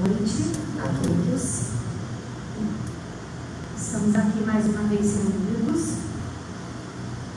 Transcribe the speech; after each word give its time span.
noite 0.00 0.52
a 0.78 0.88
todos. 1.02 1.60
Estamos 3.76 4.16
aqui 4.16 4.42
mais 4.46 4.64
uma 4.66 4.82
vez 4.84 5.16
reunidos 5.16 5.94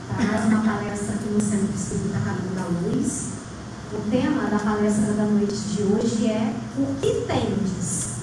para 0.08 0.24
mais 0.26 0.44
uma 0.46 0.62
palestra 0.62 1.14
aqui 1.14 1.28
no 1.28 1.40
Centro 1.40 1.74
Espírita 1.74 2.18
Caminho 2.24 2.54
da 2.54 2.64
Luz. 2.88 3.24
O 3.92 4.10
tema 4.10 4.48
da 4.48 4.58
palestra 4.58 5.12
da 5.12 5.24
noite 5.24 5.56
de 5.56 5.82
hoje 5.82 6.26
é 6.26 6.54
O 6.78 6.94
que 7.00 7.26
tendes? 7.26 8.14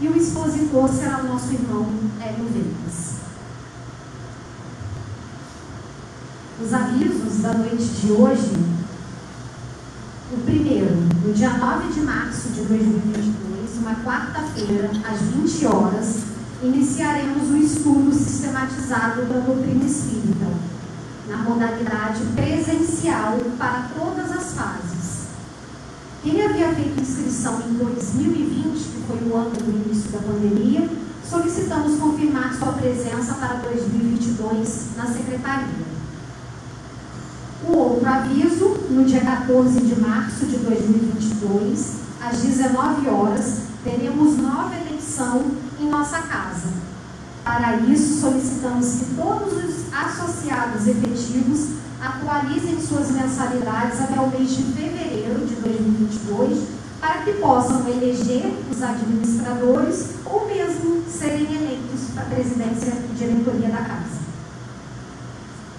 E 0.00 0.08
o 0.08 0.16
expositor 0.16 0.88
será 0.88 1.18
o 1.18 1.28
nosso 1.28 1.52
irmão 1.52 1.86
Hélio 2.20 2.46
Vegas. 2.46 3.12
Os 6.64 6.72
avisos 6.72 7.42
da 7.42 7.52
noite 7.54 7.84
de 7.84 8.12
hoje. 8.12 8.52
O 10.32 10.40
primeiro, 10.44 10.94
no 11.24 11.34
dia 11.34 11.50
9 11.50 11.92
de 11.92 12.00
março 12.00 12.48
de 12.48 12.62
2022, 12.62 13.78
uma 13.78 13.94
quarta-feira, 14.52 14.90
às 15.10 15.20
20 15.20 15.66
horas, 15.66 16.16
iniciaremos 16.62 17.50
o 17.50 17.56
estudo 17.56 18.12
sistematizado 18.12 19.22
da 19.22 19.40
doutrina 19.40 19.84
espírita, 19.84 20.46
na 21.28 21.38
modalidade 21.38 22.20
presencial 22.34 23.38
para 23.58 23.88
todas 23.98 24.30
as 24.30 24.54
fases. 24.54 25.22
Quem 26.22 26.44
havia 26.44 26.72
feito 26.72 27.00
inscrição 27.00 27.60
em 27.68 27.74
2020, 27.74 28.74
que 28.74 29.02
foi 29.08 29.28
o 29.28 29.36
ano 29.36 29.50
do 29.50 29.70
início 29.70 30.10
da 30.10 30.18
pandemia, 30.18 30.88
solicitamos 31.28 31.98
confirmar 31.98 32.54
sua 32.54 32.72
presença 32.72 33.34
para 33.34 33.54
2022 33.54 34.88
na 34.96 35.06
secretaria. 35.06 35.92
O 37.66 37.76
outro 37.76 38.08
aviso, 38.08 38.68
no 38.90 39.04
dia 39.04 39.20
14 39.20 39.80
de 39.80 40.00
março 40.00 40.46
de 40.46 40.56
2022, 40.56 41.92
às 42.20 42.38
19 42.40 43.08
horas, 43.08 43.71
teremos 43.84 44.36
nova 44.38 44.74
eleição 44.74 45.44
em 45.80 45.88
nossa 45.88 46.18
casa. 46.22 46.68
Para 47.44 47.76
isso, 47.78 48.20
solicitamos 48.20 48.86
que 48.86 49.14
todos 49.16 49.52
os 49.52 49.92
associados 49.92 50.86
efetivos 50.86 51.70
atualizem 52.00 52.80
suas 52.80 53.10
mensalidades 53.10 54.00
até 54.00 54.20
o 54.20 54.30
mês 54.30 54.50
de 54.50 54.62
fevereiro 54.62 55.44
de 55.46 55.54
2022, 55.56 56.68
para 57.00 57.22
que 57.22 57.32
possam 57.34 57.88
eleger 57.88 58.52
os 58.70 58.82
administradores 58.82 60.10
ou 60.24 60.46
mesmo 60.46 61.02
serem 61.08 61.52
eleitos 61.52 62.10
para 62.14 62.22
a 62.22 62.26
presidência 62.26 62.92
e 63.10 63.14
diretoria 63.16 63.68
da 63.68 63.82
casa. 63.82 64.22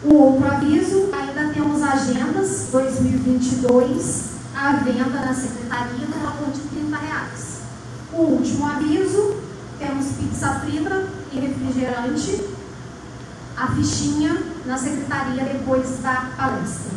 O 0.03 0.13
outro 0.15 0.45
aviso, 0.45 1.09
ainda 1.13 1.53
temos 1.53 1.81
agendas 1.81 2.67
2022 2.71 4.33
à 4.53 4.73
venda 4.73 5.05
na 5.05 5.33
secretaria 5.33 6.07
no 6.07 6.25
valor 6.25 6.51
de 6.51 6.59
30 6.59 6.97
reais. 6.97 7.62
O 8.13 8.21
último 8.21 8.67
aviso, 8.67 9.37
temos 9.79 10.05
pizza 10.17 10.59
frita 10.59 11.07
e 11.31 11.39
refrigerante, 11.39 12.43
a 13.57 13.67
fichinha 13.67 14.37
na 14.65 14.77
secretaria 14.77 15.43
depois 15.43 15.99
da 16.03 16.31
palestra. 16.37 16.91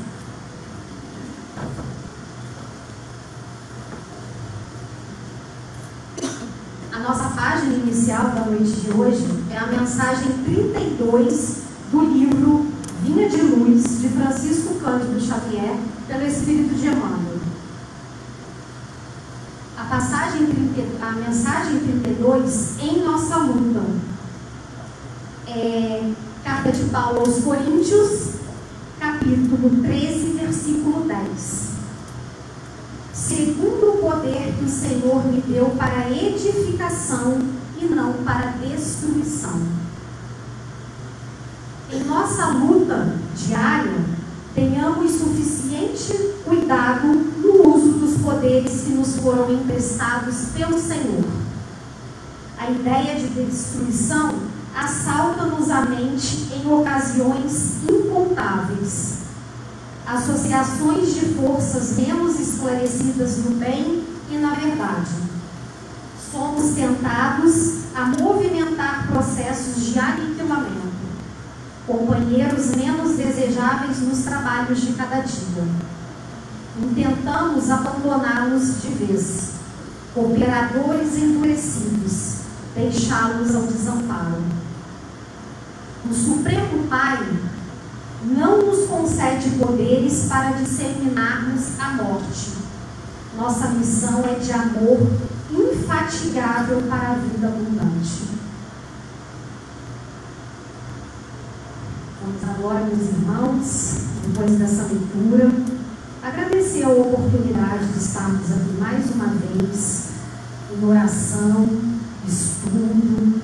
A 6.92 6.98
nossa 6.98 7.30
página 7.30 7.74
inicial 7.74 8.30
da 8.30 8.44
noite 8.44 8.72
de 8.72 8.90
hoje 8.92 9.26
é 9.50 9.56
a 9.56 9.66
mensagem 9.66 10.32
32 10.44 11.62
do 11.90 12.00
livro 12.12 12.66
Vinha 13.02 13.28
de 13.28 13.40
Luz, 13.40 14.00
de 14.00 14.08
Francisco 14.08 14.74
Cândido 14.74 15.18
Xavier, 15.20 15.78
pelo 16.06 16.26
Espírito 16.26 16.74
de 16.74 16.88
Emmanuel. 16.88 17.35
A 19.86 19.88
passagem, 19.88 20.48
a 21.00 21.12
mensagem 21.12 21.78
32, 21.78 22.76
em 22.80 23.04
nossa 23.04 23.36
luta. 23.36 23.84
É, 25.46 26.10
carta 26.42 26.72
de 26.72 26.86
Paulo 26.86 27.20
aos 27.20 27.38
Coríntios, 27.44 28.30
capítulo 28.98 29.80
13, 29.84 30.38
versículo 30.40 31.06
10. 31.06 31.68
Segundo 33.12 33.90
o 33.90 33.98
poder 33.98 34.56
que 34.58 34.64
o 34.64 34.68
Senhor 34.68 35.24
me 35.24 35.40
deu 35.42 35.66
para 35.78 36.10
edificação 36.10 37.38
e 37.80 37.84
não 37.84 38.12
para 38.24 38.56
destruição 38.60 39.60
em 41.92 42.02
nossa 42.02 42.48
luta 42.48 43.14
diária, 43.36 44.00
tenhamos 44.52 45.12
suficiente 45.12 46.34
cuidado 46.44 47.06
no 47.06 47.65
dos 47.98 48.20
poderes 48.22 48.82
que 48.82 48.90
nos 48.90 49.16
foram 49.16 49.52
emprestados 49.52 50.48
pelo 50.54 50.78
Senhor. 50.78 51.24
A 52.58 52.70
ideia 52.70 53.16
de 53.16 53.28
destruição 53.28 54.34
assalta-nos 54.74 55.70
a 55.70 55.82
mente 55.82 56.48
em 56.54 56.70
ocasiões 56.70 57.82
incontáveis. 57.88 59.18
Associações 60.06 61.14
de 61.14 61.34
forças 61.34 61.96
menos 61.96 62.38
esclarecidas 62.38 63.38
no 63.38 63.56
bem 63.56 64.04
e 64.30 64.36
na 64.38 64.54
verdade. 64.54 65.10
Somos 66.30 66.74
tentados 66.74 67.86
a 67.94 68.04
movimentar 68.04 69.08
processos 69.08 69.84
de 69.84 69.98
aniquilamento 69.98 70.86
companheiros 71.86 72.74
menos 72.74 73.16
desejáveis 73.16 74.00
nos 74.00 74.24
trabalhos 74.24 74.80
de 74.80 74.92
cada 74.94 75.20
dia. 75.20 75.85
Intentamos 76.78 77.70
abandoná-los 77.70 78.82
de 78.82 78.88
vez, 78.88 79.52
operadores 80.14 81.16
endurecidos, 81.16 82.40
deixá-los 82.74 83.54
ao 83.54 83.62
desamparo. 83.62 84.42
O 86.08 86.12
Supremo 86.12 86.86
Pai 86.88 87.26
não 88.24 88.58
nos 88.58 88.86
concede 88.86 89.50
poderes 89.58 90.26
para 90.28 90.50
disseminarmos 90.50 91.80
a 91.80 91.94
morte. 91.94 92.52
Nossa 93.36 93.68
missão 93.68 94.22
é 94.24 94.38
de 94.38 94.52
amor 94.52 95.10
infatigável 95.50 96.82
para 96.82 97.12
a 97.12 97.14
vida 97.14 97.46
abundante. 97.46 98.26
Vamos 102.22 102.44
agora, 102.44 102.84
meus 102.84 103.08
irmãos, 103.08 103.96
depois 104.26 104.50
dessa 104.58 104.84
leitura, 104.84 105.75
agradecer 106.26 106.82
a 106.82 106.88
oportunidade 106.88 107.86
de 107.86 107.98
estarmos 107.98 108.50
aqui 108.50 108.72
mais 108.80 109.08
uma 109.14 109.28
vez, 109.28 110.08
em 110.72 110.84
oração, 110.84 111.68
estudo, 112.26 113.40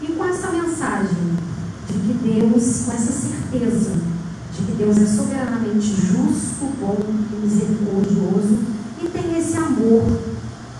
e 0.00 0.06
com 0.06 0.24
essa 0.24 0.52
mensagem 0.52 1.36
de 1.88 1.94
que 1.94 2.12
Deus, 2.22 2.82
com 2.84 2.92
essa 2.92 3.12
certeza 3.12 3.90
de 4.56 4.64
que 4.66 4.72
Deus 4.72 4.98
é 4.98 5.06
soberanamente 5.06 5.86
justo, 5.86 6.66
bom 6.80 6.96
e 7.32 7.34
misericordioso 7.44 8.58
e 9.02 9.08
tem 9.08 9.36
esse 9.36 9.56
amor 9.56 10.04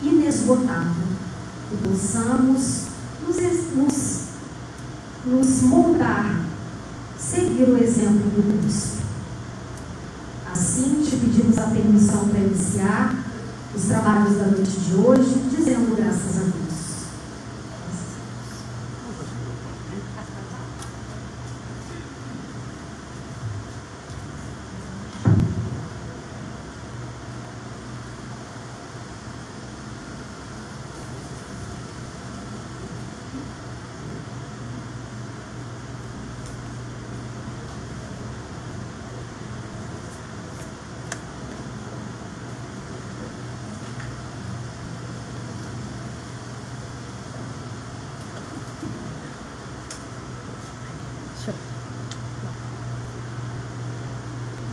inesgotável, 0.01 1.09
que 1.71 1.89
possamos 1.89 2.85
nos, 3.27 3.37
nos, 3.75 4.21
nos 5.27 5.63
moldar 5.63 6.41
seguir 7.19 7.69
o 7.69 7.83
exemplo 7.83 8.31
do 8.31 8.63
Cristo. 8.63 9.10
Assim, 10.53 11.03
te 11.05 11.17
pedimos 11.17 11.59
a 11.59 11.69
permissão 11.69 12.29
para 12.29 12.41
iniciar 12.41 13.25
os 13.75 13.85
trabalhos 13.85 14.37
da 14.37 14.47
noite 14.47 14.71
de 14.71 14.95
hoje, 14.95 15.43
dizendo 15.49 15.97
graças 15.97 16.37
a 16.39 16.41
Deus. 16.41 16.60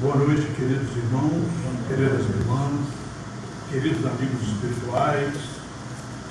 Boa 0.07 0.19
noite, 0.19 0.47
queridos 0.55 0.95
irmãos, 0.95 1.49
queridas 1.89 2.21
irmãs, 2.29 2.87
queridos 3.69 4.05
amigos 4.05 4.41
espirituais, 4.41 5.35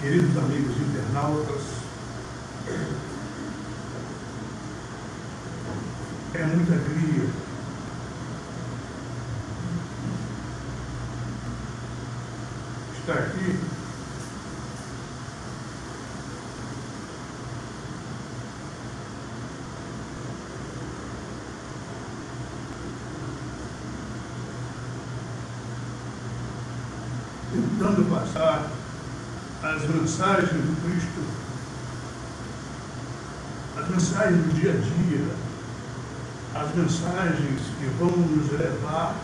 queridos 0.00 0.34
amigos 0.34 0.76
internautas. 0.78 1.62
É 6.32 6.42
muita 6.46 6.72
alegria 6.72 7.28
estar 12.98 13.12
aqui 13.12 13.76
tentando 27.86 28.10
passar 28.10 28.70
as 29.62 29.70
mensagens 29.88 30.50
do 30.50 30.82
Cristo, 30.82 31.22
as 33.76 33.88
mensagens 33.88 34.44
do 34.44 34.54
dia 34.54 34.70
a 34.70 34.74
dia, 34.74 35.26
as 36.54 36.74
mensagens 36.74 37.60
que 37.78 37.86
vão 37.98 38.10
nos 38.10 38.50
levar 38.52 39.14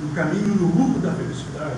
no 0.00 0.14
caminho, 0.14 0.54
no 0.54 0.68
rumo 0.68 0.98
da 1.00 1.12
felicidade. 1.12 1.76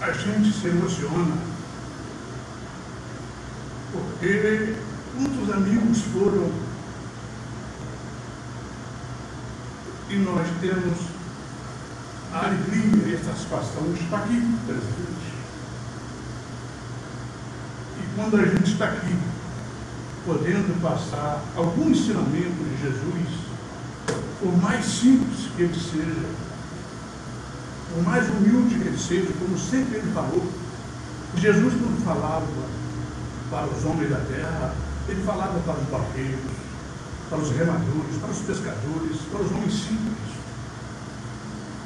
A 0.00 0.12
gente 0.12 0.52
se 0.52 0.68
emociona 0.68 1.36
porque 3.92 4.76
muitos 5.14 5.52
amigos 5.52 6.00
foram 6.12 6.50
e 10.08 10.16
nós 10.16 10.46
temos 10.60 11.17
a 12.38 12.46
alegria 12.46 13.08
e 13.08 13.14
a 13.16 13.24
satisfação 13.24 13.92
de 13.92 14.02
estar 14.02 14.18
aqui 14.18 14.58
presente. 14.66 15.28
E 17.98 18.14
quando 18.14 18.36
a 18.36 18.46
gente 18.46 18.72
está 18.72 18.84
aqui, 18.86 19.16
podendo 20.24 20.80
passar 20.80 21.42
algum 21.56 21.90
ensinamento 21.90 22.64
de 22.64 22.82
Jesus, 22.82 23.48
por 24.40 24.56
mais 24.62 24.84
simples 24.84 25.50
que 25.56 25.62
ele 25.62 25.74
seja, 25.74 26.28
por 27.92 28.02
mais 28.04 28.28
humilde 28.28 28.78
que 28.78 28.88
ele 28.88 28.98
seja, 28.98 29.32
como 29.38 29.58
sempre 29.58 29.98
ele 29.98 30.12
falou, 30.12 30.46
Jesus 31.36 31.74
quando 31.74 32.04
falava 32.04 32.46
para 33.50 33.66
os 33.66 33.84
homens 33.84 34.10
da 34.10 34.20
terra, 34.20 34.74
ele 35.08 35.22
falava 35.22 35.58
para 35.60 35.74
os 35.74 35.88
barqueiros, 35.88 36.40
para 37.28 37.38
os 37.38 37.50
remadores, 37.50 38.16
para 38.20 38.30
os 38.30 38.38
pescadores, 38.38 39.16
para 39.30 39.40
os 39.40 39.50
homens 39.50 39.72
simples. 39.72 40.37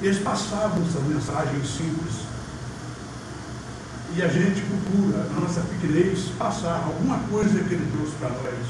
Eles 0.03 0.19
passavam 0.19 0.83
essa 0.83 0.99
mensagem 1.01 1.65
simples. 1.65 2.27
E 4.17 4.23
a 4.23 4.27
gente 4.27 4.61
procura, 4.63 5.25
na 5.33 5.41
nossa 5.41 5.61
pequenez, 5.61 6.31
passar 6.37 6.83
alguma 6.85 7.19
coisa 7.31 7.61
que 7.61 7.75
ele 7.75 7.89
trouxe 7.93 8.13
para 8.17 8.31
nós, 8.31 8.67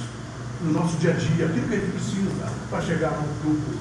no 0.61 0.73
nosso 0.73 0.96
dia 0.99 1.11
a 1.11 1.14
dia, 1.14 1.46
aquilo 1.46 1.69
que 1.69 1.75
a 1.75 1.79
gente 1.79 1.93
precisa 1.93 2.52
para 2.69 2.82
chegar 2.82 3.11
no 3.12 3.26
grupo. 3.43 3.73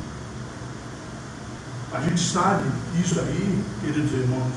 A 1.94 2.00
gente 2.00 2.22
sabe 2.22 2.64
que 2.94 3.02
isso 3.02 3.20
aí, 3.20 3.64
queridos 3.82 4.14
irmãos, 4.14 4.54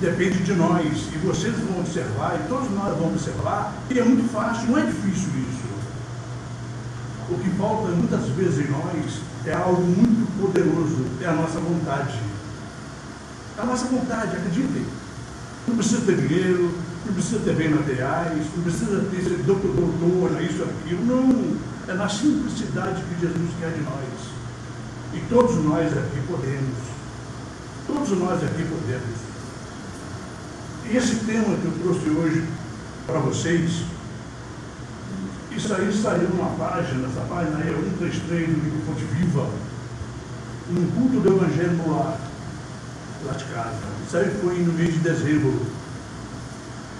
depende 0.00 0.42
de 0.42 0.54
nós. 0.54 1.08
E 1.12 1.18
vocês 1.18 1.54
vão 1.58 1.80
observar, 1.80 2.40
e 2.42 2.48
todos 2.48 2.70
nós 2.70 2.96
vamos 2.96 3.22
observar, 3.22 3.74
que 3.86 4.00
é 4.00 4.02
muito 4.02 4.32
fácil, 4.32 4.68
não 4.70 4.78
é 4.78 4.86
difícil 4.86 5.28
isso. 5.50 5.66
O 7.28 7.38
que 7.38 7.50
falta 7.50 7.88
muitas 7.88 8.26
vezes 8.30 8.66
em 8.66 8.70
nós 8.70 9.20
é 9.44 9.52
algo 9.52 9.82
muito 9.82 10.15
poderoso, 10.40 11.04
é 11.20 11.26
a 11.26 11.32
nossa 11.32 11.58
vontade. 11.58 12.18
É 13.56 13.60
a 13.60 13.64
nossa 13.64 13.86
vontade, 13.86 14.36
acreditem. 14.36 14.84
Não 15.66 15.76
precisa 15.76 16.02
ter 16.02 16.16
dinheiro, 16.16 16.74
não 17.04 17.14
precisa 17.14 17.40
ter 17.40 17.54
bens 17.54 17.70
materiais, 17.70 18.46
não 18.56 18.62
precisa 18.62 19.00
ter 19.10 19.22
ser 19.22 19.42
doutor, 19.44 19.72
doutor, 19.72 20.42
isso, 20.42 20.62
aquilo. 20.62 21.04
Não. 21.04 21.56
É 21.88 21.94
na 21.94 22.08
simplicidade 22.08 23.02
que 23.02 23.20
Jesus 23.20 23.50
quer 23.60 23.70
de 23.70 23.80
nós. 23.80 24.36
E 25.14 25.20
todos 25.28 25.56
nós 25.64 25.86
aqui 25.86 26.20
podemos. 26.26 26.78
Todos 27.86 28.10
nós 28.18 28.42
aqui 28.42 28.64
podemos. 28.64 29.26
E 30.88 30.96
esse 30.96 31.16
tema 31.24 31.56
que 31.56 31.64
eu 31.64 31.72
trouxe 31.82 32.08
hoje 32.10 32.44
para 33.06 33.20
vocês, 33.20 33.82
isso 35.50 35.74
aí 35.74 35.92
saiu 35.92 36.28
numa 36.28 36.50
página, 36.56 37.06
essa 37.06 37.20
página 37.22 37.56
aí 37.58 37.68
é 37.68 37.72
133 37.72 38.48
do 38.48 38.64
livro 38.64 38.82
Fonte 38.86 39.04
Viva, 39.04 39.48
um 40.70 40.86
culto 40.90 41.20
do 41.20 41.36
Evangelho 41.36 41.74
no 41.74 41.96
lar, 41.96 42.18
lá 43.24 43.32
de 43.32 43.44
casa. 43.44 43.76
Isso 44.06 44.16
aí 44.16 44.30
foi 44.40 44.58
no 44.58 44.72
mês 44.72 44.94
de 44.94 45.00
dezembro, 45.00 45.54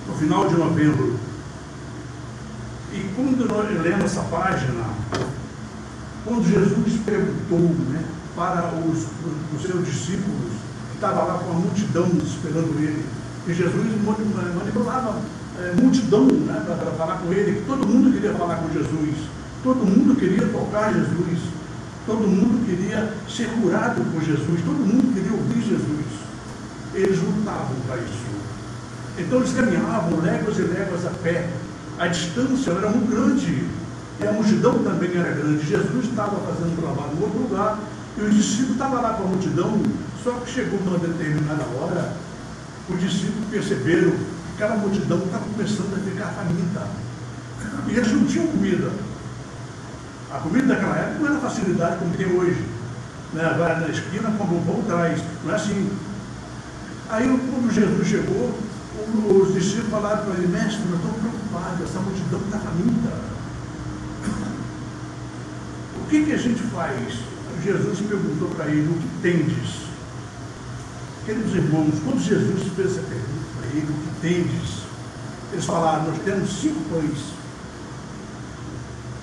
no 0.07 0.15
final 0.15 0.49
de 0.49 0.55
novembro. 0.55 1.19
E 2.93 3.11
quando 3.17 3.49
nós 3.49 3.83
lemos 3.83 4.05
essa 4.05 4.23
página, 4.23 4.85
quando 6.25 6.49
Jesus 6.49 7.01
perguntou 7.05 7.59
né, 7.59 8.05
para 8.37 8.73
os, 8.87 9.07
os 9.55 9.63
seus 9.63 9.85
discípulos, 9.85 10.53
que 10.91 10.95
estavam 10.95 11.27
lá 11.27 11.39
com 11.39 11.51
a 11.51 11.55
multidão 11.55 12.09
esperando 12.25 12.79
ele, 12.79 13.05
e 13.49 13.55
Jesus 13.55 13.87
manipulava 14.05 15.21
é, 15.59 15.81
multidão 15.81 16.27
né, 16.27 16.63
para 16.65 16.93
falar 16.93 17.19
com 17.19 17.33
ele, 17.33 17.61
que 17.61 17.67
todo 17.67 17.87
mundo 17.87 18.13
queria 18.13 18.35
falar 18.35 18.57
com 18.57 18.73
Jesus, 18.73 19.17
todo 19.63 19.79
mundo 19.79 20.17
queria 20.17 20.47
tocar 20.49 20.93
Jesus, 20.93 21.41
todo 22.07 22.27
mundo 22.27 22.65
queria 22.65 23.13
ser 23.29 23.49
curado 23.61 24.01
por 24.13 24.23
Jesus, 24.23 24.61
todo 24.65 24.79
mundo 24.79 25.13
queria 25.13 25.33
ouvir 25.33 25.61
Jesus. 25.61 26.07
Eles 26.95 27.19
lutavam 27.21 27.77
para 27.87 27.97
isso. 27.97 28.27
Então 29.19 29.39
eles 29.39 29.53
caminhavam 29.53 30.21
léguas 30.21 30.57
e 30.59 30.63
léguas 30.63 31.05
a 31.05 31.11
pé. 31.11 31.51
A 31.99 32.07
distância 32.07 32.71
era 32.71 32.89
muito 32.89 33.11
grande 33.11 33.67
e 34.21 34.27
a 34.27 34.33
multidão 34.33 34.79
também 34.83 35.11
era 35.17 35.33
grande. 35.33 35.67
Jesus 35.67 36.05
estava 36.07 36.37
fazendo 36.41 36.81
trabalho 36.81 37.13
em 37.19 37.23
outro 37.23 37.39
lugar 37.41 37.79
e 38.17 38.23
os 38.23 38.35
discípulos 38.35 38.73
estavam 38.73 39.03
lá 39.03 39.15
com 39.15 39.25
a 39.25 39.27
multidão, 39.27 39.83
só 40.23 40.33
que 40.33 40.51
chegou 40.51 40.79
uma 40.81 40.99
determinada 40.99 41.65
hora, 41.77 42.17
os 42.89 43.01
discípulos 43.01 43.49
perceberam 43.51 44.13
aquela 44.55 44.77
multidão 44.77 45.19
estava 45.19 45.45
começando 45.45 45.95
a 45.95 46.11
ficar 46.11 46.29
faminta. 46.33 46.87
E 47.89 47.97
eles 47.97 48.13
não 48.13 48.25
tinham 48.25 48.47
comida. 48.47 48.91
A 50.37 50.39
comida 50.39 50.67
daquela 50.67 50.97
época 50.97 51.19
não 51.21 51.27
era 51.29 51.41
facilidade 51.41 51.97
como 51.97 52.15
tem 52.15 52.27
hoje. 52.27 52.63
Né? 53.33 53.55
Vai 53.59 53.81
na 53.81 53.89
esquina, 53.89 54.31
compra 54.33 54.55
um 54.55 54.65
pão 54.65 54.83
traz. 54.83 55.23
Não 55.43 55.51
é 55.51 55.57
assim. 55.57 55.91
Aí 57.09 57.27
quando 57.27 57.73
Jesus 57.73 58.07
chegou, 58.07 58.59
os 59.31 59.55
discípulos 59.55 59.91
falaram 59.91 60.27
para 60.27 60.35
ele, 60.35 60.49
mestre, 60.49 60.83
eu 60.91 60.97
estou 60.97 61.13
preocupado, 61.13 61.83
essa 61.83 62.01
multidão 62.01 62.41
está 62.41 62.59
faminta. 62.59 63.13
O 66.03 66.09
que, 66.11 66.25
que 66.27 66.33
a 66.33 66.37
gente 66.37 66.63
faz? 66.65 67.19
Jesus 67.65 68.01
perguntou 68.01 68.49
para 68.51 68.67
ele, 68.67 68.91
o 68.91 69.01
que 69.01 69.09
tendes? 69.23 69.87
Queridos 71.25 71.55
irmãos, 71.55 71.95
quando 72.05 72.23
Jesus 72.23 72.63
fez 72.77 72.91
essa 72.91 73.01
pergunta, 73.01 73.67
ele, 73.73 73.87
o 73.87 73.95
que 73.95 74.21
tendes? 74.21 74.83
Eles 75.51 75.65
falaram, 75.65 76.05
nós 76.05 76.19
temos 76.23 76.51
cinco 76.61 76.81
pães. 76.91 77.36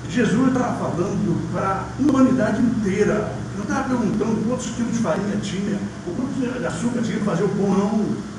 Jesus 0.10 0.48
estava 0.48 0.78
falando 0.78 1.52
para 1.52 1.86
a 1.88 2.02
humanidade 2.02 2.62
inteira. 2.62 3.34
Não 3.56 3.64
estava 3.64 3.90
perguntando 3.90 4.48
quantos 4.48 4.68
quilos 4.68 4.94
de 4.94 5.00
farinha 5.00 5.38
tinha, 5.38 5.80
ou 6.08 6.16
quantos 6.16 6.60
de 6.60 6.66
açúcar 6.66 7.02
tinha 7.02 7.20
para 7.20 7.34
fazer 7.34 7.44
o 7.44 7.50
pão, 7.50 7.70
não. 7.70 8.34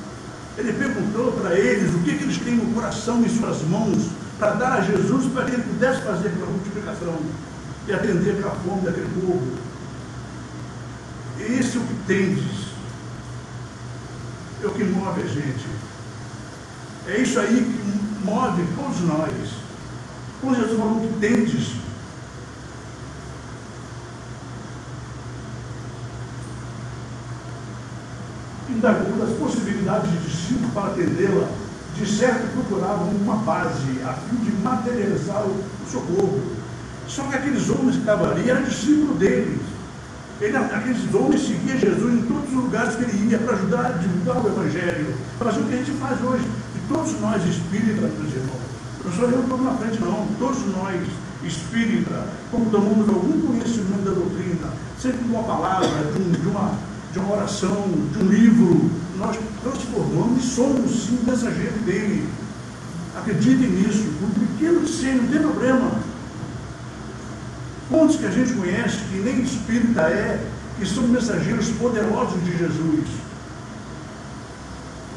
Ele 0.56 0.72
perguntou 0.72 1.32
para 1.32 1.58
eles 1.58 1.94
o 1.94 1.98
que, 1.98 2.16
que 2.16 2.24
eles 2.24 2.38
têm 2.38 2.54
no 2.54 2.72
coração 2.74 3.24
e 3.24 3.28
suas 3.28 3.62
mãos 3.62 4.08
para 4.38 4.52
dar 4.52 4.72
a 4.74 4.80
Jesus 4.80 5.32
para 5.32 5.44
que 5.44 5.52
ele 5.52 5.62
pudesse 5.62 6.02
fazer 6.02 6.28
aquela 6.28 6.46
multiplicação 6.46 7.16
e 7.88 7.92
atender 7.92 8.32
aquela 8.32 8.54
fome 8.56 8.82
daquele 8.82 9.08
povo. 9.20 9.56
Esse 11.40 11.76
é 11.76 11.80
o 11.80 11.84
que 11.84 11.94
tendes. 12.06 12.64
É 14.62 14.66
o 14.66 14.70
que 14.70 14.84
move 14.84 15.22
a 15.22 15.26
gente. 15.26 15.66
É 17.06 17.18
isso 17.20 17.38
aí 17.38 17.56
que 17.56 18.24
move 18.24 18.64
todos 18.76 19.00
nós. 19.00 19.63
Quando 20.44 20.56
Jesus 20.56 20.78
falou 20.78 21.00
que 21.00 21.20
tendes, 21.20 21.76
indagou 28.68 29.16
das 29.16 29.38
possibilidades 29.38 30.10
de 30.10 30.18
discípulo 30.18 30.70
para 30.74 30.88
atendê-la, 30.88 31.48
de 31.96 32.06
certo 32.06 32.52
procuravam 32.52 33.08
uma 33.08 33.36
base 33.36 34.02
a 34.04 34.12
fim 34.12 34.36
de 34.44 34.50
materializar 34.62 35.46
o 35.46 35.64
socorro. 35.90 36.42
Só 37.08 37.22
que 37.22 37.36
aqueles 37.36 37.70
homens 37.70 37.94
que 37.94 38.00
estavam 38.00 38.30
ali 38.30 38.50
eram 38.50 38.64
discípulos 38.64 39.16
deles. 39.16 39.60
Ele, 40.42 40.56
aqueles 40.58 41.14
homens 41.14 41.40
seguiam 41.40 41.78
Jesus 41.78 42.12
em 42.12 42.22
todos 42.26 42.48
os 42.50 42.54
lugares 42.54 42.96
que 42.96 43.04
ele 43.04 43.30
ia 43.30 43.38
para 43.38 43.54
ajudar 43.54 43.86
a 43.86 43.90
divulgar 43.92 44.44
o 44.44 44.48
Evangelho, 44.48 45.14
fazer 45.38 45.60
o 45.60 45.64
que 45.64 45.72
a 45.72 45.76
gente 45.78 45.92
faz 45.92 46.22
hoje 46.22 46.44
todos 46.88 47.18
nós 47.20 47.42
espíritas, 47.44 48.10
meus 48.18 48.34
irmãos, 48.34 48.63
não 49.04 49.12
sou 49.12 49.24
eu 49.28 49.38
que 49.38 49.42
estou 49.42 49.62
na 49.62 49.72
frente, 49.72 50.00
não, 50.00 50.26
todos 50.38 50.66
nós 50.74 51.00
espíritas, 51.44 52.24
como 52.50 52.70
tomamos 52.70 53.08
algum 53.08 53.40
conhecimento 53.46 54.02
da 54.02 54.12
doutrina, 54.12 54.72
sempre 54.98 55.18
de 55.18 55.30
uma 55.30 55.42
palavra, 55.42 56.10
de, 56.10 56.22
um, 56.22 56.30
de, 56.30 56.48
uma, 56.48 56.78
de 57.12 57.18
uma 57.18 57.32
oração, 57.34 57.84
de 58.12 58.24
um 58.24 58.28
livro, 58.28 58.90
nós 59.18 59.38
transformamos 59.62 60.42
e 60.42 60.46
somos 60.46 60.90
sim 60.90 61.18
mensageiros 61.26 61.80
dele. 61.82 62.26
Acreditem 63.16 63.70
nisso, 63.70 64.04
por 64.18 64.30
pequeno 64.30 64.80
que 64.80 64.90
seja, 64.90 65.14
não 65.14 65.28
tem 65.28 65.40
problema. 65.40 65.92
Pontos 67.90 68.16
que 68.16 68.26
a 68.26 68.30
gente 68.30 68.54
conhece, 68.54 68.98
que 69.10 69.18
nem 69.18 69.42
espírita 69.42 70.00
é, 70.00 70.44
que 70.78 70.86
são 70.86 71.04
mensageiros 71.04 71.68
poderosos 71.72 72.42
de 72.42 72.56
Jesus. 72.56 73.06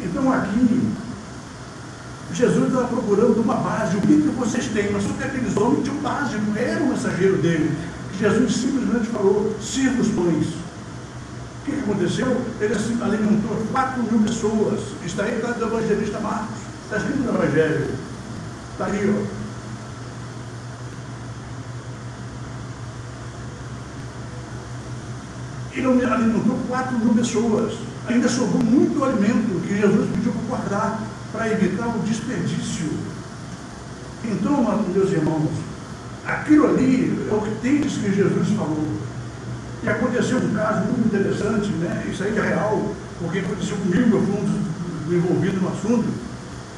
Então 0.01 0.31
aqui 0.31 0.91
Jesus 2.33 2.67
estava 2.67 2.87
procurando 2.87 3.41
uma 3.41 3.55
base. 3.55 3.97
O 3.97 4.01
que, 4.01 4.21
que 4.21 4.27
vocês 4.37 4.67
têm? 4.67 4.91
Mas 4.91 5.03
só 5.03 5.13
que 5.13 5.23
aqueles 5.23 5.55
homens 5.57 5.83
tinham 5.83 5.97
base, 5.97 6.37
não 6.37 6.55
era 6.55 6.83
o 6.83 6.89
mensageiro 6.89 7.37
dele. 7.37 7.75
Jesus 8.19 8.55
simplesmente 8.55 9.07
falou, 9.07 9.55
sirva 9.61 10.01
os 10.01 10.09
pães. 10.09 10.47
O 10.47 11.65
que 11.65 11.79
aconteceu? 11.79 12.41
Ele 12.59 12.73
alimentou 13.01 13.57
4 13.71 14.03
mil 14.03 14.21
pessoas. 14.21 14.79
Está 15.05 15.23
aí 15.23 15.35
está 15.35 15.51
do 15.51 15.65
evangelista 15.65 16.19
Marcos. 16.19 16.57
Está 16.85 16.97
escrito 16.97 17.19
no 17.19 17.35
Evangelho. 17.35 17.89
Está 18.71 18.85
ali, 18.85 19.09
ó. 19.09 19.37
Ele 25.73 26.05
alimentou 26.05 26.57
4 26.69 26.97
mil 26.97 27.13
pessoas. 27.13 27.73
Ainda 28.07 28.29
sobrou 28.29 28.63
muito 28.63 29.03
alimento 29.03 29.61
que 29.67 29.77
Jesus 29.77 30.09
pediu 30.11 30.31
para 30.31 30.41
guardar, 30.47 31.03
para 31.37 31.51
evitar 31.51 31.87
o 31.87 31.99
desperdício. 31.99 32.89
Então, 34.25 34.83
meus 34.91 35.11
irmãos, 35.11 35.51
aquilo 36.25 36.67
ali 36.69 37.27
é 37.29 37.33
o 37.33 37.41
que 37.41 37.55
tem 37.61 37.79
que 37.79 37.89
Jesus 37.89 38.49
falou. 38.57 38.87
E 39.83 39.87
aconteceu 39.87 40.39
um 40.39 40.53
caso 40.55 40.85
muito 40.85 41.05
interessante, 41.05 41.69
né? 41.73 42.07
Isso 42.11 42.23
aí 42.23 42.35
é 42.35 42.41
real, 42.41 42.95
porque 43.19 43.39
aconteceu 43.39 43.77
comigo, 43.77 44.17
eu 44.17 44.23
fui 44.23 45.13
um 45.13 45.13
envolvido 45.15 45.61
no 45.61 45.69
assunto. 45.69 46.07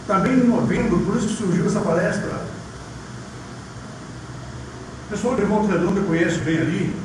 Também 0.05 0.33
em 0.33 0.47
novembro, 0.47 0.99
por 0.99 1.15
isso 1.15 1.29
que 1.29 1.37
surgiu 1.37 1.65
essa 1.65 1.79
palestra. 1.79 2.41
O 5.05 5.09
pessoal 5.09 5.35
de 5.37 5.43
Volta 5.43 5.71
Redonda 5.71 6.01
conhece 6.01 6.39
bem 6.39 6.57
ali, 6.57 6.95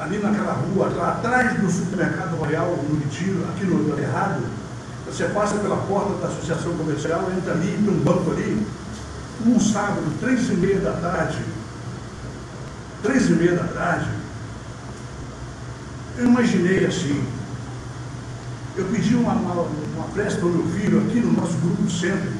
ali 0.00 0.18
naquela 0.18 0.52
rua, 0.54 0.88
lá 0.96 1.12
atrás 1.12 1.60
do 1.60 1.70
supermercado 1.70 2.36
Royal, 2.36 2.74
no 2.88 2.98
Retiro, 2.98 3.44
aqui 3.50 3.66
no 3.66 3.98
Errado. 3.98 4.42
Você 5.06 5.24
passa 5.26 5.56
pela 5.56 5.76
porta 5.76 6.14
da 6.14 6.28
Associação 6.28 6.74
Comercial, 6.76 7.30
entra 7.36 7.52
ali, 7.52 7.78
tem 7.84 7.94
um 7.94 8.00
banco 8.00 8.30
ali, 8.30 8.66
um 9.46 9.60
sábado, 9.60 10.02
três 10.20 10.48
e 10.48 10.54
meia 10.54 10.80
da 10.80 10.92
tarde, 10.92 11.38
três 13.02 13.28
e 13.28 13.32
meia 13.32 13.54
da 13.54 13.64
tarde, 13.64 14.08
eu 16.16 16.26
imaginei 16.26 16.86
assim, 16.86 17.22
eu 18.76 18.84
pedi 18.86 19.14
uma, 19.14 19.32
uma, 19.32 19.62
uma 19.62 20.06
prece 20.14 20.36
para 20.36 20.46
o 20.46 20.50
meu 20.50 20.66
filho 20.68 21.00
aqui 21.00 21.20
no 21.20 21.32
nosso 21.32 21.56
grupo 21.58 21.82
do 21.82 21.90
centro, 21.90 22.32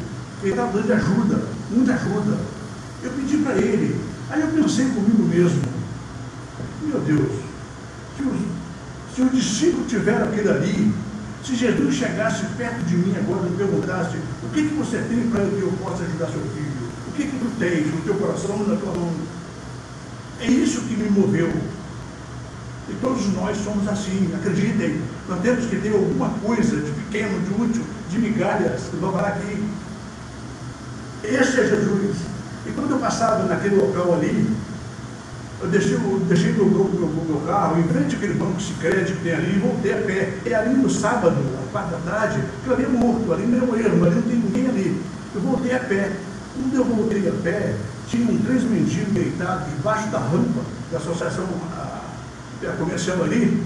ele 0.42 0.50
estava 0.50 0.72
dando 0.72 0.92
ajuda, 0.92 1.42
muita 1.70 1.94
ajuda. 1.94 2.38
Eu 3.02 3.10
pedi 3.10 3.36
para 3.38 3.56
ele, 3.56 4.00
aí 4.30 4.40
eu 4.40 4.48
pensei 4.48 4.86
comigo 4.86 5.22
mesmo, 5.24 5.62
meu 6.82 7.00
Deus, 7.00 7.32
se 8.16 8.22
o, 8.22 8.48
se 9.14 9.22
o 9.22 9.28
discípulo 9.30 9.84
tiver 9.86 10.22
aquele 10.22 10.48
ali, 10.48 10.94
se 11.44 11.54
Jesus 11.54 11.94
chegasse 11.94 12.46
perto 12.56 12.82
de 12.86 12.96
mim 12.96 13.14
agora 13.18 13.46
e 13.46 13.50
me 13.50 13.56
perguntasse, 13.56 14.16
o 14.42 14.48
que, 14.48 14.62
que 14.66 14.74
você 14.74 14.96
tem 14.96 15.28
para 15.28 15.44
que 15.44 15.60
eu 15.60 15.72
possa 15.82 16.02
ajudar 16.04 16.26
seu 16.26 16.40
filho? 16.40 16.88
O 17.06 17.12
que, 17.12 17.24
que 17.24 17.38
tu 17.38 17.58
tens 17.58 17.94
no 17.94 18.00
teu 18.00 18.14
coração, 18.14 18.58
na 18.66 18.76
tua 18.76 18.94
mão? 18.94 19.12
É 20.40 20.46
isso 20.46 20.80
que 20.82 20.96
me 20.96 21.10
moveu. 21.10 21.52
E 22.88 22.94
todos 23.00 23.26
nós 23.34 23.58
somos 23.58 23.86
assim, 23.88 24.32
acreditem. 24.34 25.02
Nós 25.28 25.40
temos 25.40 25.66
que 25.66 25.76
ter 25.76 25.92
alguma 25.92 26.30
coisa 26.30 26.76
de 26.76 26.90
pequeno, 26.90 27.38
de 27.40 27.62
útil, 27.62 27.84
de 28.10 28.18
migalhas, 28.18 28.82
que 28.90 28.96
vou 28.96 29.12
falar 29.12 29.28
aqui. 29.28 29.62
Esse 31.24 31.60
é 31.60 31.68
Jesus. 31.68 32.16
E 32.66 32.70
quando 32.72 32.92
eu 32.92 32.98
passava 32.98 33.44
naquele 33.44 33.76
local 33.76 34.14
ali, 34.14 34.50
eu 35.64 35.70
deixei, 35.70 35.94
eu 35.94 36.20
deixei 36.28 36.52
meu, 36.52 36.66
meu, 36.66 36.88
meu, 36.88 37.42
carro 37.46 37.80
em 37.80 37.84
frente 37.84 38.16
àquele 38.16 38.34
banco 38.34 38.60
Sicredi 38.60 39.14
que 39.14 39.22
tem 39.22 39.32
ali 39.32 39.56
e 39.56 39.58
voltei 39.58 39.94
a 39.94 39.96
pé. 39.96 40.38
E 40.44 40.54
ali 40.54 40.74
no 40.74 40.90
sábado, 40.90 41.36
às 41.64 41.70
quatro 41.70 41.96
da 41.96 42.10
tarde, 42.10 42.40
eu 42.66 42.74
ali 42.74 42.84
é 42.84 42.88
morto, 42.88 43.32
ali 43.32 43.46
não 43.46 43.58
é 43.58 43.62
um 43.62 43.76
erro, 43.76 44.04
ali 44.04 44.14
não 44.16 44.22
tem 44.22 44.36
ninguém 44.36 44.68
ali. 44.68 45.02
Eu 45.34 45.40
voltei 45.40 45.74
a 45.74 45.80
pé. 45.80 46.12
Quando 46.54 46.74
eu 46.74 46.84
voltei 46.84 47.28
a 47.28 47.32
pé, 47.42 47.74
tinham 48.08 48.36
três 48.42 48.62
mendigos 48.64 49.12
deitados 49.12 49.68
debaixo 49.74 50.08
da 50.08 50.18
rampa 50.18 50.60
da 50.92 50.98
associação 50.98 51.44
a, 51.72 52.00
a 52.68 52.72
comercial 52.76 53.22
ali, 53.22 53.64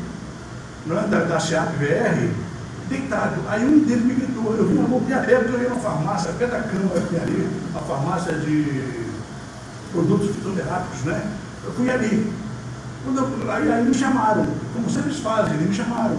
não 0.86 0.98
é, 0.98 1.06
da, 1.08 1.24
da 1.24 1.40
SEAP 1.40 1.68
VR, 1.78 2.30
deitado. 2.88 3.40
Aí 3.48 3.64
um 3.64 3.80
deles 3.80 4.04
me 4.04 4.14
gritou, 4.14 4.54
eu 4.56 4.68
vim, 4.68 4.76
eu 4.76 4.86
voltei 4.86 5.14
a 5.14 5.20
pé, 5.20 5.36
porque 5.36 5.56
eu 5.56 5.62
ia 5.62 5.68
numa 5.68 5.80
farmácia, 5.80 6.32
pé 6.38 6.46
da 6.46 6.60
cama 6.60 6.90
que 6.90 7.14
tem 7.14 7.20
ali, 7.20 7.48
a 7.74 7.80
farmácia 7.80 8.32
de 8.34 9.08
produtos 9.92 10.36
fitoterápicos, 10.36 11.02
né? 11.02 11.22
Eu 11.68 11.74
fui 11.74 11.90
ali. 11.90 12.32
Quando 13.04 13.18
eu, 13.18 13.50
aí, 13.50 13.70
aí 13.70 13.84
me 13.84 13.94
chamaram, 13.94 14.46
como 14.72 14.88
sempre 14.88 15.12
fazem, 15.12 15.54
eles 15.54 15.68
me 15.68 15.74
chamaram. 15.74 16.16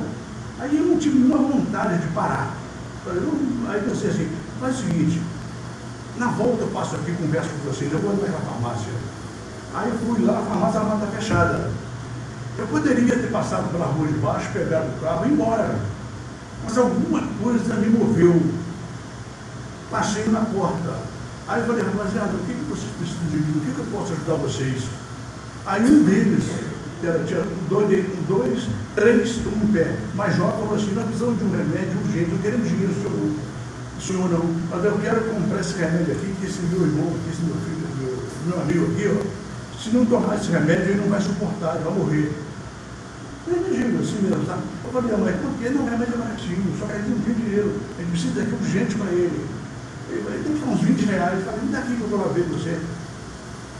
Aí 0.60 0.78
eu 0.78 0.86
não 0.86 0.98
tive 1.00 1.18
nenhuma 1.18 1.38
vontade 1.40 1.98
de 1.98 2.08
parar. 2.14 2.54
Eu, 3.08 3.34
aí 3.68 3.82
pensei 3.82 4.12
assim, 4.12 4.30
faz 4.60 4.76
o 4.76 4.84
seguinte, 4.84 5.20
na 6.18 6.28
volta 6.28 6.62
eu 6.62 6.68
passo 6.68 6.96
aqui, 6.96 7.14
converso 7.14 7.50
com 7.50 7.72
vocês, 7.72 7.92
eu 7.92 8.00
vou 8.00 8.14
naquela 8.14 8.40
farmácia. 8.42 8.94
Aí 9.74 9.90
eu 9.90 9.98
fui 9.98 10.24
lá, 10.24 10.38
a 10.38 10.42
farmácia 10.44 10.80
está 10.80 11.08
fechada. 11.18 11.72
Eu 12.58 12.68
poderia 12.68 13.18
ter 13.18 13.32
passado 13.32 13.72
pela 13.72 13.86
rua 13.88 14.08
de 14.08 14.20
baixo, 14.20 14.52
pegado 14.54 14.86
o 14.86 15.02
carro 15.02 15.26
e 15.26 15.30
ir 15.30 15.32
embora. 15.32 15.80
Mas 16.64 16.78
alguma 16.78 17.24
coisa 17.42 17.74
me 17.76 17.90
moveu. 17.90 18.40
Passei 19.90 20.28
na 20.28 20.42
porta. 20.42 20.94
Aí 21.48 21.62
eu 21.62 21.66
falei, 21.66 21.84
rapaziada, 21.84 22.34
o 22.34 22.46
que, 22.46 22.54
que 22.54 22.66
vocês 22.70 22.92
precisam 23.00 23.28
de 23.30 23.38
mim? 23.38 23.58
O 23.58 23.62
que, 23.62 23.72
que 23.72 23.80
eu 23.80 23.86
posso 23.86 24.14
ajudar 24.14 24.36
vocês? 24.36 24.84
Aí 25.70 25.86
um 25.86 26.04
deles, 26.04 26.44
era, 27.04 27.24
tinha 27.26 27.46
dois, 27.70 28.06
dois, 28.28 28.64
três, 28.96 29.38
um 29.46 29.72
pé, 29.72 29.96
mais 30.16 30.36
jovem, 30.36 30.66
falou 30.66 30.76
assim, 30.76 30.94
nós 30.96 31.06
precisamos 31.06 31.38
de 31.38 31.46
um 31.46 31.52
remédio 31.52 31.94
urgente, 32.04 32.32
não 32.32 32.38
queremos 32.40 32.68
dinheiro, 32.68 32.94
senhor 32.94 33.50
senhor 34.02 34.30
não, 34.32 34.46
mas 34.72 34.84
eu 34.84 34.98
quero 34.98 35.22
comprar 35.30 35.60
esse 35.60 35.78
remédio 35.78 36.14
aqui, 36.14 36.34
que 36.40 36.46
esse 36.48 36.62
meu 36.74 36.82
irmão, 36.82 37.14
que 37.22 37.30
esse 37.30 37.44
meu 37.44 37.56
filho, 37.62 37.86
meu, 38.02 38.18
meu 38.48 38.62
amigo 38.62 38.86
aqui, 38.90 39.06
ó, 39.14 39.78
se 39.78 39.90
não 39.92 40.06
tomar 40.06 40.36
esse 40.38 40.50
remédio, 40.50 40.90
ele 40.90 41.02
não 41.02 41.10
vai 41.10 41.22
suportar, 41.22 41.76
ele 41.76 41.84
vai 41.84 41.94
morrer. 41.94 42.34
Eu 43.48 43.64
digo 43.70 44.02
assim 44.02 44.22
mesmo, 44.24 44.46
sabe? 44.46 44.62
Eu 44.84 44.92
falei, 44.92 45.18
mas 45.18 45.36
por 45.38 45.52
que 45.60 45.70
não 45.70 45.88
é 45.88 45.92
remédio 45.92 46.18
baratinho? 46.18 46.74
Só 46.80 46.86
que 46.86 46.94
ele 46.94 47.10
não 47.10 47.20
tem 47.22 47.34
dinheiro, 47.36 47.76
ele 48.00 48.10
precisa 48.10 48.40
daqui 48.40 48.54
urgente 48.54 48.96
para 48.96 49.12
ele. 49.12 49.46
Ele, 50.10 50.26
ele 50.34 50.44
tem 50.44 50.54
que 50.58 50.70
uns 50.70 50.82
20 50.82 51.06
reais. 51.06 51.40
Eu 51.40 51.46
falei, 51.46 51.62
me 51.62 51.72
dá 51.72 51.80
aqui 51.80 51.96
que 51.96 52.02
eu 52.02 52.08
vou 52.08 52.20
lá 52.20 52.34
ver 52.34 52.44
você. 52.44 52.80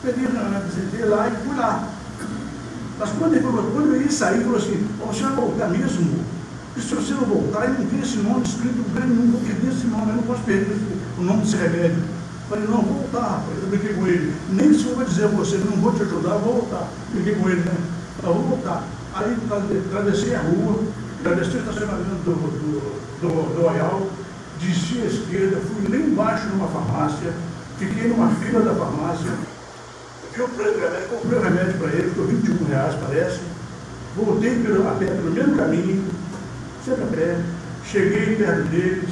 Peguei 0.02 0.28
na 0.30 0.60
visitei 0.60 1.06
lá 1.06 1.28
e 1.28 1.32
fui 1.46 1.56
lá. 1.58 1.90
Mas 2.98 3.10
quando 3.18 3.34
ele 3.34 3.44
falou, 3.44 3.72
quando 3.72 3.96
eu 3.96 4.02
ia 4.02 4.12
sair, 4.12 4.36
ele 4.36 4.44
falou 4.44 4.58
assim, 4.58 4.88
o 5.00 5.14
senhor 5.14 5.32
vai 5.32 5.46
voltar 5.46 5.70
mesmo? 5.70 6.26
E 6.76 6.82
se 6.82 6.96
você 6.96 7.14
não 7.14 7.26
voltar, 7.26 7.66
eu 7.66 7.74
não 7.74 7.86
tem 7.86 8.00
esse 8.00 8.18
nome 8.18 8.44
escrito 8.44 8.76
no 8.76 8.84
lugar 8.84 9.08
nenhum, 9.08 9.32
vou 9.32 9.72
esse 9.72 9.88
nome, 9.88 10.10
eu 10.10 10.16
não 10.16 10.24
posso 10.24 10.42
perder 10.44 10.78
o 11.18 11.22
nome 11.22 11.42
desse 11.42 11.56
remédio. 11.58 12.04
Falei, 12.50 12.66
não, 12.66 12.82
vou 12.82 12.94
voltar, 12.96 13.22
rapaz. 13.22 13.58
Eu 13.62 13.68
brinquei 13.70 13.94
com 13.94 14.08
ele. 14.08 14.34
Nem 14.50 14.74
se 14.74 14.86
eu 14.86 14.96
vou 14.96 15.06
dizer 15.06 15.26
a 15.26 15.28
você, 15.28 15.58
não 15.58 15.78
vou 15.78 15.94
te 15.94 16.02
ajudar, 16.04 16.32
eu 16.32 16.40
vou 16.40 16.54
voltar. 16.56 16.88
Brinquei 17.14 17.36
com 17.36 17.50
ele, 17.50 17.62
né? 17.62 17.76
Eu 18.24 18.34
vou 18.34 18.44
voltar. 18.44 18.84
Aí 19.14 19.38
atravessei 19.88 20.36
a 20.36 20.40
rua, 20.40 20.84
atravessei 21.20 21.60
o 21.60 21.64
estacionamento 21.64 22.10
do, 22.26 22.32
do, 22.32 23.20
do, 23.22 23.56
do 23.56 23.62
Royal, 23.62 24.08
desci 24.60 25.02
à 25.02 25.06
esquerda, 25.06 25.58
fui 25.58 25.90
lá 25.90 25.98
embaixo 25.98 26.48
numa 26.48 26.68
farmácia, 26.68 27.34
fiquei 27.78 28.08
numa 28.10 28.30
fila 28.36 28.62
da 28.62 28.74
farmácia, 28.74 29.32
eu 30.40 30.48
comprei 30.48 31.38
o 31.38 31.42
remédio, 31.42 31.78
para 31.78 31.88
ele, 31.90 32.10
ficou 32.10 32.26
21 32.26 32.66
reais, 32.66 32.96
parece. 32.96 33.40
Voltei 34.16 34.56
pelo, 34.60 34.88
a 34.88 34.94
pé 34.94 35.06
pelo 35.06 35.32
mesmo 35.32 35.56
caminho, 35.58 36.06
sempre 36.86 37.04
a 37.04 37.08
pé, 37.08 37.40
cheguei 37.84 38.36
perto 38.38 38.70
deles. 38.70 39.10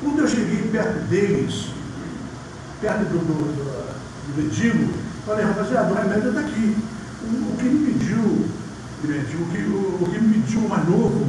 Quando 0.00 0.20
eu 0.20 0.28
cheguei 0.28 0.68
perto 0.70 1.08
deles, 1.08 1.66
perto 2.80 3.04
do, 3.04 3.18
do, 3.18 3.34
do, 3.34 4.34
do 4.34 4.42
mendigo, 4.42 4.92
falei, 5.26 5.44
rapaziada, 5.44 5.90
o 5.90 5.94
remédio 5.94 6.28
está 6.28 6.40
aqui. 6.40 6.76
O, 7.22 7.52
o, 7.52 7.56
que 7.56 7.64
me 7.64 7.92
pediu, 7.92 8.18
o 8.18 9.50
que, 9.50 9.58
o, 9.58 9.98
o 10.02 10.10
que 10.10 10.20
me 10.20 10.34
pediu 10.34 10.60
mais 10.68 10.88
novo, 10.88 11.26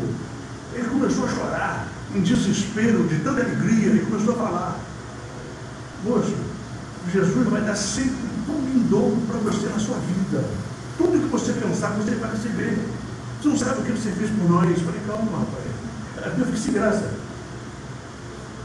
ele 0.73 0.87
começou 0.89 1.25
a 1.25 1.29
chorar, 1.29 1.87
em 2.13 2.21
desespero, 2.21 3.07
de 3.07 3.19
tanta 3.19 3.41
alegria, 3.41 3.87
ele 3.87 4.05
começou 4.05 4.33
a 4.33 4.37
falar. 4.37 4.79
Moço, 6.03 6.35
Jesus 7.11 7.47
vai 7.47 7.61
dar 7.61 7.75
sempre 7.75 8.32
tudo 8.45 8.67
em 8.75 8.83
dobro 8.87 9.21
para 9.27 9.39
você 9.39 9.67
na 9.67 9.79
sua 9.79 9.97
vida. 9.97 10.43
Tudo 10.97 11.19
que 11.19 11.31
você 11.31 11.53
pensar, 11.53 11.89
você 11.91 12.15
vai 12.15 12.31
receber. 12.31 12.77
Você 13.41 13.49
não 13.49 13.57
sabe 13.57 13.81
o 13.81 13.83
que 13.83 13.91
você 13.91 14.11
fez 14.11 14.29
por 14.29 14.49
nós. 14.49 14.69
Eu 14.69 14.85
falei, 14.85 15.01
calma, 15.07 15.39
rapaz. 15.39 16.35
Deus 16.35 16.47
fiquei 16.47 16.61
sem 16.61 16.73
graça. 16.73 17.11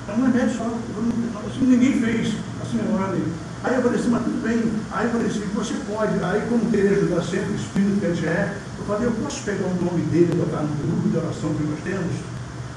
É 0.09 0.13
um 0.13 0.23
remédio 0.23 0.57
só. 0.57 0.65
Assim, 0.65 1.67
ninguém 1.67 2.01
fez. 2.01 2.35
A 2.63 2.67
senhora 2.67 3.13
ali. 3.13 3.25
Aí 3.65 3.75
eu 3.75 3.83
falei 3.83 3.99
assim, 3.99 4.11
mas 4.11 4.23
tudo 4.23 4.43
bem. 4.43 4.73
Aí 4.93 5.07
eu 5.07 5.13
falei 5.13 5.27
assim, 5.27 5.45
você 5.55 5.75
pode. 5.91 6.25
Aí, 6.25 6.47
como 6.49 6.71
querer 6.71 6.99
ajudar 6.99 7.23
sempre, 7.23 7.53
o 7.53 7.57
Espírito 7.57 8.01
que 8.01 8.07
a 8.07 8.15
gente 8.15 8.27
é, 8.27 8.57
eu 8.79 8.85
falei, 8.85 9.09
eu 9.09 9.13
posso 9.13 9.43
pegar 9.43 9.67
o 9.67 9.85
nome 9.85 10.03
dele 10.13 10.31
e 10.33 10.37
botar 10.37 10.63
no 10.63 10.75
grupo 10.77 11.09
de 11.09 11.17
oração 11.17 11.53
que 11.55 11.65
nós 11.65 11.81
temos? 11.83 12.15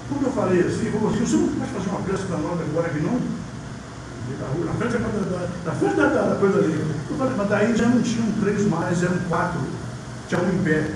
Quando 0.10 0.26
eu 0.26 0.32
falei 0.32 0.60
assim, 0.62 0.86
eu 0.88 1.00
falei 1.00 1.08
assim, 1.16 1.26
você 1.26 1.38
não 1.38 1.48
pode 1.48 1.72
fazer 1.72 1.90
uma 1.90 2.02
pressa 2.02 2.26
para 2.26 2.38
nós 2.38 2.60
agora 2.60 2.90
que 2.90 3.00
não? 3.00 3.20
Na 4.66 4.74
frente 4.74 4.98
da, 4.98 5.48
da, 5.66 5.72
frente 5.74 5.96
da, 5.96 6.08
da, 6.08 6.36
coisa 6.36 6.60
ali. 6.60 6.86
Eu 7.10 7.18
falei, 7.18 7.34
mas 7.38 7.50
daí 7.50 7.76
já 7.76 7.88
não 7.88 8.02
tinham 8.02 8.32
três 8.42 8.66
mais, 8.68 9.04
eram 9.04 9.18
quatro. 9.30 9.60
Tinha 10.28 10.42
um 10.42 10.50
em 10.50 10.64
pé. 10.64 10.92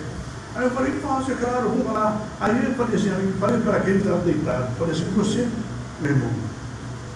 Aí 0.56 0.64
eu 0.64 0.72
falei, 0.72 0.94
fácil, 1.02 1.34
é 1.34 1.38
claro, 1.38 1.70
vamos 1.70 1.94
lá. 1.94 2.22
Aí 2.40 2.66
eu 2.66 2.74
falei 2.76 2.96
assim, 2.96 3.10
eu 3.10 3.34
falei 3.40 3.60
para 3.60 3.78
aquele 3.78 4.00
que 4.00 4.08
estava 4.08 4.24
deitado, 4.24 4.76
falei 4.78 4.94
assim, 4.94 5.06
você, 5.16 5.48
meu 6.02 6.12
irmão, 6.12 6.30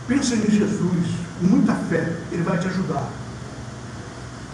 pensa 0.08 0.36
em 0.36 0.52
Jesus, 0.52 1.06
com 1.40 1.48
muita 1.48 1.74
fé, 1.74 2.18
ele 2.32 2.44
vai 2.44 2.58
te 2.58 2.68
ajudar. 2.68 3.08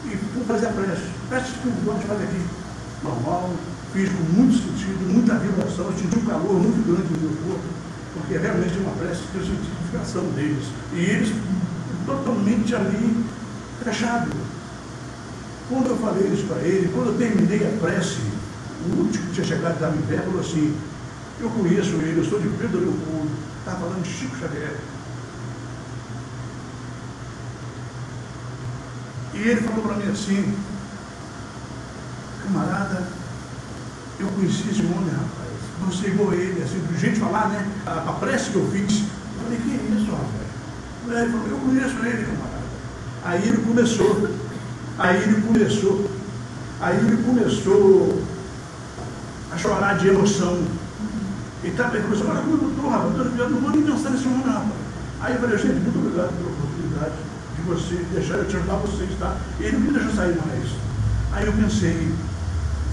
e 0.06 0.16
fui 0.16 0.44
fazer 0.46 0.68
a 0.68 0.70
prece. 0.70 1.10
Prece 1.30 1.52
que 1.54 1.68
o 1.68 1.72
Deus 1.72 2.04
faz 2.04 2.22
aqui. 2.22 2.42
Normal, 3.04 3.50
fiz 3.92 4.10
com 4.10 4.24
muito 4.34 4.56
sentido, 4.56 5.14
muita 5.14 5.36
vibração, 5.36 5.92
senti 5.98 6.18
um 6.18 6.26
calor 6.26 6.54
muito 6.54 6.86
grande 6.86 7.14
no 7.14 7.30
meu 7.30 7.38
corpo, 7.48 7.66
porque 8.16 8.36
é 8.36 8.40
realmente 8.40 8.78
uma 8.80 8.92
prece 8.92 9.22
que 9.32 9.38
eu 9.38 9.46
senti 9.46 9.70
a 9.72 9.86
vibração 9.86 10.24
deles. 10.32 10.66
E 10.94 11.00
eles 11.00 11.36
totalmente 12.06 12.74
ali 12.74 13.26
fechados. 13.84 14.34
Quando 15.68 15.88
eu 15.88 15.98
falei 15.98 16.28
isso 16.28 16.46
para 16.46 16.62
ele, 16.62 16.92
quando 16.94 17.08
eu 17.08 17.18
terminei 17.18 17.68
a 17.68 17.78
prece, 17.80 18.22
o 18.88 19.02
último 19.02 19.26
que 19.28 19.34
tinha 19.34 19.46
chegado 19.46 19.80
da 19.80 19.90
minha 19.90 20.22
falou 20.22 20.40
assim, 20.40 20.78
eu 21.40 21.50
conheço 21.50 21.96
ele, 21.96 22.20
eu 22.20 22.26
sou 22.26 22.40
de 22.40 22.48
Pedro 22.50 22.80
Leopoldo, 22.80 23.32
estava 23.60 23.80
falando 23.80 24.04
de 24.04 24.10
Chico 24.10 24.38
Xavier. 24.38 24.80
E 29.34 29.38
ele 29.38 29.62
falou 29.62 29.84
para 29.84 29.96
mim 29.98 30.12
assim, 30.12 30.56
camarada, 32.44 33.08
eu 34.20 34.28
conheci 34.28 34.70
esse 34.70 34.82
homem, 34.82 35.10
rapaz. 35.10 35.35
Igual 36.06 36.34
ele, 36.34 36.64
assim, 36.64 36.80
de 36.80 37.20
falar, 37.20 37.50
né? 37.50 37.68
A, 37.86 38.10
a 38.10 38.14
prece 38.14 38.52
que 38.52 38.56
eu 38.56 38.68
fiz. 38.72 39.02
Eu 39.02 39.44
falei, 39.44 39.60
que 39.60 39.72
é 39.72 39.98
isso, 39.98 40.12
rapaz? 40.12 40.46
Ele 41.08 41.32
falou, 41.32 41.48
eu 41.48 41.58
conheço 41.58 42.06
ele, 42.06 42.26
camarada. 42.26 42.66
Aí 43.24 43.48
ele 43.48 43.58
começou, 43.58 44.30
aí 44.98 45.24
ele 45.24 45.42
começou, 45.42 46.10
aí 46.80 46.98
ele 46.98 47.24
começou 47.24 48.24
a 49.52 49.58
chorar 49.58 49.98
de 49.98 50.08
emoção. 50.08 50.64
E 51.64 51.72
tá, 51.72 51.90
ele 51.94 52.04
começou 52.04 52.28
a 52.28 52.36
falar, 52.36 52.46
doutor, 52.46 52.90
rapaz, 52.90 53.40
eu 53.40 53.50
não 53.50 53.60
vou 53.60 53.72
nem 53.72 53.84
pensar 53.84 54.10
nesse 54.12 54.28
homem, 54.28 54.42
rapaz. 54.46 54.72
Aí 55.22 55.34
eu 55.34 55.42
falei, 55.42 55.58
gente, 55.58 55.80
muito 55.80 56.00
obrigado 56.00 56.38
pela 56.38 56.50
oportunidade 56.50 57.16
de 57.56 57.62
você 57.64 57.96
deixar 58.14 58.36
eu 58.36 58.48
te 58.48 58.56
ajudar 58.58 58.76
vocês, 58.78 59.10
tá? 59.20 59.38
Ele 59.60 59.78
não 59.78 59.80
me 59.82 59.92
deixou 59.92 60.12
sair 60.14 60.38
mais. 60.46 60.70
Aí 61.34 61.46
eu 61.46 61.54
pensei, 61.54 62.14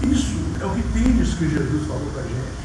isso 0.01 0.35
é 0.59 0.65
o 0.65 0.69
que 0.71 0.83
tens 0.93 1.33
que 1.35 1.49
Jesus 1.49 1.87
falou 1.87 2.09
para 2.13 2.21
a 2.21 2.25
gente. 2.25 2.62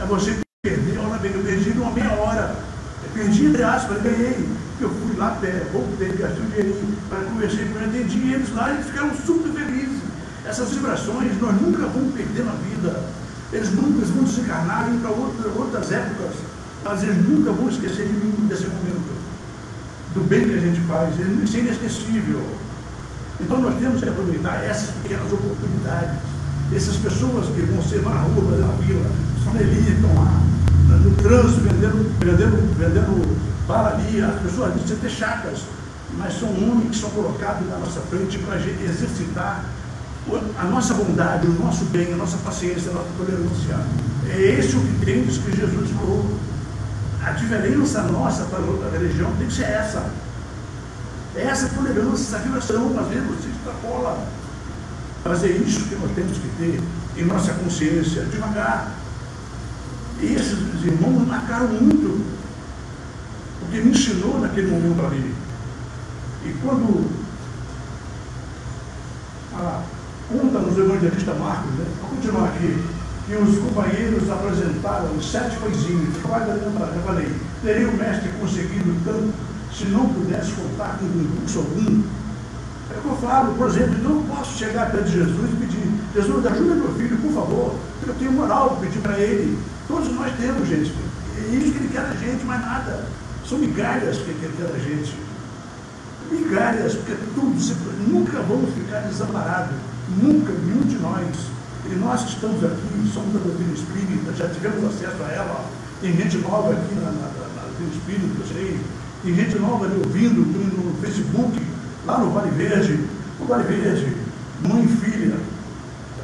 É 0.00 0.06
você 0.06 0.38
perder, 0.62 0.98
olha 0.98 1.18
bem, 1.18 1.32
eu 1.32 1.42
perdi 1.42 1.70
uma 1.70 1.90
meia 1.90 2.12
hora. 2.12 2.54
Eu 3.02 3.10
perdi, 3.14 3.46
entre 3.46 3.62
aspas, 3.64 4.00
ganhei. 4.00 4.48
Eu 4.80 4.90
fui 4.90 5.16
lá, 5.16 5.36
voltei, 5.72 6.12
gastei 6.12 6.40
um 6.40 6.50
dinheirinho, 6.50 6.96
para 7.08 7.18
conversar 7.18 7.56
com 7.56 7.78
ele, 7.80 7.84
atendi 7.84 8.32
eles 8.32 8.54
lá, 8.54 8.70
eles 8.70 8.86
ficaram 8.86 9.10
super 9.26 9.50
felizes. 9.50 9.98
Essas 10.46 10.70
vibrações 10.70 11.40
nós 11.40 11.60
nunca 11.60 11.86
vamos 11.86 12.14
perder 12.14 12.44
na 12.44 12.52
vida. 12.52 13.02
Eles 13.52 13.72
nunca 13.72 13.98
eles 13.98 14.10
vão 14.10 14.22
desencarnar 14.22 14.88
e 14.88 14.94
ir 14.94 15.00
para 15.00 15.10
outras, 15.10 15.56
outras 15.56 15.90
épocas, 15.90 16.34
mas 16.84 17.02
eles 17.02 17.28
nunca 17.28 17.50
vão 17.50 17.68
esquecer 17.68 18.06
de 18.06 18.12
mim 18.12 18.46
desse 18.46 18.66
momento. 18.66 19.18
Do 20.14 20.20
bem 20.28 20.44
que 20.44 20.54
a 20.54 20.60
gente 20.60 20.80
faz, 20.82 21.14
isso 21.42 21.56
é 21.56 21.60
inesquecível. 21.60 22.42
Então 23.40 23.60
nós 23.60 23.74
temos 23.80 24.00
que 24.00 24.08
aproveitar 24.08 24.62
essas 24.64 24.90
pequenas 25.02 25.32
oportunidades. 25.32 26.27
Essas 26.74 26.96
pessoas 26.96 27.46
que 27.46 27.62
vão 27.62 27.82
ser 27.82 28.02
na 28.02 28.10
rua, 28.10 28.56
na 28.58 28.72
vila, 28.82 29.10
são 29.42 29.52
ali, 29.52 29.90
estão 29.90 30.14
lá, 30.14 30.42
no 30.96 31.10
trânsito, 31.16 31.60
vendendo, 31.60 32.12
vendendo, 32.18 32.78
vendendo 32.78 33.38
bala 33.66 33.94
ali, 33.94 34.22
as 34.22 34.40
pessoas 34.42 34.74
dizem 34.80 34.96
ter 34.96 35.10
chacas, 35.10 35.60
mas 36.16 36.38
são 36.38 36.48
homens 36.48 36.90
que 36.90 36.98
são 36.98 37.10
colocados 37.10 37.68
na 37.68 37.78
nossa 37.78 38.00
frente 38.00 38.38
para 38.38 38.56
exercitar 38.56 39.64
a 40.58 40.64
nossa 40.64 40.94
bondade, 40.94 41.46
o 41.46 41.52
nosso 41.52 41.84
bem, 41.86 42.12
a 42.12 42.16
nossa 42.16 42.36
paciência, 42.38 42.90
a 42.90 42.94
nossa 42.94 43.08
tolerância. 43.16 43.78
É 44.28 44.58
esse 44.58 44.76
o 44.76 44.80
que 44.80 45.04
tem 45.06 45.24
que 45.24 45.56
Jesus 45.56 45.90
falou. 45.90 46.38
A 47.24 47.30
diferença 47.32 48.02
nossa 48.02 48.44
para 48.44 48.58
outra 48.60 48.90
religião 48.90 49.30
tem 49.38 49.46
que 49.46 49.54
ser 49.54 49.64
essa. 49.64 50.10
Essa 51.34 51.68
tolerância, 51.68 52.36
essa 52.36 52.38
vibração, 52.38 52.98
às 52.98 53.08
vezes 53.08 53.26
você 53.26 53.48
extrapola. 53.48 54.26
É 55.30 55.46
isso 55.46 55.84
que 55.84 55.96
nós 55.96 56.10
temos 56.12 56.38
que 56.38 56.48
ter 56.56 56.80
em 57.20 57.24
nossa 57.26 57.52
consciência, 57.52 58.24
devagar. 58.24 58.94
E 60.20 60.34
esses 60.34 60.58
irmãos 60.84 61.26
marcaram 61.26 61.68
muito, 61.68 62.24
porque 63.60 63.80
me 63.82 63.90
ensinou 63.90 64.40
naquele 64.40 64.70
momento 64.70 65.04
ali. 65.04 65.34
E 66.46 66.52
quando 66.62 67.10
ah, 69.54 69.82
conta 70.30 70.58
nos 70.60 70.78
evangelistas 70.78 71.38
Marcos, 71.38 71.72
né? 71.72 71.84
vou 72.00 72.10
continuar 72.10 72.48
aqui, 72.48 72.82
que 73.26 73.34
os 73.36 73.58
companheiros 73.58 74.30
apresentaram 74.30 75.20
sete 75.20 75.58
coisinhos, 75.58 76.16
quase 76.22 76.50
eu 76.52 77.02
falei, 77.04 77.30
teria 77.62 77.88
o 77.90 77.96
mestre 77.98 78.30
conseguido 78.40 78.96
tanto 79.04 79.34
se 79.76 79.84
não 79.86 80.08
pudesse 80.08 80.52
contar 80.52 80.98
com 80.98 81.06
recurso 81.06 81.58
algum? 81.58 82.02
É 82.90 82.98
o 82.98 83.00
que 83.02 83.08
eu 83.08 83.16
falo, 83.16 83.54
por 83.54 83.68
exemplo, 83.68 83.96
eu 84.02 84.24
posso 84.34 84.58
chegar 84.58 84.90
perto 84.90 85.04
de 85.04 85.12
Jesus 85.12 85.50
e 85.52 85.56
pedir, 85.56 85.92
Jesus, 86.14 86.46
ajuda 86.46 86.74
meu 86.74 86.94
filho, 86.94 87.16
por 87.18 87.32
favor, 87.32 87.74
eu 88.06 88.14
tenho 88.14 88.32
moral 88.32 88.70
para 88.70 88.86
pedir 88.86 89.00
para 89.00 89.18
ele. 89.18 89.58
Todos 89.86 90.12
nós 90.14 90.32
temos, 90.36 90.66
gente. 90.66 90.94
É 91.36 91.54
isso 91.54 91.72
que 91.72 91.78
ele 91.78 91.90
quer 91.92 92.02
da 92.02 92.14
gente, 92.14 92.44
mais 92.44 92.60
nada. 92.60 93.06
São 93.46 93.58
migalhas 93.58 94.16
que 94.16 94.30
ele 94.30 94.54
quer 94.56 94.66
da 94.72 94.78
gente. 94.78 95.14
Migalhas, 96.30 96.94
porque 96.94 97.14
tudo, 97.34 98.10
nunca 98.10 98.40
vamos 98.42 98.74
ficar 98.74 99.00
desamparados. 99.00 99.76
Nunca, 100.22 100.52
nenhum 100.52 100.82
de 100.82 100.98
nós. 100.98 101.36
E 101.90 101.94
nós 101.94 102.22
que 102.22 102.30
estamos 102.30 102.64
aqui, 102.64 103.10
somos 103.12 103.32
da 103.34 103.40
doutrina 103.40 103.72
espírita, 103.72 104.32
já 104.34 104.48
tivemos 104.48 104.84
acesso 104.84 105.22
a 105.22 105.32
ela. 105.32 105.64
Tem 106.00 106.16
gente 106.16 106.38
nova 106.38 106.72
aqui 106.72 106.94
na, 106.94 107.10
na, 107.10 107.28
na 107.56 107.62
doutrina 107.62 107.90
espírita, 107.92 108.40
eu 108.40 108.46
sei 108.46 108.80
tem 109.22 109.34
gente 109.34 109.58
nova 109.58 109.84
ali 109.84 109.98
ouvindo 109.98 110.46
no 110.46 110.94
Facebook, 111.00 111.60
lá 112.08 112.18
no 112.18 112.30
Vale 112.30 112.50
Verde, 112.52 112.98
o 113.38 113.44
Vale 113.44 113.64
Verde, 113.64 114.16
mãe 114.66 114.82
e 114.82 114.88
filha. 114.88 115.36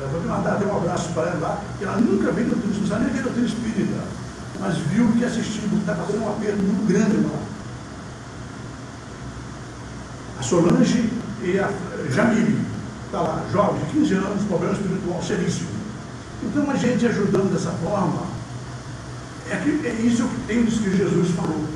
Eu 0.01 0.09
vou 0.09 0.23
mandar 0.23 0.55
até 0.55 0.65
um 0.65 0.77
abraço 0.77 1.11
para 1.11 1.29
ela 1.29 1.41
lá, 1.41 1.61
que 1.79 1.85
ela 1.85 1.99
nunca 1.99 2.33
veio 2.33 2.49
do 2.49 2.57
turismo, 2.57 2.99
nem 2.99 3.11
veio 3.11 3.25
do 3.25 3.35
turismo 3.35 3.59
espírita, 3.59 4.01
mas 4.59 4.79
viu 4.79 5.13
que 5.13 5.25
assistiu, 5.25 5.69
que 5.69 5.77
está 5.77 5.95
fazendo 5.95 6.25
um 6.25 6.29
aperto 6.31 6.63
muito 6.63 6.89
grande 6.89 7.17
lá. 7.19 7.39
A 10.41 10.43
Solange 10.43 11.11
e 11.43 11.59
a 11.59 11.71
Jamile, 12.11 12.59
está 13.07 13.21
lá, 13.21 13.45
jovem, 13.53 13.85
de 13.85 13.91
15 13.93 14.15
anos, 14.15 14.45
problema 14.45 14.73
espiritual 14.73 15.23
seríssimo. 15.23 15.69
Então 16.43 16.71
a 16.71 16.77
gente 16.77 17.07
ajudando 17.07 17.53
dessa 17.53 17.71
forma, 17.71 18.23
é, 19.51 19.57
que, 19.57 19.87
é 19.87 19.93
isso 19.93 20.27
que 20.27 20.41
tem 20.47 20.65
que 20.65 20.97
Jesus 20.97 21.31
falou. 21.37 21.74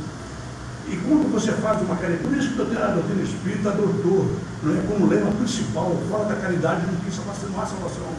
E 0.91 0.97
quando 0.97 1.31
você 1.31 1.53
faz 1.53 1.83
uma 1.83 1.97
caridade, 1.97 2.25
por 2.25 2.37
isso 2.37 2.55
que 2.55 2.63
a 2.63 2.87
doutrina 2.87 3.23
espírita 3.23 3.69
adotou, 3.69 4.35
não 4.63 4.75
é 4.75 4.83
como 4.87 5.07
lema 5.07 5.31
principal, 5.33 5.95
fora 6.11 6.25
da 6.25 6.37
caridade 6.37 6.87
não, 6.87 7.13
salvação, 7.13 7.51
não 7.51 7.61
há 7.61 7.67
salvação. 7.67 8.13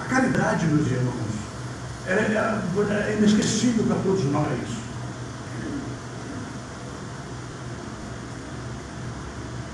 A 0.00 0.04
caridade, 0.06 0.66
meus 0.66 0.90
irmãos, 0.90 1.14
ela, 2.06 2.20
ela 2.20 3.04
é 3.06 3.16
inesquecível 3.16 3.84
para 3.84 3.96
todos 4.02 4.24
nós. 4.24 4.84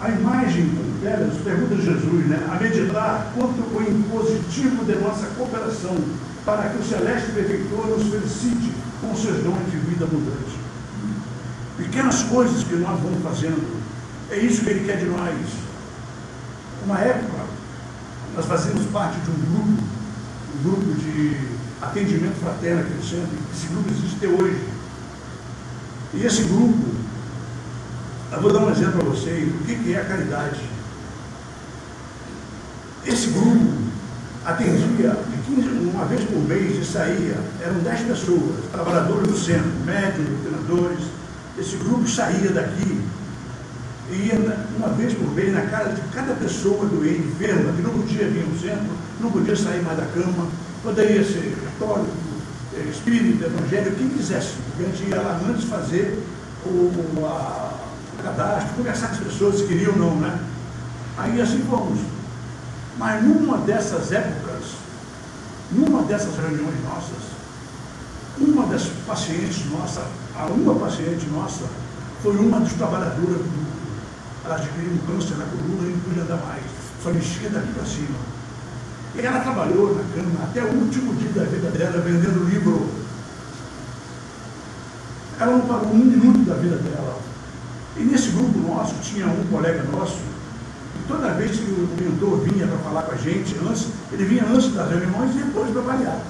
A 0.02 0.08
imagem 0.10 0.66
delas 1.02 1.36
pergunta 1.42 1.74
de 1.74 1.84
Jesus, 1.84 2.26
né? 2.26 2.48
A 2.50 2.62
meditar 2.62 3.32
quanto 3.34 3.60
o 3.60 3.82
impositivo 3.82 4.84
de 4.84 4.94
nossa 4.96 5.26
cooperação 5.36 5.96
para 6.56 6.68
que 6.70 6.78
o 6.78 6.84
celeste 6.84 7.30
benfeitor 7.30 7.86
nos 7.86 8.08
felicite 8.08 8.72
com 9.00 9.14
seus 9.14 9.40
dons 9.44 9.70
de 9.70 9.76
vida 9.76 10.04
abundante. 10.04 10.58
Pequenas 11.76 12.24
coisas 12.24 12.64
que 12.64 12.74
nós 12.74 13.00
vamos 13.00 13.22
fazendo, 13.22 13.80
é 14.30 14.36
isso 14.36 14.62
que 14.62 14.70
Ele 14.70 14.84
quer 14.84 14.98
de 14.98 15.06
nós. 15.06 15.32
Uma 16.84 16.98
época, 16.98 17.44
nós 18.34 18.46
fazíamos 18.46 18.84
parte 18.86 19.20
de 19.20 19.30
um 19.30 19.34
grupo, 19.34 19.82
um 20.56 20.62
grupo 20.64 21.00
de 21.00 21.36
atendimento 21.80 22.40
fraterno 22.40 22.80
aqui 22.80 22.94
no 22.94 23.04
centro, 23.04 23.38
esse 23.54 23.66
grupo 23.68 23.90
existe 23.90 24.16
até 24.16 24.26
hoje. 24.26 24.68
E 26.14 26.26
esse 26.26 26.42
grupo, 26.42 26.94
eu 28.32 28.40
vou 28.40 28.52
dar 28.52 28.58
um 28.58 28.70
exemplo 28.70 28.98
para 28.98 29.08
vocês, 29.08 29.48
o 29.48 29.58
que 29.64 29.94
é 29.94 30.00
a 30.00 30.04
caridade. 30.04 30.60
Esse 33.06 33.28
grupo 33.28 33.72
atendia 34.44 35.16
uma 35.48 36.04
vez 36.04 36.22
por 36.24 36.38
mês 36.48 36.78
e 36.78 36.84
saía, 36.84 37.36
eram 37.60 37.78
dez 37.80 38.00
pessoas, 38.00 38.64
trabalhadores 38.72 39.28
do 39.28 39.36
centro, 39.36 39.70
médicos, 39.84 40.40
treinadores. 40.42 41.04
Esse 41.58 41.76
grupo 41.76 42.08
saía 42.08 42.50
daqui 42.50 43.00
e 44.10 44.14
ia 44.14 44.34
uma 44.76 44.88
vez 44.88 45.14
por 45.14 45.30
mês 45.32 45.52
na 45.52 45.62
casa 45.62 45.90
de 45.90 46.00
cada 46.12 46.34
pessoa 46.34 46.86
doente, 46.86 47.28
enferma, 47.28 47.72
que 47.72 47.82
não 47.82 47.90
podia 47.90 48.28
vir 48.28 48.44
ao 48.44 48.58
centro, 48.58 48.90
não 49.20 49.30
podia 49.30 49.56
sair 49.56 49.82
mais 49.82 49.98
da 49.98 50.06
cama, 50.06 50.48
poderia 50.82 51.24
ser 51.24 51.56
católico, 51.64 52.10
eh, 52.74 52.90
espírita, 52.90 53.46
evangélico, 53.46 53.96
quem 53.96 54.08
quisesse. 54.08 54.54
A 54.78 54.82
gente 54.82 55.08
ia 55.08 55.20
lá 55.20 55.40
antes 55.48 55.64
fazer 55.64 56.22
o, 56.66 57.24
a, 57.24 57.78
o 58.18 58.22
cadastro, 58.22 58.74
conversar 58.76 59.08
com 59.08 59.14
as 59.14 59.20
pessoas 59.20 59.58
se 59.58 59.64
queriam 59.64 59.92
ou 59.92 59.98
não, 59.98 60.16
né? 60.16 60.40
Aí 61.16 61.40
assim 61.40 61.62
fomos. 61.68 62.00
Mas 62.98 63.22
numa 63.22 63.58
dessas 63.58 64.10
épocas, 64.12 64.64
numa 65.72 66.02
dessas 66.02 66.36
reuniões 66.36 66.82
nossas, 66.84 67.30
uma 68.38 68.66
das 68.66 68.84
pacientes 69.06 69.64
nossa, 69.70 70.02
a 70.36 70.46
uma 70.46 70.74
paciente 70.74 71.26
nossa, 71.26 71.64
foi 72.22 72.36
uma 72.36 72.60
dos 72.60 72.72
trabalhadores 72.74 73.38
do 73.38 73.70
ela 74.44 74.56
adquiriu 74.56 74.92
um 74.92 74.98
câncer 75.06 75.36
na 75.36 75.44
coluna 75.44 75.88
e 75.88 75.92
não 75.92 76.00
podia 76.00 76.22
andar 76.22 76.36
mais. 76.46 76.64
Só 77.02 77.10
mexia 77.10 77.50
daqui 77.50 77.72
para 77.72 77.84
cima. 77.84 78.18
E 79.14 79.20
ela 79.20 79.40
trabalhou 79.40 79.94
na 79.94 80.02
cama 80.14 80.44
até 80.44 80.62
o 80.62 80.74
último 80.74 81.14
dia 81.14 81.30
da 81.32 81.44
vida 81.44 81.70
dela, 81.70 82.00
vendendo 82.00 82.48
livro. 82.48 82.88
Ela 85.38 85.52
não 85.52 85.60
parou 85.66 85.92
um 85.92 85.98
minuto 85.98 86.38
da 86.48 86.54
vida 86.54 86.76
dela. 86.76 87.18
E 87.96 88.02
nesse 88.02 88.30
grupo 88.30 88.58
nosso 88.58 88.94
tinha 89.02 89.26
um 89.26 89.46
colega 89.50 89.82
nosso, 89.84 90.18
toda 91.10 91.34
vez 91.34 91.58
que 91.58 91.64
o 91.64 91.88
mentor 92.00 92.38
vinha 92.40 92.66
para 92.66 92.78
falar 92.78 93.02
com 93.02 93.12
a 93.12 93.16
gente, 93.16 93.56
antes, 93.68 93.88
ele 94.12 94.24
vinha 94.24 94.44
antes 94.46 94.72
das 94.72 94.88
reuniões 94.88 95.34
e 95.34 95.38
depois 95.38 95.70
para. 95.70 96.20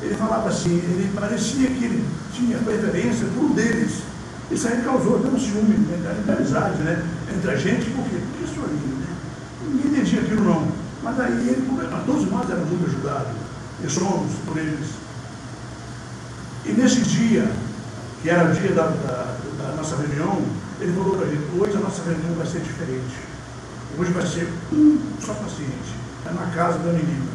Ele 0.00 0.14
falava 0.14 0.48
assim, 0.48 0.76
ele 0.76 1.10
parecia 1.14 1.68
que 1.68 1.84
ele 1.84 2.04
tinha 2.32 2.58
preferência 2.58 3.26
por 3.34 3.44
um 3.44 3.52
deles. 3.52 4.02
Isso 4.50 4.68
aí 4.68 4.82
causou 4.82 5.16
até 5.16 5.28
um 5.28 5.38
ciúme, 5.38 5.76
né, 5.78 6.22
de 6.24 6.30
amizade, 6.30 6.82
né? 6.82 7.02
Entre 7.34 7.50
a 7.50 7.56
gente, 7.56 7.90
por 7.90 8.04
quê? 8.04 8.16
Porque 8.20 8.44
isso 8.44 8.60
aí, 8.60 8.74
né? 8.74 9.06
Ninguém 9.66 9.92
entendia 9.92 10.20
aquilo 10.20 10.44
não. 10.44 10.68
Mas 11.02 11.20
aí 11.20 11.48
ele, 11.48 11.66
todos 12.06 12.30
nós 12.30 12.48
éramos 12.48 12.68
muito 12.68 12.86
ajudados, 12.86 13.32
e 13.82 13.90
somos 13.90 14.32
por 14.46 14.56
eles. 14.56 14.90
E 16.66 16.72
nesse 16.72 17.00
dia, 17.00 17.50
que 18.22 18.30
era 18.30 18.50
o 18.50 18.54
dia 18.54 18.72
da, 18.72 18.86
da, 18.86 19.36
da 19.58 19.76
nossa 19.76 19.96
reunião, 19.96 20.40
ele 20.80 20.92
falou 20.92 21.16
para 21.16 21.26
a 21.26 21.30
gente, 21.30 21.44
hoje 21.58 21.76
a 21.76 21.80
nossa 21.80 22.02
reunião 22.02 22.34
vai 22.36 22.46
ser 22.46 22.60
diferente. 22.60 23.33
Hoje 23.96 24.12
vai 24.12 24.26
ser 24.26 24.52
um 24.72 24.98
só 25.20 25.32
paciente. 25.34 25.94
É 26.26 26.32
na 26.32 26.46
casa 26.54 26.78
da 26.78 26.92
menina. 26.92 27.30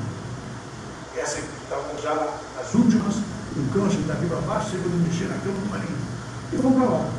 Essa 1.16 1.40
estava 1.40 1.86
já 2.02 2.12
as 2.60 2.74
últimas, 2.74 3.16
um 3.58 3.68
câncer 3.74 4.00
daqui 4.08 4.26
para 4.26 4.42
baixo, 4.42 4.72
segundo 4.72 5.08
mexer 5.08 5.26
na 5.26 5.38
cama 5.38 5.60
do 5.60 5.70
marido. 5.70 5.98
E 6.52 6.58
vamos 6.58 6.78
para 6.78 6.90
lá. 6.90 7.10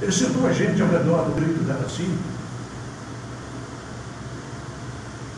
Ele 0.00 0.12
sentou 0.12 0.46
a 0.46 0.52
gente 0.52 0.82
ao 0.82 0.88
redor 0.88 1.24
do 1.24 1.34
grito 1.34 1.62
dela 1.64 1.84
assim. 1.86 2.18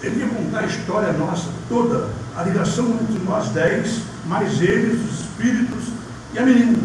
Ele 0.02 0.20
ia 0.20 0.28
contar 0.28 0.61
a 0.61 0.66
história 0.66 1.12
nossa 1.12 1.48
toda, 1.68 2.09
a 2.37 2.42
ligação 2.42 2.87
entre 3.00 3.18
nós 3.24 3.48
dez, 3.50 4.00
mais 4.26 4.61
eles, 4.61 5.02
os 5.02 5.20
espíritos 5.20 5.85
e 6.33 6.38
a 6.38 6.42
menina. 6.42 6.78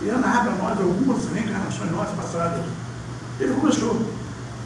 E 0.00 0.06
ia 0.06 0.18
narrar 0.18 0.44
para 0.44 0.54
nós 0.56 0.78
algumas 0.78 1.24
reencarnações 1.32 1.90
nossas 1.90 2.14
passadas. 2.14 2.64
Ele 3.40 3.54
começou, 3.54 4.00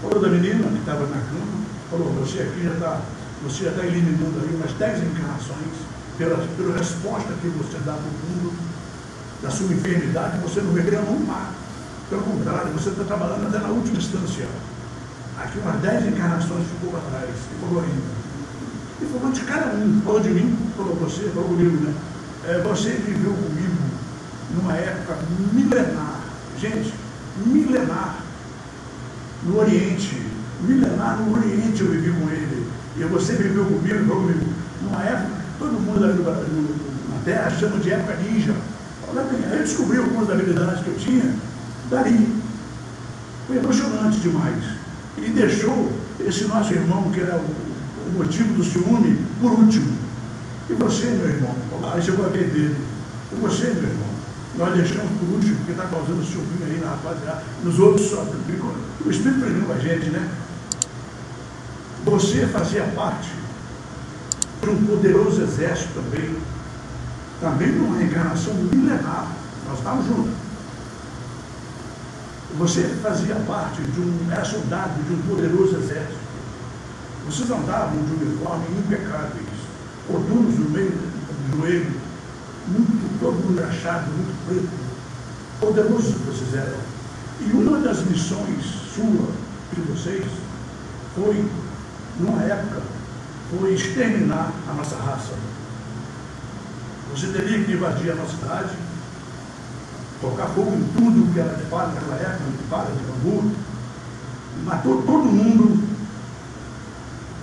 falou 0.01 0.21
da 0.21 0.29
menina 0.29 0.69
que 0.69 0.79
estava 0.79 1.07
na 1.07 1.17
cama, 1.17 1.65
falou, 1.91 2.13
você 2.15 2.41
aqui 2.41 2.65
já 2.65 2.73
está, 2.73 3.01
você 3.43 3.65
já 3.65 3.71
está 3.71 3.85
eliminando 3.85 4.41
aí 4.41 4.55
umas 4.55 4.73
dez 4.75 5.03
encarnações 5.03 5.75
pela, 6.17 6.37
pela 6.57 6.77
resposta 6.77 7.33
que 7.41 7.49
você 7.49 7.79
dá 7.85 7.93
para 7.93 8.03
o 8.03 8.29
mundo, 8.29 8.53
da 9.43 9.51
sua 9.51 9.73
enfermidade, 9.73 10.39
você 10.39 10.61
não 10.61 10.73
reclama 10.73 11.11
um 11.11 11.25
mar. 11.25 11.55
Pelo 12.11 12.23
contrário, 12.23 12.73
você 12.73 12.89
está 12.89 13.05
trabalhando 13.05 13.47
até 13.47 13.59
na 13.59 13.69
última 13.69 13.99
instância. 13.99 14.47
Aqui 15.39 15.59
umas 15.59 15.81
dez 15.81 16.07
encarnações 16.07 16.67
ficou 16.67 16.91
para 16.91 17.01
trás, 17.11 17.31
e 17.31 17.61
falou 17.61 17.83
ainda. 17.83 18.19
E 19.01 19.07
falou 19.07 19.33
de 19.33 19.41
cada 19.43 19.75
um, 19.77 20.03
falou 20.05 20.21
de 20.21 20.31
mim, 20.31 20.59
falou 20.77 20.97
você, 20.97 21.29
falou 21.29 21.51
comigo, 21.51 21.77
né? 21.85 21.95
É, 22.49 22.59
você 22.63 22.91
viveu 22.91 23.33
comigo 23.33 23.77
numa 24.57 24.75
época 24.75 25.19
milenar, 25.53 26.21
gente, 26.59 26.93
milenar, 27.47 28.23
no 29.45 29.59
Oriente, 29.59 30.23
milenar 30.63 31.19
no 31.21 31.37
Oriente 31.37 31.81
eu 31.81 31.91
vivi 31.91 32.11
com 32.11 32.29
ele. 32.31 32.67
E 32.97 33.05
você 33.05 33.35
viveu 33.35 33.65
comigo, 33.65 34.07
falou 34.07 34.23
comigo, 34.23 34.45
numa 34.83 35.03
época 35.03 35.39
Todo 35.59 35.73
mundo 35.73 36.05
ali 36.05 36.23
na 36.23 37.21
Terra 37.25 37.51
chama 37.51 37.79
de 37.79 37.91
época 37.91 38.17
ninja. 38.23 38.55
Aí 39.17 39.59
eu 39.59 39.59
descobri 39.59 39.99
algumas 39.99 40.31
habilidades 40.31 40.85
que 40.85 40.89
eu 40.89 40.97
tinha 40.97 41.35
dali. 41.91 42.33
Foi 43.47 43.57
emocionante 43.57 44.21
demais. 44.21 44.63
E 45.17 45.31
deixou 45.31 45.93
esse 46.21 46.45
nosso 46.45 46.73
irmão, 46.73 47.11
que 47.11 47.21
era 47.21 47.37
o, 47.37 47.41
o 47.41 48.19
motivo 48.19 48.55
do 48.55 48.63
ciúme, 48.63 49.19
por 49.41 49.51
último. 49.51 49.99
E 50.71 50.75
você, 50.75 51.07
meu 51.07 51.29
irmão? 51.29 51.55
Aí 51.93 52.03
chegou 52.03 52.25
a 52.25 52.29
ver 52.29 52.51
dele. 52.51 52.77
E 53.33 53.35
você, 53.41 53.65
meu 53.65 53.83
irmão? 53.83 54.08
Nós 54.59 54.75
deixamos 54.75 55.13
por 55.21 55.29
último, 55.37 55.57
porque 55.59 55.71
está 55.71 55.87
causando 55.87 56.25
ciúme 56.25 56.65
aí 56.65 56.81
na 56.81 56.91
rapaziada. 56.91 57.45
Nos 57.63 57.79
outros 57.79 58.11
só. 58.11 58.27
O 59.07 59.11
Espírito 59.11 59.41
pregou 59.41 59.63
com 59.63 59.73
a 59.73 59.79
gente, 59.79 60.11
né? 60.11 60.29
Você 62.05 62.47
fazia 62.49 62.83
parte 62.97 63.31
de 64.61 64.71
um 64.71 64.85
poderoso 64.85 65.43
exército 65.43 65.95
também, 65.95 66.37
também 67.41 67.69
numa 67.71 67.99
reencarnação 67.99 68.53
milenar. 68.55 69.31
Nós 69.69 69.79
estávamos 69.79 70.07
juntos. 70.07 70.33
Você 72.59 72.83
fazia 73.01 73.37
parte 73.47 73.81
de 73.81 74.01
um, 74.01 74.27
era 74.33 74.45
soldado 74.45 75.01
de 75.05 75.15
um 75.15 75.23
poderoso 75.23 75.77
exército. 75.77 76.19
Vocês 77.27 77.49
andavam 77.49 78.03
de 78.03 78.25
uniforme 78.25 78.65
impecáveis, 78.77 79.47
coturnos 80.09 80.59
no 80.59 80.71
meio 80.71 80.91
do 80.91 81.57
joelho, 81.57 81.98
muito, 82.69 83.21
todo 83.21 83.35
mundo 83.35 83.63
achado, 83.63 84.11
muito 84.11 84.47
preto. 84.47 84.69
Poderosos 85.61 86.15
vocês 86.27 86.55
eram. 86.55 86.79
E 87.41 87.53
uma 87.53 87.79
das 87.81 88.05
missões 88.05 88.65
sua, 88.95 89.31
de 89.73 89.81
vocês, 89.83 90.25
foi, 91.15 91.49
numa 92.21 92.43
época, 92.43 92.83
foi 93.51 93.75
exterminar 93.75 94.53
a 94.69 94.73
nossa 94.73 94.97
raça. 94.97 95.33
Você 97.13 97.29
teria 97.29 97.65
que 97.65 97.73
invadir 97.73 98.13
a 98.13 98.15
nossa 98.15 98.37
cidade, 98.37 98.71
tocar 100.21 100.47
fogo 100.49 100.73
em 100.75 100.85
tudo 100.97 101.33
que 101.33 101.41
era 101.41 101.55
de 101.55 101.65
fala 101.65 101.93
naquela 101.95 102.17
época, 102.17 102.51
de 102.51 102.69
fala, 102.69 102.91
de 102.91 103.03
bambu, 103.05 103.53
matou 104.65 105.03
todo 105.03 105.25
mundo, 105.25 105.83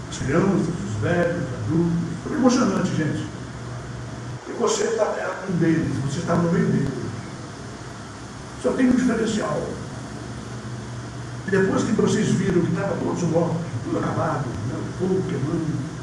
as 0.10 0.18
crianças, 0.18 0.68
os 0.68 1.02
velhos, 1.02 1.44
os 1.44 1.54
adultos. 1.54 2.06
Foi 2.24 2.38
emocionante, 2.38 2.96
gente. 2.96 3.28
E 4.48 4.52
você 4.60 4.88
tá, 4.88 5.05
um 5.05 5.05
deles, 5.54 5.92
você 6.06 6.20
estava 6.20 6.42
no 6.44 6.52
meio 6.52 6.66
deles. 6.68 6.90
Só 8.62 8.72
tem 8.72 8.90
um 8.90 8.96
diferencial. 8.96 9.62
Depois 11.50 11.84
que 11.84 11.92
vocês 11.92 12.28
viram 12.30 12.62
que 12.62 12.72
estava 12.72 12.96
todos 12.96 13.24
mortos, 13.24 13.58
tudo 13.84 14.00
acabado, 14.00 14.46
né, 14.68 14.80
fogo 14.98 15.22
queimando, 15.30 15.96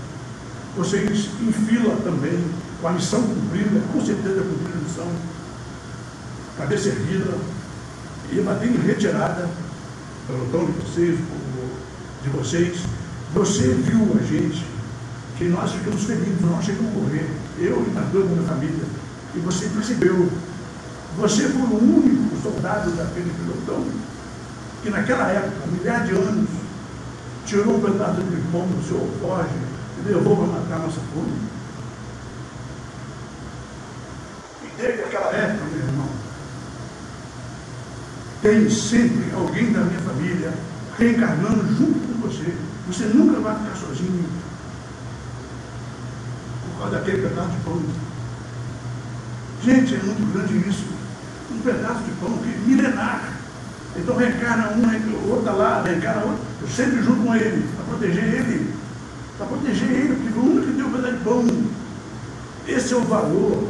vocês 0.76 1.28
em 1.40 1.52
fila 1.52 1.96
também, 2.04 2.44
com 2.80 2.88
a 2.88 2.92
missão 2.92 3.22
cumprida, 3.22 3.80
com 3.92 4.00
certeza 4.04 4.42
cumprida 4.42 4.78
a 4.78 4.82
missão, 4.82 5.08
cabeça 6.56 6.88
erguida, 6.88 7.36
e 8.30 8.40
bater 8.40 8.68
em 8.68 8.76
retirada, 8.86 9.48
pelo 10.26 10.46
tom 10.50 10.64
de 10.66 10.72
vocês, 10.72 11.18
de 12.22 12.30
vocês, 12.30 12.78
você 13.34 13.74
viu 13.74 14.16
a 14.18 14.22
gente, 14.24 14.64
que 15.36 15.44
nós 15.44 15.72
ficamos 15.72 16.04
felizes, 16.04 16.40
nós 16.40 16.64
chegamos 16.64 16.92
a 16.92 16.98
morrer, 17.00 17.28
eu 17.58 17.84
e 17.84 17.98
a 17.98 18.02
toda 18.12 18.24
a 18.24 18.28
minha 18.28 18.42
família, 18.48 18.84
e 19.34 19.38
você 19.38 19.66
percebeu, 19.68 20.30
você 21.16 21.48
foi 21.48 21.62
o 21.62 21.96
único 21.96 22.42
soldado 22.42 22.90
daquele 22.92 23.30
pelotão 23.30 23.84
que 24.82 24.90
naquela 24.90 25.28
época, 25.28 25.66
milhares 25.70 26.08
de 26.08 26.14
anos, 26.14 26.48
tirou 27.46 27.76
um 27.76 27.80
pedaço 27.80 28.22
de 28.22 28.36
pão 28.50 28.66
do 28.66 28.86
seu 28.86 29.00
alforje 29.00 29.72
levou 30.04 30.36
para 30.36 30.46
matar 30.46 30.78
nossa 30.80 31.00
fome. 31.14 31.32
E 34.62 34.80
desde 34.80 35.02
aquela 35.02 35.30
época, 35.32 35.64
meu 35.66 35.86
irmão, 35.86 36.08
tem 38.42 38.70
sempre 38.70 39.32
alguém 39.34 39.72
da 39.72 39.80
minha 39.80 40.00
família 40.00 40.52
reencarnando 40.98 41.66
junto 41.76 42.00
com 42.00 42.28
você. 42.28 42.54
Você 42.88 43.04
nunca 43.04 43.40
vai 43.40 43.56
ficar 43.56 43.76
sozinho 43.76 44.28
por 46.64 46.82
causa 46.82 46.98
daquele 46.98 47.28
pedaço 47.28 47.50
de 47.50 47.56
pão. 47.58 47.82
Gente, 49.64 49.94
é 49.94 49.98
muito 49.98 50.32
grande 50.32 50.68
isso. 50.68 50.84
Um 51.52 51.60
pedaço 51.60 52.02
de 52.02 52.10
pão 52.12 52.38
que 52.38 52.68
milenar. 52.68 53.32
Então 53.96 54.16
reencarna 54.16 54.70
um, 54.70 55.26
o 55.26 55.28
outro 55.28 55.40
está 55.40 55.52
lá, 55.52 55.82
reencarna 55.82 56.22
outro, 56.22 56.40
eu 56.62 56.68
sempre 56.68 57.02
junto 57.02 57.22
com 57.22 57.34
ele, 57.34 57.68
para 57.76 57.84
proteger 57.84 58.24
ele 58.24 58.82
para 59.42 59.46
proteger 59.46 59.90
ele, 59.90 60.14
porque 60.14 60.38
o 60.38 60.42
único 60.42 60.66
que 60.66 60.72
deu 60.72 60.88
verdade 60.90 61.18
pão. 61.24 61.46
Esse 62.66 62.94
é 62.94 62.96
o 62.96 63.02
valor 63.02 63.68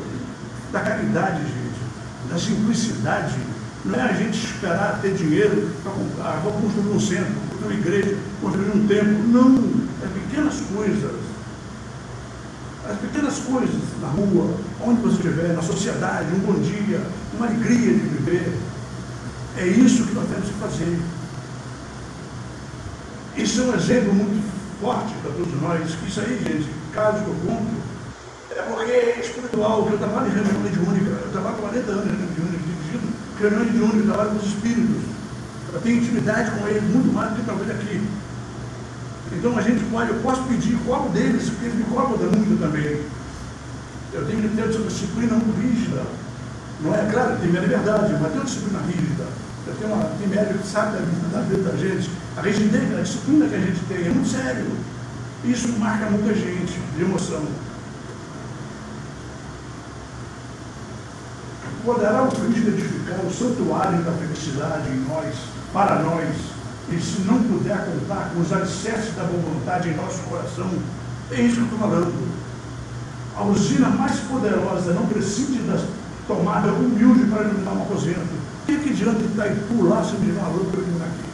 da 0.71 0.81
caridade, 0.81 1.41
gente, 1.41 2.31
da 2.31 2.39
simplicidade. 2.39 3.37
Não 3.85 3.99
é 3.99 4.03
a 4.03 4.13
gente 4.13 4.45
esperar 4.45 5.01
ter 5.01 5.15
dinheiro 5.15 5.71
para 5.83 5.93
vou 6.41 6.53
construir 6.53 6.91
um 6.91 7.01
centro, 7.01 7.33
construir 7.51 7.73
uma 7.73 7.81
igreja, 7.81 8.19
construir 8.41 8.77
um 8.77 8.87
templo. 8.87 9.29
Não, 9.29 9.87
é 10.03 10.07
pequenas 10.07 10.61
coisas. 10.75 11.13
As 12.89 12.99
pequenas 12.99 13.39
coisas 13.39 13.81
na 14.01 14.09
rua, 14.09 14.57
onde 14.81 15.01
você 15.03 15.17
estiver, 15.17 15.55
na 15.55 15.63
sociedade, 15.63 16.35
um 16.35 16.41
bom 16.41 16.59
dia, 16.61 17.01
uma 17.37 17.47
alegria 17.47 17.95
de 17.95 18.01
viver. 18.01 18.59
É 19.57 19.67
isso 19.67 20.05
que 20.05 20.15
nós 20.15 20.29
temos 20.29 20.49
que 20.49 20.55
fazer. 20.55 20.99
Isso 23.37 23.63
é 23.63 23.65
um 23.65 23.75
exemplo 23.75 24.13
muito 24.13 24.43
forte 24.81 25.15
para 25.23 25.31
todos 25.31 25.63
nós, 25.63 25.97
isso 26.07 26.21
aí, 26.21 26.43
gente, 26.45 26.69
caso 26.93 27.23
que 27.23 27.31
eu 27.31 27.37
conto, 27.47 27.71
é 28.51 28.63
porque 28.63 28.91
é 28.91 29.21
espiritual, 29.21 29.87
que 29.87 29.93
eu 29.93 29.99
trabalho 29.99 30.27
em 30.27 30.35
reunião 30.35 30.61
mediúnica, 30.61 31.11
eu 31.11 31.31
trabalho 31.31 31.57
40 31.57 31.91
anos 31.91 32.05
em 32.05 32.09
reunião 32.09 32.29
mediúnica, 32.29 32.59
dirigindo 32.67 33.13
reunião 33.39 33.65
mediúnica, 33.65 34.13
trabalho 34.13 34.31
com 34.31 34.37
os 34.37 34.47
espíritos, 34.47 35.03
Eu 35.73 35.81
tenho 35.81 35.97
intimidade 36.03 36.51
com 36.51 36.69
eles 36.69 36.83
muito 36.83 37.15
mais 37.15 37.31
do 37.31 37.37
que 37.37 37.47
talvez 37.47 37.71
aqui. 37.71 38.03
Então 39.37 39.57
a 39.57 39.63
gente 39.63 39.83
pode, 39.91 40.11
eu 40.11 40.21
posso 40.21 40.43
pedir 40.45 40.77
cobro 40.87 41.11
deles, 41.11 41.49
porque 41.49 41.67
eles 41.67 41.79
me 41.79 41.85
cobram 41.85 42.19
muito 42.19 42.61
também. 42.61 43.03
Eu 44.13 44.27
tenho 44.27 44.43
que 44.43 44.57
ter 44.57 44.63
uma 44.63 44.89
disciplina 44.89 45.35
muito 45.35 45.61
rígida. 45.61 46.03
Não 46.83 46.95
é 46.95 47.11
claro, 47.11 47.39
tem 47.39 47.49
minha 47.49 47.63
liberdade, 47.63 48.13
mas 48.21 48.31
tem 48.31 48.41
uma 48.41 48.45
disciplina 48.45 48.81
rígida. 48.81 49.25
Eu 49.67 49.75
tenho, 49.75 49.95
uma, 49.95 50.05
tem 50.19 50.29
médico 50.29 50.59
que 50.59 50.67
sabe 50.67 50.99
da, 50.99 51.39
da 51.39 51.43
vida 51.43 51.71
da 51.71 51.77
gente. 51.77 52.11
A 52.37 52.41
rigidez, 52.43 52.99
a 52.99 53.03
disciplina 53.03 53.47
que 53.47 53.55
a 53.55 53.59
gente 53.59 53.81
tem 53.89 54.07
é 54.07 54.11
muito 54.11 54.29
sério. 54.29 54.67
Isso 55.45 55.69
marca 55.79 56.11
muita 56.11 56.35
gente 56.35 56.79
de 56.97 57.03
emoção. 57.03 57.43
Poderá 61.85 62.23
o 62.23 62.29
Cristo 62.29 62.69
edificar 62.69 63.19
o 63.27 63.33
santuário 63.33 64.03
da 64.03 64.13
felicidade 64.13 64.89
em 64.91 65.05
nós, 65.09 65.35
para 65.73 66.01
nós, 66.01 66.29
e 66.91 67.01
se 67.01 67.21
não 67.23 67.43
puder 67.43 67.87
contar 67.87 68.31
com 68.35 68.41
os 68.41 68.53
alicerces 68.53 69.15
da 69.15 69.25
boa 69.25 69.43
vontade 69.43 69.89
em 69.89 69.97
nosso 69.97 70.21
coração, 70.23 70.71
é 71.31 71.41
isso 71.41 71.55
que 71.55 71.61
eu 71.61 71.65
estou 71.65 71.79
falando. 71.79 72.43
A 73.37 73.45
usina 73.45 73.89
mais 73.89 74.19
poderosa 74.21 74.93
não 74.93 75.07
precisa 75.07 75.63
da 75.63 75.83
tomada 76.27 76.73
humilde 76.73 77.25
para 77.27 77.45
iluminar 77.45 77.75
um 77.75 77.83
aposento. 77.83 78.21
O 78.21 78.67
que, 78.67 78.77
que 78.79 78.91
adianta 78.91 79.23
Itaipu 79.23 79.85
lá 79.85 80.05
se 80.05 80.17
me 80.17 80.33
luz 80.33 80.69
para 80.71 80.81
iluminar 80.81 81.09
aqui? 81.09 81.31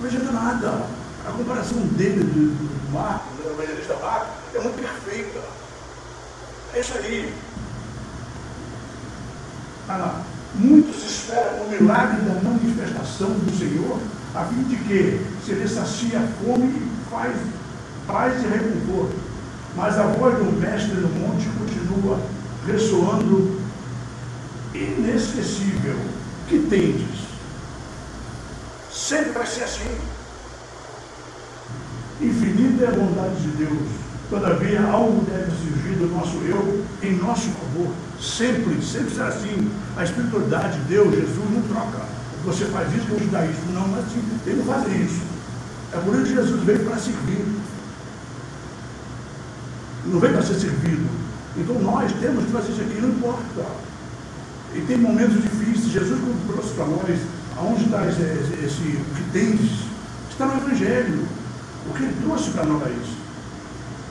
Não 0.00 0.06
adianta 0.08 0.32
nada. 0.32 0.86
A 1.26 1.30
comparação 1.30 1.78
dele, 1.78 2.24
do, 2.24 2.50
do 2.50 2.92
do 2.92 3.50
evangelista 3.50 3.96
Marcos, 4.02 4.28
é 4.54 4.60
muito 4.60 4.82
perfeita. 4.82 5.40
É 6.74 6.80
isso 6.80 6.98
aí. 6.98 7.34
Ah, 9.88 10.22
muitos 10.54 11.04
esperam 11.04 11.64
o 11.64 11.70
milagre 11.70 12.22
da 12.22 12.34
manifestação 12.42 13.30
do 13.30 13.56
Senhor, 13.56 13.98
a 14.34 14.44
fim 14.44 14.62
de 14.62 14.76
que, 14.76 15.20
se 15.44 15.52
ele 15.52 15.68
sacia 15.68 16.18
a 16.18 16.26
fome, 16.42 16.90
faz 17.10 17.36
paz 18.06 18.42
e 18.42 18.48
reconforto. 18.48 19.14
Mas 19.76 19.98
a 19.98 20.04
voz 20.04 20.36
do 20.36 20.52
mestre 20.58 20.94
no 20.94 21.08
monte 21.08 21.48
continua 21.58 22.18
ressoando 22.66 23.60
inesquecível. 24.74 25.96
Que 26.48 26.58
tendes? 26.58 27.22
Sempre 28.90 29.32
vai 29.32 29.46
ser 29.46 29.64
assim. 29.64 29.98
Infinita 32.20 32.84
é 32.84 32.88
a 32.88 32.92
bondade 32.92 33.36
de 33.36 33.48
Deus. 33.48 33.88
Todavia, 34.30 34.82
algo 34.82 35.24
deve 35.26 35.50
surgir 35.50 35.96
do 35.96 36.06
nosso 36.06 36.36
eu 36.46 36.84
em 37.02 37.16
nosso 37.16 37.50
favor. 37.50 37.92
Sempre, 38.20 38.82
sempre 38.82 39.14
será 39.14 39.28
assim. 39.28 39.70
A 39.96 40.04
espiritualidade, 40.04 40.78
Deus, 40.88 41.14
Jesus, 41.14 41.50
não 41.50 41.62
troca. 41.62 42.11
Você 42.44 42.64
faz 42.66 42.92
isso, 42.94 43.06
dá 43.30 43.46
isso. 43.46 43.60
Não, 43.72 43.86
mas 43.88 44.04
ele 44.46 44.56
não 44.56 44.64
faz 44.64 44.86
isso. 44.92 45.22
É 45.92 45.98
por 45.98 46.14
isso 46.14 46.24
que 46.24 46.34
Jesus 46.34 46.62
veio 46.64 46.84
para 46.84 46.98
servir. 46.98 47.46
Não 50.06 50.18
veio 50.18 50.32
para 50.32 50.42
ser 50.42 50.54
servido. 50.54 51.06
Então 51.56 51.78
nós 51.80 52.10
temos 52.12 52.44
que 52.44 52.50
fazer 52.50 52.72
isso 52.72 52.80
aqui, 52.80 53.00
não 53.00 53.10
importa. 53.10 53.66
E 54.74 54.80
tem 54.80 54.96
momentos 54.96 55.42
difíceis. 55.42 55.92
Jesus 55.92 56.18
trouxe 56.46 56.70
para 56.70 56.86
nós, 56.86 57.20
aonde 57.58 57.84
está 57.84 58.06
esse, 58.06 58.22
esse, 58.64 58.96
o 58.96 59.14
que 59.14 59.30
tens, 59.32 59.86
está 60.30 60.46
no 60.46 60.56
Evangelho. 60.56 61.28
O 61.88 61.94
que 61.94 62.02
ele 62.04 62.16
trouxe 62.24 62.50
para 62.50 62.64
nós. 62.64 63.22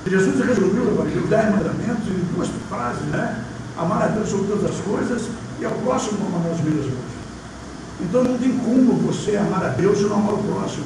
Jesus 0.06 0.46
resumiu 0.46 0.84
o 0.84 0.94
Evangelho, 0.94 1.28
dez 1.28 1.52
mandamentos, 1.52 2.08
em 2.08 2.34
duas 2.36 2.50
frases, 2.70 3.04
né? 3.08 3.44
Amar 3.78 4.04
a 4.04 4.08
Deus 4.08 4.30
sobre 4.30 4.48
todas 4.48 4.72
as 4.72 4.80
coisas 4.82 5.30
e 5.60 5.66
ao 5.66 5.72
próximo 5.72 6.18
como 6.20 6.38
a 6.38 6.50
nós 6.50 6.62
mesmos. 6.62 7.11
Então 8.02 8.24
não 8.24 8.38
tem 8.38 8.58
como 8.58 8.94
você 8.96 9.38
amar 9.38 9.64
a 9.64 9.70
Deus 9.70 10.00
e 10.00 10.04
não 10.04 10.18
amar 10.18 10.34
o 10.34 10.44
próximo. 10.44 10.86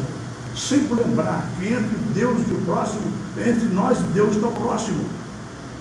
Sempre 0.55 1.03
lembrar 1.03 1.49
que 1.57 1.67
entre 1.67 1.97
Deus 2.13 2.39
e 2.47 2.53
o 2.53 2.61
próximo, 2.65 3.01
entre 3.37 3.67
nós 3.69 3.99
e 3.99 4.03
Deus 4.13 4.35
está 4.35 4.47
o 4.47 4.51
próximo. 4.51 5.03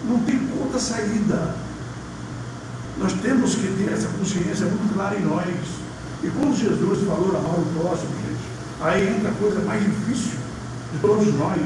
Não 0.08 0.18
tem 0.20 0.40
outra 0.60 0.78
saída. 0.78 1.54
Nós 2.98 3.12
temos 3.14 3.54
que 3.54 3.66
ter 3.78 3.92
essa 3.92 4.08
consciência 4.08 4.66
muito 4.66 4.94
clara 4.94 5.16
em 5.16 5.22
nós. 5.22 5.46
E 6.22 6.30
quando 6.30 6.56
Jesus 6.56 7.06
falou 7.06 7.28
amar 7.30 7.58
o 7.58 7.80
próximo, 7.80 8.10
gente, 8.26 8.44
aí 8.80 9.16
entra 9.16 9.30
a 9.30 9.34
coisa 9.34 9.60
mais 9.60 9.82
difícil 9.82 10.38
de 10.92 10.98
todos 11.00 11.34
nós, 11.34 11.60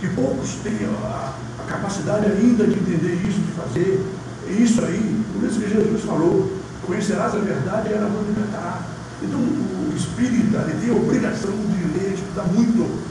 que 0.00 0.08
poucos 0.08 0.54
têm 0.62 0.78
a, 1.02 1.34
a 1.60 1.64
capacidade 1.66 2.26
ainda 2.26 2.66
de 2.66 2.74
entender 2.74 3.14
isso, 3.28 3.40
de 3.40 3.52
fazer 3.52 4.06
isso 4.48 4.84
aí. 4.84 5.24
Por 5.32 5.44
isso 5.48 5.60
que 5.60 5.68
Jesus 5.68 6.02
falou, 6.04 6.50
conhecerás 6.86 7.34
a 7.34 7.38
verdade 7.38 7.88
e 7.88 7.92
ela 7.92 8.08
vai 8.08 8.24
libertar. 8.24 8.82
Então 9.22 9.38
o 9.40 9.92
espírita 9.96 10.58
ele 10.68 10.80
tem 10.80 10.90
a 10.90 11.00
obrigação 11.00 11.50
de 11.50 11.98
ler, 11.98 12.14
estudar 12.14 12.44
muito. 12.44 13.02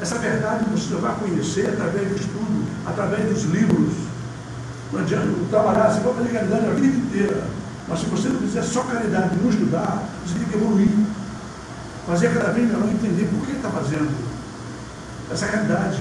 Essa 0.00 0.18
verdade 0.18 0.64
você 0.70 0.94
vai 0.94 1.14
conhecer 1.16 1.68
através 1.68 2.08
do 2.08 2.16
estudo, 2.16 2.64
através 2.86 3.28
dos 3.28 3.44
livros. 3.44 3.94
Não 4.92 5.00
adianta 5.00 5.26
trabalhar, 5.50 5.90
você 5.90 6.00
pode 6.00 6.18
fazer 6.18 6.28
caridade 6.30 6.66
a 6.66 6.70
vida 6.70 6.96
inteira. 6.96 7.44
Mas 7.88 8.00
se 8.00 8.06
você 8.06 8.28
não 8.28 8.40
fizer 8.40 8.62
só 8.62 8.82
caridade 8.82 9.34
e 9.34 9.42
não 9.42 9.50
estudar, 9.50 10.02
você 10.24 10.38
tem 10.38 10.48
que 10.48 10.56
evoluir. 10.56 10.90
Fazer 12.06 12.32
cada 12.34 12.52
vez 12.52 12.66
melhor 12.66 12.88
entender 12.88 13.28
por 13.30 13.46
que 13.46 13.52
está 13.52 13.68
fazendo 13.70 14.14
essa 15.30 15.46
caridade. 15.46 16.00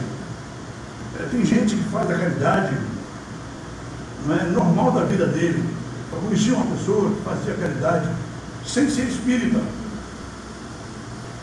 É, 1.20 1.24
tem 1.32 1.46
gente 1.46 1.76
que 1.76 1.84
faz 1.90 2.10
a 2.10 2.14
caridade 2.14 2.78
não 4.28 4.36
é, 4.36 4.44
normal 4.46 4.92
da 4.92 5.04
vida 5.04 5.28
dele. 5.28 5.64
Eu 6.16 6.22
conheci 6.22 6.52
uma 6.52 6.66
pessoa 6.76 7.12
que 7.12 7.22
fazia 7.22 7.54
caridade 7.56 8.10
sem 8.66 8.90
ser 8.90 9.04
espírita. 9.04 9.62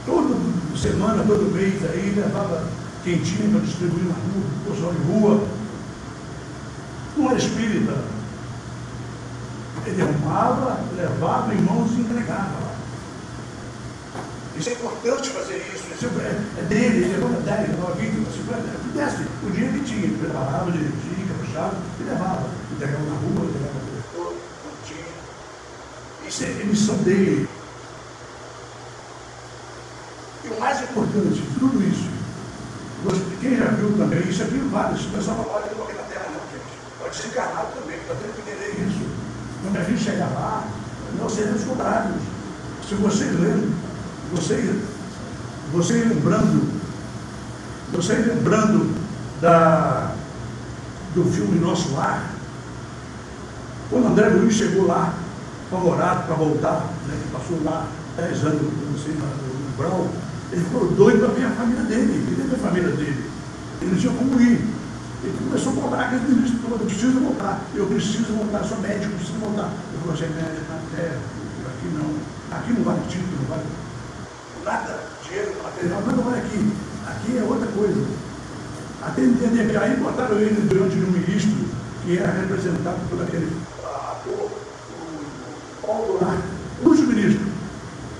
Toda 0.06 0.34
semana, 0.76 1.22
todo 1.24 1.52
mês 1.52 1.74
aí 1.84 2.12
levava 2.16 2.66
quentinho 3.04 3.50
para 3.50 3.60
distribuir 3.60 4.04
na 4.04 4.14
rua, 4.14 4.74
pessoal 4.74 4.92
de 4.92 5.02
rua. 5.02 5.48
Não 7.16 7.30
era 7.30 7.38
espírita. 7.38 7.98
Ele 9.84 10.02
arrumava, 10.02 10.80
levava 10.96 11.54
em 11.54 11.60
mãos 11.60 11.90
e 11.92 12.00
entregava. 12.00 12.72
Isso 14.56 14.68
é 14.68 14.72
importante 14.72 15.30
fazer 15.30 15.56
isso. 15.74 15.84
Isso 15.94 16.06
é, 16.20 16.60
é 16.60 16.62
dele, 16.64 17.04
ele 17.04 17.14
levava 17.14 17.40
10, 17.40 17.68
levava 17.70 17.94
20, 17.94 18.12
50, 18.12 18.62
desce. 18.94 19.26
O 19.42 19.50
dia 19.50 19.66
ele 19.66 19.84
tinha, 19.84 20.04
ele 20.04 20.18
preparava 20.18 20.70
direitinho, 20.70 21.28
caprichava 21.28 21.76
e 22.00 22.02
levava. 22.04 22.50
Entregava 22.72 23.04
na 23.04 23.14
rua, 23.16 23.48
entregava 23.48 23.78
no 23.78 23.90
diretor, 23.90 24.34
não 24.64 24.72
tinha. 24.86 25.04
Isso 26.32 26.44
é 26.44 26.62
emissão 26.62 26.96
dele. 27.02 27.46
E 30.44 30.48
o 30.48 30.58
mais 30.58 30.80
importante 30.80 31.28
de 31.28 31.58
tudo 31.58 31.82
isso, 31.86 32.08
quem 33.38 33.54
já 33.54 33.66
viu 33.66 33.92
também, 33.98 34.26
isso 34.26 34.42
aqui 34.42 34.56
vários, 34.72 35.04
o 35.04 35.10
pessoal 35.10 35.36
não 35.36 35.44
pode 35.44 35.66
ir 35.66 35.94
na 35.94 36.02
terra, 36.04 36.30
não, 36.30 36.40
gente. 36.50 36.78
Pode 36.98 37.16
ser 37.16 37.28
encarnado 37.28 37.66
também, 37.78 37.98
está 37.98 38.14
tendo 38.14 38.34
que 38.34 38.50
entender 38.50 38.70
isso. 38.80 39.06
Quando 39.62 39.76
a 39.76 39.84
gente 39.84 40.02
chegar 40.02 40.30
lá, 40.30 40.66
nós 41.20 41.32
seremos 41.32 41.64
cobrados. 41.64 42.22
Se 42.88 42.94
vocês 42.94 43.38
lerem, 43.38 43.74
você, 44.32 44.80
você 45.70 45.92
lembrando, 45.92 46.80
você 47.92 48.14
lembrando 48.14 48.96
da, 49.38 50.14
do 51.14 51.24
filme 51.26 51.60
Nosso 51.60 51.92
Lar, 51.92 52.24
quando 53.90 54.06
André 54.06 54.28
Luiz 54.28 54.54
chegou 54.54 54.86
lá, 54.86 55.12
apavorado 55.72 56.26
para 56.26 56.34
voltar, 56.36 56.92
né, 57.08 57.16
passou 57.32 57.64
lá 57.64 57.88
10 58.16 58.44
anos, 58.44 58.60
não 58.60 58.98
sei, 58.98 59.14
no 59.14 59.76
Brau, 59.76 60.06
ele 60.52 60.64
ficou 60.64 60.92
doido 60.92 61.20
para 61.20 61.28
ver 61.28 61.46
a 61.46 61.50
família 61.50 61.82
dele, 61.84 62.12
ele 62.12 62.42
ver 62.42 62.54
a 62.54 62.58
família 62.58 62.90
dele. 62.90 63.30
Ele 63.80 63.90
não 63.90 63.98
tinha 63.98 64.12
como 64.12 64.40
ir. 64.40 64.68
Ele 65.24 65.38
começou 65.48 65.72
a 65.72 65.76
cobrar 65.76 66.00
aqueles 66.02 66.28
ministros 66.28 66.60
todos, 66.60 66.80
eu 66.80 66.86
preciso 66.86 67.20
voltar, 67.20 67.60
eu 67.74 67.86
preciso 67.86 68.32
voltar, 68.34 68.64
sou 68.64 68.78
médico, 68.80 69.14
preciso 69.14 69.38
voltar. 69.38 69.70
Eu 69.94 70.00
falei, 70.00 70.16
você 70.16 70.24
é 70.24 70.28
médico 70.28 70.66
na 70.68 70.96
terra, 70.96 71.18
aqui 71.72 71.88
não, 71.94 72.58
aqui 72.58 72.72
não 72.72 72.82
vale 72.82 73.00
título, 73.08 73.38
não 73.40 73.48
vale 73.48 73.62
nada, 74.64 75.00
dinheiro, 75.24 75.54
material, 75.62 76.02
mas 76.04 76.16
não 76.16 76.24
vale 76.24 76.38
aqui. 76.38 76.72
Aqui 77.06 77.38
é 77.38 77.42
outra 77.42 77.68
coisa. 77.68 78.04
Até 79.00 79.22
entender 79.22 79.76
aí 79.78 79.96
botaram 79.96 80.38
ele 80.38 80.68
diante 80.68 80.96
de 80.96 81.04
um 81.04 81.10
ministro 81.10 81.52
que 82.04 82.18
era 82.18 82.32
representado 82.32 82.98
por 83.08 83.22
aquele 83.22 83.50
o 85.92 86.06
Paulo 86.06 86.18
Goulart, 86.18 86.40
o 86.82 86.88
último 86.88 87.12
ministro. 87.12 87.46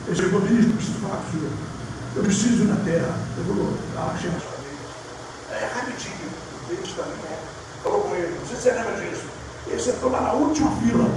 Ele 0.07 0.17
chegou, 0.17 0.41
ministro, 0.41 0.73
preciso 0.75 0.99
falar 0.99 1.17
com 1.17 1.29
o 1.29 1.31
senhor. 1.33 1.53
Eu 2.17 2.23
preciso 2.23 2.63
ir 2.65 2.67
na 2.67 2.77
terra. 2.85 3.19
Eu 3.39 3.45
vou, 3.45 3.73
chama 4.21 4.37
as 4.37 4.43
famílias. 4.43 4.91
É 5.51 5.71
rapidinho. 5.75 6.29
O 6.29 6.69
deles 6.69 6.93
também 6.95 7.13
é. 7.31 7.39
Falou 7.83 8.01
com 8.03 8.15
ele, 8.15 8.37
não 8.39 8.47
sei 8.47 8.57
se 8.57 8.63
você 8.63 8.73
lembra 8.73 9.01
disso. 9.01 9.25
Ele 9.67 9.81
sentou 9.81 10.11
lá 10.11 10.21
na 10.21 10.33
última 10.33 10.71
fila. 10.77 11.09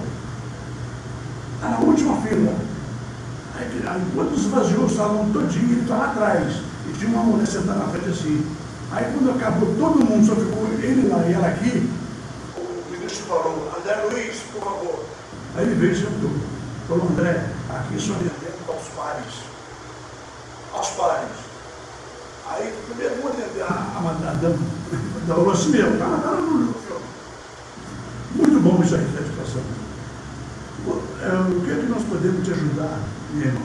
Lá 1.61 1.69
na 1.69 1.79
última 1.79 2.21
fila. 2.21 2.53
Aí, 3.57 3.81
quando 4.13 4.35
esvaziou 4.35 4.85
o 4.85 4.89
salão 4.89 5.31
todinho, 5.31 5.71
ele 5.71 5.81
estava 5.81 6.05
atrás. 6.05 6.53
E 6.87 6.93
tinha 6.97 7.09
uma 7.09 7.23
mulher 7.23 7.47
sentada 7.47 7.79
na 7.79 7.87
frente 7.87 8.09
assim. 8.09 8.45
Aí 8.91 9.11
quando 9.13 9.35
acabou 9.35 9.75
todo 9.75 10.05
mundo, 10.05 10.25
só 10.25 10.35
ficou 10.35 10.67
ele 10.81 11.09
lá 11.09 11.25
e 11.27 11.33
ela 11.33 11.47
aqui, 11.47 11.89
o 12.55 12.91
ministro 12.91 13.25
falou, 13.25 13.71
André 13.77 13.95
Luiz, 14.03 14.37
por 14.53 14.63
favor. 14.63 15.14
Aí 15.57 15.63
ele 15.63 15.75
veio 15.75 15.93
e 15.93 15.95
sentou. 15.95 16.31
Falou, 16.87 17.07
André, 17.09 17.49
aqui 17.69 17.99
só 17.99 18.13
atento 18.13 18.71
aos 18.71 18.87
pares. 18.89 19.33
aos 20.73 20.89
pais. 20.89 21.29
Aí, 22.47 22.73
primeiro, 22.87 23.21
vou 23.21 23.31
atender 23.31 23.61
a, 23.61 23.65
a, 23.65 23.71
a, 23.71 24.31
a, 24.31 25.27
falou 25.27 25.51
assim 25.51 25.69
mesmo, 25.69 25.97
tá, 25.97 26.05
tá 26.05 26.31
no 26.31 26.73
filme. 26.73 27.05
Muito 28.35 28.59
bom 28.59 28.83
isso 28.83 28.95
aí, 28.95 29.01
essa 29.01 29.25
situação. 29.25 29.61
É, 31.21 31.51
o 31.51 31.61
que 31.61 31.71
é 31.71 31.75
que 31.75 31.87
nós 31.87 32.03
podemos 32.03 32.45
te 32.45 32.51
ajudar, 32.51 32.99
minha 33.33 33.47
irmã? 33.47 33.61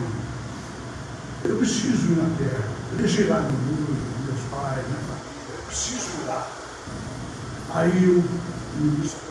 Eu 1.45 1.57
preciso 1.57 2.13
ir 2.13 2.17
na 2.17 2.37
terra. 2.39 2.65
Eu 2.93 2.99
deixei 2.99 3.27
lá 3.27 3.41
no 3.41 3.53
mundo, 3.53 3.97
meus 4.27 4.41
pais, 4.51 4.87
né? 4.87 4.97
Eu 5.59 5.63
preciso 5.67 6.09
ir 6.23 6.27
lá. 6.27 6.49
Aí 7.75 8.07
o 8.07 8.25
ela, 8.81 9.30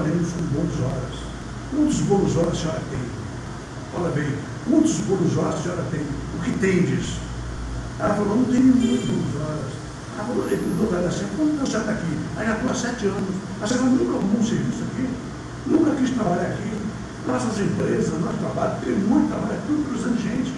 trabalhamos 0.00 0.32
com 0.32 0.42
boas 0.54 0.80
horas. 0.80 1.14
Quantos 1.70 2.00
boas 2.00 2.36
horas 2.36 2.52
a 2.52 2.56
senhora 2.56 2.82
tem? 2.90 3.00
Olha 3.94 4.10
bem, 4.10 4.34
quantos 4.68 4.98
boas 5.00 5.36
horas 5.36 5.60
a 5.60 5.62
senhora 5.62 5.84
tem? 5.90 6.00
O 6.00 6.42
que 6.42 6.58
tem 6.58 6.82
disso? 6.82 7.18
Ela 7.98 8.14
falou, 8.14 8.36
não 8.36 8.44
tenho 8.44 8.64
muitas 8.64 9.04
boas 9.06 9.48
horas. 9.48 9.70
Ela 10.16 10.26
falou, 10.26 10.98
ela 10.98 11.08
assim, 11.08 11.26
quanto 11.36 11.50
tempo 11.52 11.66
você 11.66 11.76
está 11.76 11.92
aqui? 11.92 12.18
Aí 12.36 12.46
já 12.46 12.54
estou 12.54 12.70
há 12.70 12.74
sete 12.74 13.06
anos. 13.06 13.34
A 13.60 13.66
senhora 13.66 13.86
nunca 13.90 14.16
arrumou 14.16 14.40
um 14.40 14.44
serviço 14.44 14.82
aqui? 14.90 15.08
Nunca 15.66 15.90
quis 15.96 16.10
trabalhar 16.10 16.48
aqui? 16.48 16.72
Nossas 17.26 17.60
empresas, 17.60 18.20
nosso 18.20 18.38
trabalho, 18.38 18.80
tem 18.82 18.94
muito 18.94 19.28
trabalho, 19.28 19.52
é 19.52 19.60
tudo 19.66 19.88
cruzando 19.88 20.22
gente. 20.22 20.54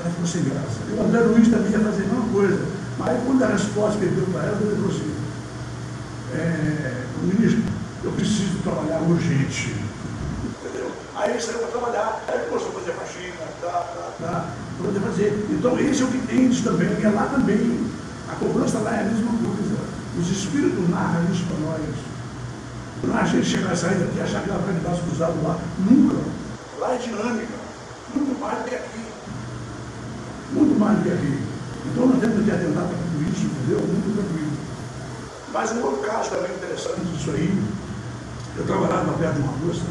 Ela 0.00 0.10
ficou 0.10 0.26
sem 0.26 0.42
graça. 0.44 0.80
E 0.90 0.98
o 0.98 1.04
André 1.04 1.20
Luiz 1.20 1.48
também 1.48 1.70
ia 1.70 1.78
fazer 1.78 2.02
a 2.02 2.06
mesma 2.06 2.28
coisa. 2.32 2.66
Mas 2.98 3.22
quando 3.24 3.42
a 3.42 3.46
resposta 3.46 3.98
que 3.98 4.06
deu 4.06 4.26
para 4.26 4.42
ela, 4.42 4.58
ele 4.60 4.74
falou 4.74 4.90
assim, 4.90 5.14
é, 6.34 7.04
ministro, 7.22 7.60
eu 7.60 7.69
preciso 8.20 8.58
trabalhar 8.62 9.00
urgente. 9.00 9.74
Entendeu? 10.60 10.92
Aí 11.16 11.30
ele 11.30 11.40
saiu 11.40 11.58
para 11.58 11.68
trabalhar, 11.68 12.22
aí 12.28 12.38
começou 12.48 12.68
a 12.68 12.80
fazer 12.80 12.92
faxina, 12.92 13.46
tá, 13.62 13.70
tá, 13.70 14.12
tá, 14.20 14.46
para 14.76 14.86
poder 14.86 15.00
fazer. 15.00 15.46
Então 15.50 15.78
esse 15.80 16.02
é 16.02 16.04
o 16.04 16.08
que 16.08 16.26
tem 16.26 16.50
também, 16.50 17.02
é 17.02 17.08
lá 17.08 17.24
também. 17.26 17.90
A 18.28 18.34
cobrança 18.36 18.78
lá 18.78 18.96
é 18.96 19.00
a 19.00 19.04
mesma 19.04 19.32
coisa. 19.32 19.76
Os 20.18 20.30
espíritos 20.30 20.88
narram 20.90 21.24
isso 21.32 21.44
para 21.46 21.58
nós. 21.58 21.80
Não 23.02 23.16
a 23.16 23.24
gente 23.24 23.46
chegar 23.46 23.72
e 23.72 23.76
sair 23.76 23.98
daqui 23.98 24.18
e 24.18 24.20
achar 24.20 24.42
que 24.42 24.50
ela 24.50 24.58
vai 24.58 24.74
me 24.74 24.80
dar 24.80 24.92
os 24.92 25.00
cruzados 25.00 25.42
lá. 25.42 25.58
Nunca. 25.78 26.16
Lá 26.78 26.94
é 26.94 26.98
dinâmica. 26.98 27.54
Muito 28.14 28.38
mais 28.38 28.58
do 28.58 28.64
que 28.64 28.74
aqui. 28.74 29.04
Muito 30.52 30.78
mais 30.78 30.98
do 30.98 31.04
que 31.04 31.10
aqui. 31.10 31.42
Então 31.86 32.06
nós 32.06 32.20
temos 32.20 32.44
que 32.44 32.50
atentar 32.50 32.84
para 32.84 32.96
tudo 32.98 33.32
isso, 33.32 33.46
entendeu? 33.46 33.78
Muito 33.80 34.14
tranquilo. 34.14 34.52
Mas 35.52 35.72
um 35.72 35.82
outro 35.82 36.02
caso 36.02 36.30
também 36.30 36.52
interessante 36.52 37.00
disso 37.00 37.30
aí, 37.30 37.62
eu 38.60 38.66
trabalhava 38.66 39.12
perto 39.14 39.34
de 39.36 39.40
uma 39.40 39.52
moça, 39.52 39.86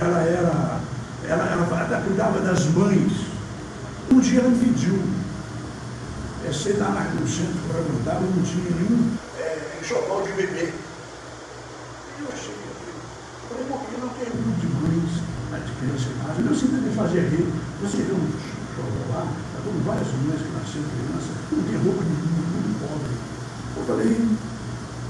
ela 0.00 0.20
era, 0.22 0.80
ela, 1.26 2.02
cuidava 2.04 2.38
das 2.40 2.64
mães. 2.66 3.12
Um 4.12 4.20
dia 4.20 4.38
ela 4.38 4.50
me 4.50 4.58
pediu, 4.64 5.02
é, 6.46 6.52
sei 6.52 6.76
lá 6.76 6.90
naquele 6.90 7.26
centro 7.26 7.58
que 7.58 7.66
eu 7.66 7.74
frequentava, 7.74 8.20
não 8.20 8.42
tinha 8.44 8.70
nenhum 8.70 9.16
é, 9.40 9.80
enxoval 9.82 10.22
de 10.22 10.32
bebê. 10.34 10.72
Eu 12.20 12.28
achei, 12.32 12.54
eu 12.54 13.48
falei, 13.50 13.66
porque 13.66 13.96
não 13.98 14.08
tem 14.14 14.30
muito 14.30 14.60
de 14.62 14.68
mães 14.70 15.26
de 15.66 15.72
criança 15.74 16.06
em 16.06 16.18
casa. 16.22 16.40
Eu 16.46 16.54
sempre 16.54 16.90
fazia 16.94 17.22
rir. 17.22 17.50
Você 17.82 17.96
vê 17.98 18.12
um 18.12 18.30
show 18.30 18.86
lá, 19.10 19.26
dando 19.58 19.84
várias 19.84 20.06
mães 20.22 20.38
que 20.38 20.54
nasceram 20.54 20.86
criança, 20.86 21.34
não 21.50 21.62
tem 21.66 21.76
roupa 21.82 22.04
de 22.04 22.14
muito 22.14 22.78
pobre. 22.78 23.10
Eu 23.76 23.84
falei, 23.84 24.45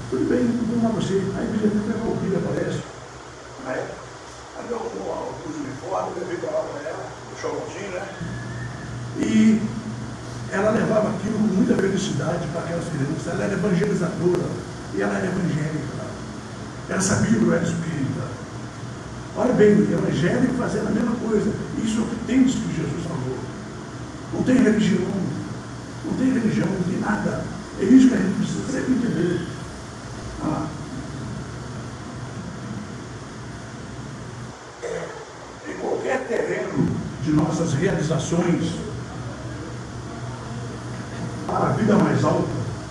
tudo 0.09 0.29
bem, 0.29 0.47
vamos 0.69 0.83
lá 0.83 0.89
você. 0.89 1.15
Aí 1.35 1.47
o 1.47 1.59
presidente 1.59 1.89
até 1.89 1.99
o 1.99 2.17
filho 2.17 2.37
aparece. 2.37 2.83
Aí, 3.65 3.81
aí 4.57 4.65
eu 4.69 4.75
arrumou 4.77 5.35
os 5.45 5.55
uniformes, 5.55 6.17
levei 6.19 6.37
para 6.37 6.51
lá 6.51 6.63
para 6.63 6.89
ela, 6.89 7.05
o 7.33 7.41
showzinho, 7.41 7.91
né? 7.91 8.07
E 9.19 9.61
ela 10.51 10.71
levava 10.71 11.09
aquilo 11.09 11.37
com 11.39 11.53
muita 11.55 11.75
felicidade 11.75 12.47
para 12.47 12.61
aquelas 12.61 12.85
crianças. 12.85 13.27
Ela 13.27 13.43
era 13.43 13.53
evangelizadora 13.53 14.47
e 14.95 15.01
ela 15.01 15.17
era 15.17 15.27
evangélica. 15.27 16.07
Ela 16.89 17.01
sabia 17.01 17.37
que 17.37 17.43
eu 17.43 17.53
era 17.53 17.63
espírita. 17.63 18.27
Olha 19.35 19.53
bem, 19.53 19.75
o 19.75 19.91
evangélico 19.91 20.53
fazendo 20.53 20.87
a 20.87 20.91
mesma 20.91 21.15
coisa. 21.15 21.51
Isso 21.83 21.99
é 21.99 22.03
o 22.03 22.07
que 22.07 22.15
tem 22.25 22.43
isso 22.43 22.59
que 22.59 22.75
Jesus 22.75 23.03
falou. 23.03 23.37
Não 24.33 24.43
tem 24.43 24.55
religião. 24.55 25.05
Não 26.05 26.13
tem 26.13 26.31
religião, 26.31 26.67
não 26.67 26.83
tem 26.83 26.99
nada. 26.99 27.43
É 27.79 27.83
isso 27.83 28.07
que 28.07 28.15
a 28.15 28.17
gente 28.17 28.37
precisa 28.37 28.71
sempre 28.71 28.93
entender. 28.93 29.47
Ah. 30.41 30.67
Em 35.67 35.73
qualquer 35.97 36.27
terreno 36.27 36.87
de 37.23 37.31
nossas 37.31 37.73
realizações, 37.73 38.71
para 41.47 41.69
a 41.69 41.73
vida 41.73 41.95
mais 41.95 42.23
alta, 42.23 42.47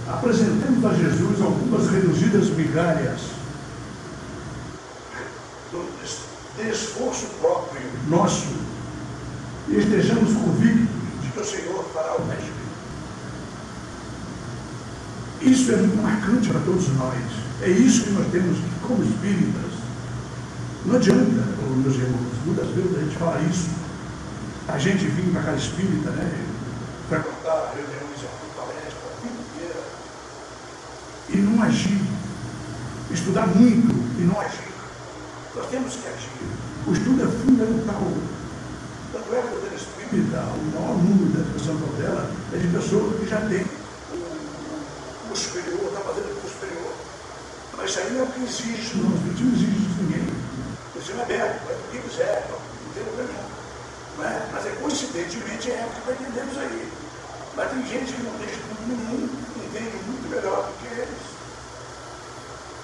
apresentemos 0.09 0.85
a 0.85 0.95
Jesus 0.95 1.41
algumas 1.41 1.89
reduzidas 1.89 2.49
migalhas 2.51 3.21
de 6.57 6.71
esforço 6.71 7.27
próprio 7.41 7.83
nosso 8.09 8.47
e 9.69 9.77
estejamos 9.77 10.33
convictos 10.33 10.89
de 11.23 11.29
que 11.29 11.41
o 11.41 11.45
Senhor 11.45 11.85
fará 11.93 12.15
o 12.15 12.27
resto. 12.29 12.57
Isso 15.43 15.73
é 15.73 15.77
muito 15.77 16.03
marcante 16.03 16.49
para 16.49 16.61
todos 16.61 16.89
nós. 16.97 17.19
É 17.61 17.69
isso 17.69 18.05
que 18.05 18.11
nós 18.11 18.27
temos 18.33 18.59
como 18.87 19.03
espíritas. 19.03 19.73
Não 20.87 20.97
adianta, 20.97 21.46
meus 21.77 21.97
irmãos, 21.97 22.33
muitas 22.45 22.69
vezes 22.69 22.97
a 22.97 23.01
gente 23.01 23.17
fala 23.17 23.41
isso. 23.43 23.69
A 24.69 24.79
gente 24.79 25.05
vinha 25.07 25.33
para 25.33 25.43
cada 25.43 25.57
espírita, 25.57 26.11
né? 26.11 26.47
Frequentar 27.09 27.73
reuniões 27.75 28.21
palestras 28.57 28.95
a 29.07 29.23
vida 29.23 29.39
inteira. 29.41 29.83
E 31.29 31.37
não 31.37 31.63
agir. 31.63 32.01
Estudar 33.11 33.47
muito 33.47 33.93
e 34.19 34.25
não 34.25 34.41
agir. 34.41 34.73
Nós 35.55 35.67
temos 35.69 35.95
que 35.95 36.09
agir. 36.09 36.31
O 36.87 36.93
estudo 36.93 37.23
é 37.23 37.27
fundamental. 37.27 38.03
Tanto 39.13 39.35
é 39.35 39.43
que 39.43 39.55
o 39.55 39.77
espírita, 39.77 40.41
o 40.41 40.75
maior 40.75 40.97
número 40.99 41.33
da 41.33 41.41
educação 41.41 41.77
dela 41.99 42.31
é 42.53 42.57
de 42.59 42.69
pessoas 42.69 43.21
que 43.21 43.29
já 43.29 43.41
têm 43.49 43.65
o, 44.13 45.33
o 45.33 45.37
superior, 45.37 45.85
está 45.85 46.01
fazendo 46.01 46.45
o 46.45 46.49
superior. 46.49 46.93
Mas 47.77 47.91
isso 47.91 47.99
aí 48.01 48.19
é 48.19 48.23
o 48.23 48.27
que 48.27 48.43
exige, 48.43 48.97
não. 48.99 49.11
Não 49.11 49.53
exige 49.53 49.67
de 49.67 50.03
ninguém. 50.03 50.46
O 50.97 50.99
ensino 50.99 51.21
é 51.21 51.23
aberto, 51.23 51.71
é 51.71 51.75
o 51.75 51.91
que 51.93 52.09
quiser, 52.09 52.49
não 52.51 52.93
tem 52.95 53.05
problema 53.05 53.47
não 54.17 54.25
é? 54.25 54.49
Mas 54.51 54.67
é 54.67 54.71
coincidentemente 54.81 55.71
é 55.71 55.87
o 55.87 56.03
que 56.03 56.23
entendemos 56.25 56.57
aí. 56.57 56.89
Mas 57.55 57.71
tem 57.71 57.87
gente 57.87 58.13
que 58.15 58.23
não 58.23 58.33
tem 58.39 58.49
estudo 58.49 58.81
nenhum, 58.89 59.29
entende 59.63 59.97
muito 60.09 60.29
melhor 60.31 60.67
do 60.67 60.73
que 60.81 61.01
eles. 61.01 61.37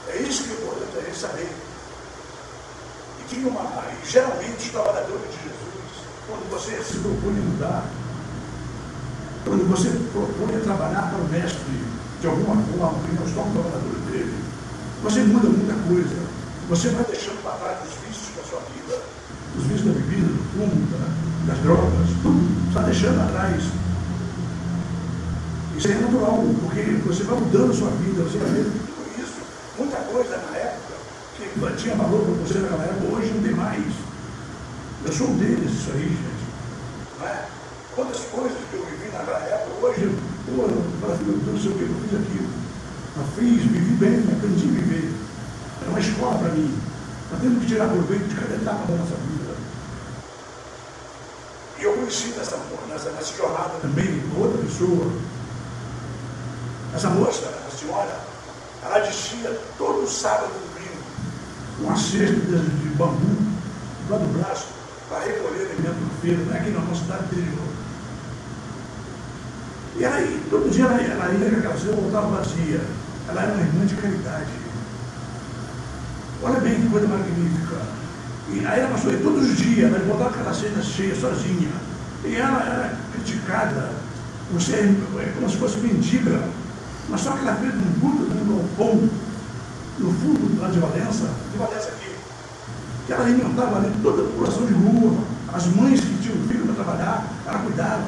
É 0.09 0.17
isso 0.29 0.45
que 0.45 0.51
é 0.51 0.53
importante 0.53 0.99
a 0.99 1.01
gente 1.01 1.19
saber 1.19 1.49
tinha 3.33 3.49
uma. 3.49 3.63
E 3.63 4.07
geralmente 4.07 4.59
os 4.59 4.71
trabalhadores 4.71 5.31
de 5.31 5.37
Jesus, 5.49 5.93
quando 6.29 6.51
você 6.51 6.83
se 6.85 6.99
propõe 6.99 7.33
a 7.33 7.45
mudar, 7.49 7.85
quando 9.45 9.69
você 9.69 9.89
propõe 10.13 10.57
a 10.57 10.61
trabalhar 10.61 11.11
para 11.11 11.19
o 11.19 11.29
mestre 11.29 12.03
de 12.21 12.27
alguma 12.27 12.57
forma, 12.63 13.03
que 13.09 13.15
nós 13.17 13.35
somos 13.35 13.53
trabalhadores 13.53 14.05
dele, 14.11 14.45
você 15.03 15.21
muda 15.25 15.49
muita 15.49 15.75
coisa. 15.89 16.33
Você 16.69 16.89
vai 16.91 17.05
deixando 17.05 17.43
para 17.43 17.57
trás 17.57 17.79
os 17.89 17.95
vícios 18.07 18.37
da 18.37 18.43
sua 18.45 18.61
vida, 18.71 19.03
os 19.57 19.65
vícios 19.65 19.87
da 19.87 19.93
bebida, 19.93 20.29
do 20.29 20.43
fumo, 20.53 20.87
das 21.47 21.59
drogas. 21.59 22.09
Está 22.69 22.83
deixando 22.83 23.21
atrás. 23.21 23.63
Isso 25.77 25.89
é 25.89 25.95
natural, 25.95 26.45
porque 26.61 26.83
você 27.07 27.23
vai 27.25 27.39
mudando 27.39 27.71
a 27.71 27.75
sua 27.75 27.91
vida, 27.91 28.23
você 28.23 28.39
vai 28.39 28.51
ver 28.51 28.65
tudo 28.65 29.23
isso. 29.23 29.41
Muita 29.79 29.97
coisa 29.97 30.37
na 30.37 30.57
época 30.57 30.93
que 31.37 31.83
tinha 31.83 31.97
valor 31.97 32.23
para 32.23 32.35
você 32.47 32.59
naquela 32.59 32.85
época, 32.85 33.15
hoje 33.15 33.33
não 33.35 33.43
tem 33.43 33.53
mais. 33.53 33.93
Eu 35.05 35.13
sou 35.13 35.29
um 35.29 35.37
deles, 35.37 35.73
isso 35.73 35.91
aí, 35.93 36.09
gente. 36.09 37.27
É? 37.27 37.47
Quantas 37.95 38.21
coisas 38.31 38.59
que 38.71 38.77
eu 38.77 38.87
vivi 38.87 39.11
naquela 39.13 39.39
época, 39.39 39.87
hoje, 39.87 40.17
pô, 40.47 40.63
eu 40.63 41.53
não 41.53 41.59
sei 41.59 41.71
o 41.71 41.75
que 41.75 41.83
eu 41.83 41.95
fiz 42.09 42.21
aquilo. 42.21 42.49
Eu 43.17 43.25
fiz, 43.37 43.63
vivi 43.71 43.95
bem, 43.97 44.19
aprendi 44.33 44.65
a 44.65 44.81
viver. 44.81 45.13
É 45.85 45.89
uma 45.89 46.01
escola 46.01 46.39
para 46.39 46.53
mim. 46.53 46.73
Nós 47.33 47.41
temos 47.41 47.62
que 47.62 47.66
tirar 47.66 47.89
proveito 47.89 48.28
de 48.28 48.35
cada 48.35 48.55
etapa 48.55 48.87
da 48.87 48.97
nossa 48.97 49.14
vida. 49.14 49.55
E 51.78 51.83
eu 51.83 51.95
conheci 51.95 52.28
nessa, 52.39 52.59
nessa, 52.89 53.11
nessa 53.11 53.37
jornada 53.37 53.78
também 53.80 54.22
outra 54.39 54.62
pessoa. 54.62 55.11
Essa 56.95 57.09
moça, 57.11 57.49
a 57.49 57.76
senhora, 57.76 58.20
ela 58.85 58.99
descia 59.01 59.59
todo 59.78 60.07
sábado 60.07 60.53
uma 61.83 61.97
cesta 61.97 62.35
de, 62.35 62.95
bambu 62.97 63.37
lá 64.09 64.18
do 64.18 64.39
braço 64.39 64.68
para 65.09 65.24
recolher 65.24 65.70
alimento 65.70 65.95
do 65.95 66.20
feira, 66.20 66.45
não 66.45 66.55
é 66.55 66.59
aqui 66.59 66.70
na 66.70 66.80
nossa 66.80 67.01
cidade 67.01 67.24
interior. 67.24 67.68
E 69.97 70.05
aí, 70.05 70.47
todo 70.49 70.70
dia 70.70 70.85
ela, 70.85 71.01
ela 71.01 71.33
ia 71.33 71.51
naquela 71.51 71.76
cesta 71.76 71.97
voltava 71.97 72.37
vazia. 72.37 72.80
Ela 73.28 73.43
era 73.43 73.53
uma 73.53 73.62
irmã 73.62 73.87
de 73.87 73.95
caridade. 73.97 74.62
Olha 76.45 76.59
bem 76.59 76.74
que 76.74 76.88
coisa 76.88 77.07
magnífica. 77.07 77.76
E 78.51 78.66
aí 78.66 78.80
ela 78.80 78.90
passou 78.90 79.11
aí 79.12 79.22
todos 79.22 79.49
os 79.49 79.57
dias, 79.57 79.93
ela 79.93 80.05
voltava 80.05 80.30
aquela 80.30 80.53
cesta 80.53 80.82
cheia, 80.82 81.14
sozinha. 81.14 81.70
E 82.24 82.34
ela 82.34 82.61
era 82.61 82.99
criticada, 83.12 83.90
você 84.53 84.72
é 84.74 85.32
como 85.36 85.49
se 85.49 85.57
fosse 85.57 85.78
mendiga, 85.78 86.43
mas 87.09 87.20
só 87.20 87.32
que 87.32 87.47
ela 87.47 87.55
fez 87.57 87.72
um 87.74 88.01
culto 88.01 88.24
no 88.24 88.57
galpão, 88.57 89.09
no 89.99 90.12
fundo 90.14 90.61
lá 90.61 90.68
de 90.68 90.80
Valença, 90.80 91.30
de 91.53 91.59
Valença 91.59 91.88
aqui, 91.88 92.11
que 93.07 93.12
ela 93.12 93.24
alimentava 93.24 93.76
ali 93.76 93.93
toda 94.03 94.22
a 94.22 94.24
população 94.26 94.66
de 94.66 94.72
rua, 94.72 95.16
as 95.53 95.66
mães 95.66 96.01
que 96.01 96.22
tinham 96.22 96.49
filho 96.49 96.66
para 96.66 96.84
trabalhar, 96.84 97.26
ela 97.47 97.59
cuidava, 97.61 98.03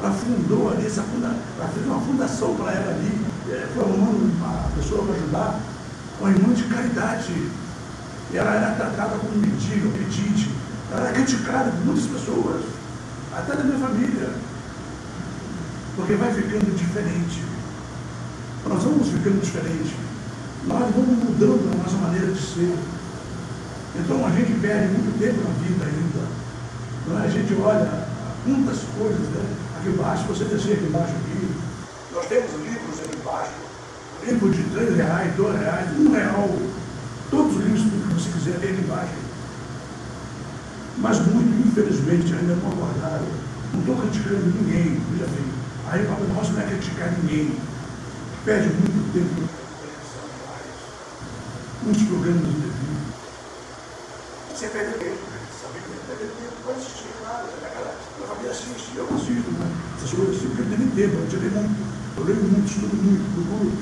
ela 0.00 0.12
fundou 0.12 0.70
ali, 0.70 0.86
essa 0.86 1.02
funda, 1.02 1.34
ela 1.58 1.68
fez 1.68 1.86
uma 1.86 2.00
fundação 2.00 2.54
para 2.54 2.72
ela 2.72 2.90
ali, 2.92 3.20
é, 3.50 3.66
foi 3.74 3.82
arrumando 3.82 4.32
uma 4.36 4.70
pessoa 4.76 5.04
para 5.04 5.14
ajudar, 5.14 5.60
uma 6.20 6.30
irmã 6.30 6.52
de 6.54 6.64
caridade. 6.64 7.32
E 8.30 8.36
ela 8.36 8.54
era 8.54 8.74
tratada 8.74 9.16
como 9.18 9.38
mendiga, 9.38 9.88
pedinte. 9.90 10.50
Ela 10.90 11.08
era 11.08 11.12
criticada 11.12 11.70
por 11.70 11.86
muitas 11.86 12.06
pessoas, 12.06 12.64
até 13.36 13.56
da 13.56 13.64
minha 13.64 13.78
família. 13.78 14.30
Porque 15.96 16.14
vai 16.14 16.32
ficando 16.32 16.76
diferente. 16.76 17.42
Nós 18.66 18.82
vamos 18.82 19.08
ficando 19.08 19.40
diferente. 19.40 19.96
Nós 20.66 20.94
vamos 20.94 21.24
mudando 21.24 21.72
a 21.72 21.82
nossa 21.82 21.96
maneira 21.96 22.32
de 22.32 22.40
ser. 22.40 22.76
Então 23.96 24.26
a 24.26 24.30
gente 24.30 24.60
perde 24.60 24.88
muito 24.92 25.18
tempo 25.18 25.40
na 25.42 25.54
vida 25.66 25.84
ainda. 25.84 27.24
A 27.24 27.28
gente 27.28 27.54
olha 27.54 28.06
muitas 28.46 28.78
coisas, 28.96 29.28
né? 29.30 29.56
aqui 29.78 29.88
embaixo, 29.88 30.24
você 30.24 30.44
descer 30.44 30.74
aqui 30.74 30.84
embaixo 30.84 31.12
aqui. 31.12 31.50
Nós 32.12 32.26
temos 32.26 32.52
livros 32.52 33.00
aqui 33.00 33.16
embaixo. 33.16 33.67
Livro 34.26 34.50
de 34.50 34.62
três 34.64 34.96
reais, 34.96 35.34
dois 35.36 35.60
reais, 35.60 35.88
um 35.98 36.12
real. 36.12 36.58
Todos 37.30 37.56
os 37.56 37.64
livros 37.64 37.82
que 37.82 38.14
você 38.14 38.30
quiser 38.30 38.56
aqui 38.56 38.80
embaixo. 38.80 39.14
Mas 40.98 41.18
muito, 41.26 41.68
infelizmente, 41.68 42.34
ainda 42.34 42.54
não 42.56 42.72
aguardaram. 42.72 43.26
Não 43.72 43.80
estou 43.80 43.96
criticando 43.96 44.46
ninguém, 44.46 45.00
veja 45.12 45.26
bem. 45.26 45.44
Aí 45.90 46.04
o 46.04 46.08
Papai 46.08 46.26
Nosso 46.34 46.52
não 46.52 46.62
é 46.62 46.66
criticar 46.66 47.12
ninguém. 47.12 47.52
Perde 48.44 48.68
muito 48.68 49.12
tempo 49.12 49.58
muitos 51.88 52.02
programas 52.04 52.42
indevidos. 52.42 52.76
Você 54.52 54.66
perde 54.68 54.98
tempo, 54.98 55.24
sabe 55.56 55.80
que 55.80 55.88
perde 56.04 56.28
tempo, 56.36 56.54
pode 56.64 56.78
assistir, 56.78 57.08
claro, 57.20 57.46
a 57.48 58.26
família 58.26 58.50
assiste, 58.50 58.92
eu 58.96 59.08
assisto, 59.08 59.50
né? 59.56 59.72
essas 59.96 60.12
coisas 60.12 60.36
assim, 60.36 60.48
porque 60.48 60.62
eu 60.62 60.90
tempo, 60.92 61.16
eu, 61.16 61.40
tenho 61.40 61.52
muito, 61.54 61.80
eu 62.18 62.24
leio 62.24 62.42
muito, 62.44 62.68
estudo 62.68 62.92
muito, 62.92 63.24
procuro 63.32 63.72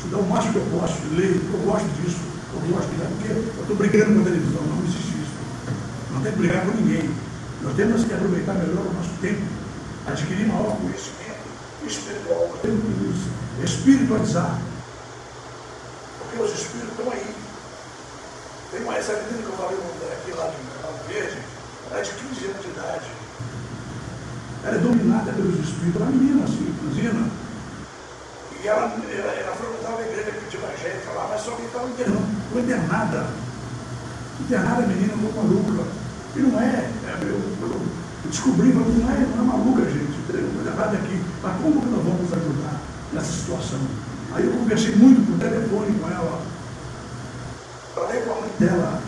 estudar 0.00 0.18
o 0.18 0.28
máximo 0.28 0.52
que 0.54 0.58
eu 0.58 0.80
posso, 0.80 0.96
leio, 1.12 1.36
eu 1.52 1.58
gosto 1.60 1.88
disso, 2.00 2.20
eu 2.54 2.60
gosto 2.72 2.88
de 2.88 2.96
porque 2.96 3.28
eu 3.28 3.60
estou 3.60 3.76
brigando 3.76 4.14
com 4.14 4.20
a 4.20 4.24
televisão, 4.24 4.62
não 4.62 4.82
existe 4.82 5.12
isso. 5.20 5.36
Não 6.10 6.20
tem 6.22 6.32
que 6.32 6.38
brigar 6.38 6.64
com 6.64 6.72
ninguém. 6.72 7.10
Nós 7.62 7.76
temos 7.76 8.04
que 8.04 8.14
aproveitar 8.14 8.54
melhor 8.54 8.86
o 8.86 8.94
nosso 8.94 9.12
tempo, 9.20 9.44
adquirir 10.06 10.48
maior 10.48 10.76
conhecimento 10.80 11.44
espiritual, 11.86 12.48
nós 12.48 12.60
temos 12.62 12.80
que 12.80 13.64
espiritualizar. 13.64 14.58
Porque 16.18 16.42
os 16.42 16.50
espíritos 16.50 16.90
estão 16.96 17.12
aí. 17.12 17.34
Tem 18.72 18.82
uma, 18.82 18.96
essa 18.96 19.12
menina 19.12 19.42
que 19.42 19.50
eu 19.50 19.56
falei 19.60 19.76
aqui 19.76 20.30
lá 20.32 20.46
de 20.48 20.56
Cabo 20.80 20.98
Verde, 21.08 21.38
ela 21.90 22.00
é 22.00 22.02
de 22.02 22.10
15 22.10 22.44
anos 22.46 22.62
de 22.62 22.68
idade. 22.70 23.10
Ela 24.64 24.76
é 24.76 24.78
dominada 24.78 25.32
pelos 25.32 25.58
espíritos, 25.60 26.00
uma 26.00 26.10
menina 26.10 26.44
assim, 26.44 26.74
cozinha. 26.80 27.49
E 28.62 28.68
ela, 28.68 28.92
ela, 29.10 29.32
ela 29.32 29.56
frequentava 29.56 30.02
a 30.02 30.06
igreja 30.06 30.32
de 30.32 30.56
evangélica 30.56 31.10
lá, 31.12 31.28
mas 31.30 31.40
só 31.40 31.52
que 31.52 31.62
estava 31.62 31.88
foi 32.52 32.62
internada. 32.62 33.26
Internada 34.40 34.82
a 34.82 34.86
menina 34.86 35.12
como 35.14 35.32
maluca. 35.32 35.88
E 36.36 36.38
não 36.40 36.60
é, 36.60 36.90
é 37.06 37.18
eu, 37.22 37.40
eu 37.62 37.80
descobri, 38.28 38.72
mas 38.72 38.86
não 38.86 39.10
é, 39.10 39.18
não 39.36 39.44
é 39.44 39.46
maluca, 39.46 39.84
gente. 39.90 40.10
Errada 40.80 40.96
aqui. 40.96 41.20
Mas 41.42 41.56
como 41.62 41.80
que 41.80 41.88
nós 41.88 42.04
vamos 42.04 42.32
ajudar 42.32 42.80
nessa 43.12 43.32
situação? 43.32 43.80
Aí 44.32 44.44
eu 44.44 44.52
conversei 44.52 44.94
muito 44.94 45.26
por 45.26 45.38
telefone 45.38 45.98
com 45.98 46.08
ela. 46.08 46.42
Falei 47.94 48.20
com 48.22 48.32
a 48.32 48.40
mãe 48.40 48.50
dela. 48.58 49.02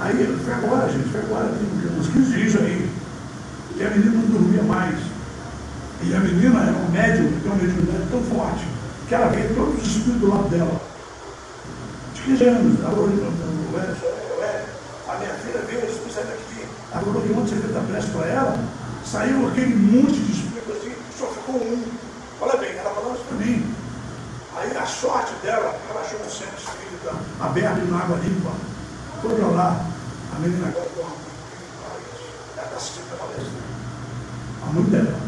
Aí 0.00 0.38
foi 0.44 0.54
agora, 0.54 0.90
gente, 0.90 1.08
foi 1.10 1.20
agora, 1.20 1.48
tem 1.48 1.98
uns 1.98 2.08
15 2.08 2.32
dias 2.32 2.56
aí. 2.56 2.90
E 3.76 3.82
a 3.84 3.90
menina 3.90 4.12
não 4.12 4.22
dormia 4.22 4.62
mais. 4.62 5.09
E 6.02 6.14
a 6.14 6.20
menina 6.20 6.62
era 6.62 6.76
um 6.76 6.90
médium, 6.90 7.40
tem 7.40 7.52
uma 7.52 7.56
mediunidade 7.56 8.08
tão 8.10 8.22
forte, 8.22 8.66
que 9.06 9.14
ela 9.14 9.28
vê 9.28 9.42
todos 9.54 9.82
os 9.82 9.86
espíritos 9.86 10.20
do 10.20 10.30
lado 10.30 10.48
dela. 10.48 10.80
De 12.14 12.22
15 12.22 12.44
anos, 12.44 12.80
ela 12.80 12.90
falou, 12.90 13.08
a 15.08 15.18
minha 15.18 15.34
filha 15.34 15.60
veio, 15.66 15.80
eu 15.80 16.10
sai 16.10 16.24
daqui. 16.24 16.66
Falou 16.90 17.22
que 17.22 17.32
ontem 17.32 17.54
você 17.54 17.56
fez 17.56 17.76
a 17.76 17.80
prece 17.80 18.08
para 18.08 18.26
ela, 18.26 18.58
saiu 19.04 19.48
aquele 19.48 19.74
monte 19.76 20.18
de 20.18 20.32
espíritos 20.32 20.76
assim, 20.76 20.94
só 21.18 21.26
ficou 21.26 21.56
um. 21.56 21.84
Olha 22.40 22.56
bem, 22.56 22.76
ela 22.76 22.90
falou 22.94 23.14
isso 23.14 23.24
para 23.24 23.36
mim. 23.36 23.74
Aí 24.56 24.76
a 24.76 24.86
sorte 24.86 25.32
dela, 25.42 25.78
ela 25.90 26.00
achou 26.00 26.18
um 26.18 26.30
centro 26.30 26.56
espírita 26.58 27.14
aberto 27.40 27.90
na 27.90 27.98
água 27.98 28.18
limpa. 28.18 28.50
Foi 29.22 29.34
para 29.34 29.46
lá. 29.48 29.86
A 30.34 30.38
menina 30.38 30.68
agora 30.68 30.88
dorme. 30.96 31.12
Ela 32.56 32.66
está 32.66 32.76
assistindo 32.76 33.12
a 33.12 33.16
palestra. 33.16 33.60
A 34.62 34.72
mãe 34.72 34.84
dela. 34.84 35.20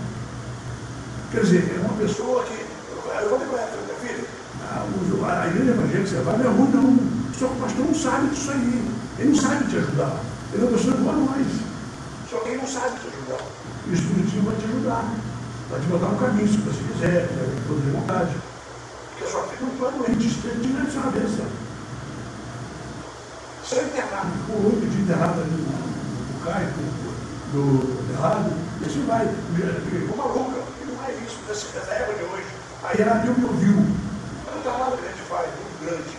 Quer 1.32 1.40
dizer, 1.40 1.74
é 1.74 1.80
uma 1.80 1.96
pessoa 1.96 2.44
que. 2.44 2.52
Eu 2.52 3.30
falei 3.30 3.48
para 3.48 3.60
ela, 3.60 3.82
minha 3.82 3.98
filha, 4.00 4.24
a, 4.68 5.46
igreja 5.48 5.70
evangélica, 5.72 6.08
você 6.08 6.16
vai, 6.20 6.36
meu 6.36 6.52
não. 6.52 6.98
Só 7.32 7.48
que 7.48 7.54
o 7.54 7.56
pastor 7.56 7.86
não 7.86 7.94
sabe 7.94 8.28
disso 8.28 8.50
aí. 8.50 8.92
Ele 9.18 9.28
não 9.30 9.40
sabe 9.40 9.64
te 9.70 9.76
ajudar. 9.78 10.20
Ele 10.52 10.62
é 10.62 10.68
uma 10.68 10.76
pessoa 10.76 10.94
igual 10.94 11.14
a 11.14 11.18
nós. 11.18 11.46
Só 12.30 12.38
que 12.38 12.48
ele 12.50 12.58
não 12.58 12.66
sabe 12.66 13.00
te 13.00 13.08
ajudar. 13.08 13.44
E 13.86 13.90
o 13.90 13.94
Espiritismo 13.94 14.42
vai 14.42 14.56
te 14.56 14.64
ajudar. 14.64 15.04
Vai 15.70 15.80
te 15.80 15.86
botar 15.86 16.06
um 16.06 16.18
caminho, 16.18 16.48
se 16.48 16.58
você 16.58 16.82
quiser, 16.92 17.28
se 17.28 17.66
for 17.66 17.80
de 17.80 17.90
vontade. 17.90 18.36
Porque 19.08 19.30
só 19.30 19.40
que 19.42 19.64
não 19.64 19.72
doente, 19.90 20.26
espiritismo 20.26 20.80
é 20.80 20.84
de 20.84 20.96
cabeça. 20.98 21.44
Se 23.64 23.76
eu 23.76 23.86
internar, 23.86 24.26
o 24.50 24.64
outro 24.66 24.86
de 24.86 25.00
enterrado 25.00 25.40
ali 25.40 25.50
no, 25.50 26.34
no 26.34 26.44
caico, 26.44 26.78
do 27.52 28.12
errado, 28.12 28.52
esse 28.84 28.98
vai, 29.00 29.28
ficou 29.28 30.16
maluca, 30.16 30.58
e 30.58 30.71
não 31.02 31.08
é 31.08 31.14
isso, 31.26 31.38
dessa 31.48 31.92
época 31.92 32.18
de 32.18 32.24
hoje. 32.24 32.46
Aí 32.84 33.00
ela 33.00 33.14
deu 33.18 33.34
me 33.34 33.44
ouviu. 33.44 33.72
É 33.72 34.56
um 34.56 34.62
trabalho 34.62 34.96
que 34.96 35.04
a 35.04 35.08
gente 35.08 35.22
faz, 35.28 35.48
muito 35.48 35.84
grande. 35.84 36.18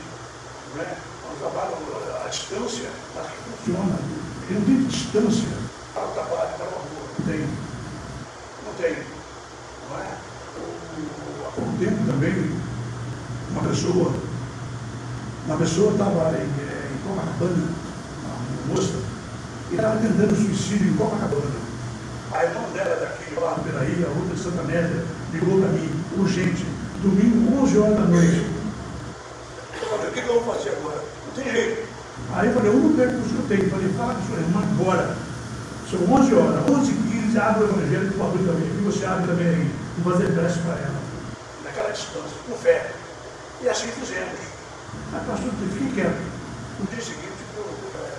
Não 0.75 0.81
é? 0.81 0.85
é 0.85 1.33
um 1.33 1.39
trabalho 1.39 1.77
à 2.25 2.27
distância, 2.27 2.89
mas 3.15 3.27
que 3.27 3.37
funciona. 3.63 3.99
Ele 4.49 4.59
não 4.59 4.65
tem 4.65 4.83
distância 4.83 5.47
para 5.93 6.03
o 6.05 6.11
trabalho, 6.11 6.49
para 6.57 6.65
o 6.65 6.75
amor. 6.75 7.09
Não 7.17 7.25
tem. 7.25 7.39
Não 8.65 8.73
tem. 8.73 9.03
Não 9.89 9.99
é? 9.99 10.17
Há 11.47 11.51
pouco 11.55 11.77
tempo 11.79 12.11
também, 12.11 12.59
uma 13.51 13.63
pessoa, 13.69 14.13
uma 15.45 15.57
pessoa 15.57 15.91
estava 15.93 16.37
em, 16.37 16.43
em 16.43 17.07
Copacabana, 17.07 17.67
uma 18.67 18.75
moça, 18.75 18.99
e 19.71 19.75
estava 19.75 19.99
tentando 19.99 20.35
suicídio 20.35 20.89
em 20.89 20.97
Copacabana. 20.97 21.62
A 22.33 22.45
irmã 22.45 22.61
dela 22.73 22.95
daqui, 22.95 23.39
lá 23.39 23.55
no 23.55 23.63
Peraí, 23.63 24.03
a 24.03 24.09
outra 24.09 24.33
de 24.35 24.41
Santa 24.41 24.63
Média, 24.63 25.05
ligou 25.31 25.59
para 25.59 25.69
mim, 25.69 26.03
urgente, 26.17 26.65
domingo, 27.03 27.61
11 27.61 27.77
horas 27.77 27.95
da 27.95 28.05
noite. 28.05 28.47
Falei, 29.87 30.09
o 30.09 30.11
que, 30.11 30.19
eu 30.19 30.41
vou 30.41 30.55
fazer 30.55 30.69
agora? 30.71 30.97
Não 30.97 31.43
tem 31.43 31.51
jeito. 31.51 31.87
Aí 32.33 32.47
eu 32.47 32.53
falei, 32.55 32.71
o 32.71 32.75
único 32.75 32.97
tempo 32.97 33.21
que 33.21 33.35
eu 33.35 33.47
tenho, 33.47 33.69
falei, 33.69 33.89
fala 33.93 34.15
com 34.15 34.25
sua 34.25 34.37
irmã 34.37 34.61
agora. 34.65 35.15
São 35.91 36.01
11 36.01 36.33
horas, 36.33 36.69
11 36.71 36.91
h 36.91 37.03
15 37.33 37.37
abre 37.37 37.63
o 37.63 37.69
evangelho 37.69 38.09
do 38.09 38.23
abrir 38.23 38.45
também. 38.45 38.65
E 38.65 38.81
você 38.81 39.05
abre 39.05 39.27
também 39.27 39.47
aí, 39.47 39.71
e 39.97 40.01
fazer 40.01 40.33
prece 40.33 40.59
para 40.59 40.73
ela. 40.73 40.99
Naquela 41.63 41.91
distância, 41.91 42.37
com 42.49 42.57
fé. 42.57 42.91
E 43.61 43.69
assim 43.69 43.87
fizemos. 43.89 44.41
Mas 45.11 45.23
pastor, 45.27 45.51
fique 45.77 45.93
quieto. 45.93 46.17
No 46.79 46.87
dia 46.87 46.97
seguinte, 46.97 47.45
eu 47.55 47.63
para 47.93 48.01
ela, 48.09 48.17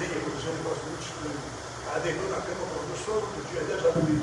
Elinha, 0.00 0.20
professor, 0.24 0.56
eu 0.56 0.64
gosto 0.64 0.84
muito 0.88 1.04
estranho. 1.04 1.57
Deitou 1.98 2.30
na 2.30 2.36
cama, 2.36 2.62
professor, 2.62 3.20
no 3.20 3.42
dia 3.50 3.64
10 3.64 3.82
da 3.82 3.90
comigo. 3.90 4.22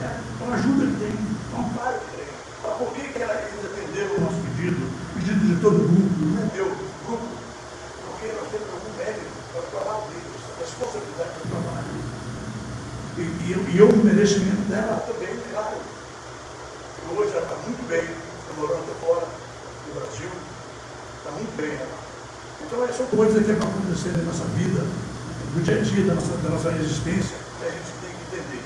É, 0.00 0.16
então 0.16 0.54
ajuda 0.54 0.86
que 0.88 0.96
tem, 0.96 1.12
não 1.52 1.68
para 1.76 1.92
que 1.98 2.16
tem. 2.16 2.30
Mas 2.64 2.72
por 2.78 2.88
que, 2.94 3.12
que 3.12 3.20
ela 3.20 3.34
eles 3.36 3.64
atenderam 3.68 4.16
o 4.16 4.20
nosso 4.24 4.40
pedido? 4.48 4.80
Pedido 5.12 5.44
de 5.44 5.60
todo 5.60 5.76
mundo, 5.76 6.08
não 6.24 6.40
é 6.40 6.48
meu 6.56 6.72
grupo. 6.72 7.28
Porque 8.08 8.32
nós 8.32 8.48
temos 8.48 8.68
algum 8.72 8.92
mérito 8.96 9.28
para 9.52 9.62
trabalhar 9.68 10.08
deles, 10.08 10.40
a 10.40 10.54
responsabilidade 10.56 11.32
do 11.36 11.44
trabalho. 11.52 11.94
E, 13.18 13.22
e, 13.22 13.50
e 13.52 13.78
eu, 13.78 13.88
o 13.90 14.00
merecimento 14.00 14.64
dela 14.72 15.04
também, 15.04 15.36
claro. 15.52 15.76
Hoje 17.12 17.32
ela 17.36 17.44
está 17.44 17.58
muito 17.60 17.82
bem, 17.92 18.08
está 18.08 18.52
morando 18.56 18.88
fora 19.04 19.28
do 19.28 19.90
Brasil, 20.00 20.32
está 21.20 21.30
muito 21.36 21.52
bem 21.60 21.76
ela. 21.76 21.98
Então, 22.64 22.84
essas 22.84 22.96
são 22.96 23.06
coisas 23.06 23.44
que 23.44 23.52
é 23.52 23.54
para 23.54 23.68
acontecer 23.68 24.16
na 24.16 24.24
nossa 24.24 24.44
vida, 24.56 24.80
no 25.54 25.62
dia 25.62 25.78
a 25.78 25.82
dia 25.82 26.04
da 26.04 26.14
nossa, 26.14 26.36
da 26.36 26.50
nossa 26.50 26.70
existência, 26.72 27.36
que 27.58 27.66
a 27.66 27.70
gente 27.70 27.92
tem 28.00 28.10
que 28.10 28.36
entender. 28.36 28.62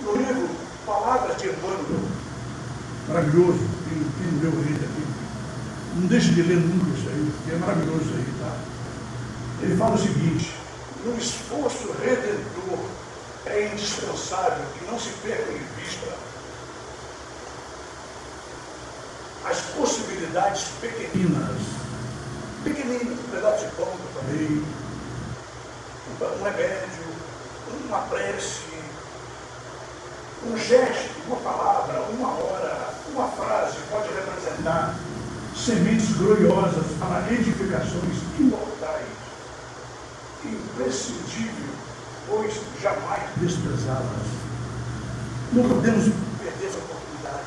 No 0.00 0.16
livro 0.16 0.48
Palavras 0.86 1.36
de 1.36 1.48
Emmanuel, 1.48 2.08
maravilhoso, 3.08 3.58
filho, 3.88 4.06
filho 4.18 4.32
meu 4.40 4.52
querido 4.52 4.84
aqui, 4.84 5.04
Não 5.96 6.06
deixe 6.06 6.30
de 6.30 6.42
ler 6.42 6.56
nunca 6.56 6.98
isso 6.98 7.08
aí, 7.08 7.32
porque 7.36 7.54
é 7.54 7.58
maravilhoso 7.58 8.00
isso 8.00 8.14
aí, 8.14 8.34
tá? 8.40 8.56
Ele 9.62 9.76
fala 9.76 9.94
o 9.94 9.98
seguinte, 9.98 10.54
no 11.04 11.18
esforço 11.18 11.92
redentor 12.02 12.78
é 13.46 13.72
indispensável 13.72 14.64
que 14.78 14.90
não 14.90 14.98
se 14.98 15.10
perca 15.22 15.52
de 15.52 15.82
vista 15.82 16.33
as 19.44 19.60
possibilidades 19.76 20.64
pequeninas, 20.80 21.60
pequeninas, 22.62 23.18
um 23.18 23.30
pedaço 23.30 23.66
de 23.66 23.72
pão 23.72 23.86
que 23.86 24.02
eu 24.02 24.22
falei, 24.22 24.64
um 26.20 26.44
remédio, 26.44 27.04
uma 27.86 27.98
prece, 28.08 28.62
um 30.46 30.56
gesto, 30.56 31.10
uma 31.26 31.36
palavra, 31.36 32.00
uma 32.10 32.28
hora, 32.28 32.94
uma 33.12 33.28
frase 33.28 33.76
pode 33.90 34.08
representar 34.14 34.94
sementes 35.56 36.12
gloriosas 36.16 36.84
para 36.98 37.32
edificações 37.32 38.16
imortais, 38.38 39.06
imprescindível, 40.44 41.74
pois 42.28 42.54
jamais 42.82 43.22
desprezá-las. 43.36 44.26
Não 45.52 45.68
podemos 45.68 46.04
perder 46.38 46.66
essa 46.66 46.78
oportunidade. 46.78 47.44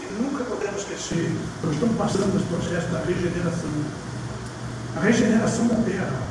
E 0.00 0.04
nunca 0.14 0.44
podemos 0.44 0.65
esquecer, 0.76 1.32
nós 1.62 1.74
estamos 1.74 1.96
passando 1.96 2.36
esse 2.36 2.46
processo 2.46 2.88
da 2.88 3.00
regeneração. 3.00 3.70
A 4.96 5.00
regeneração 5.00 5.66
da 5.68 5.76
terra. 5.76 6.22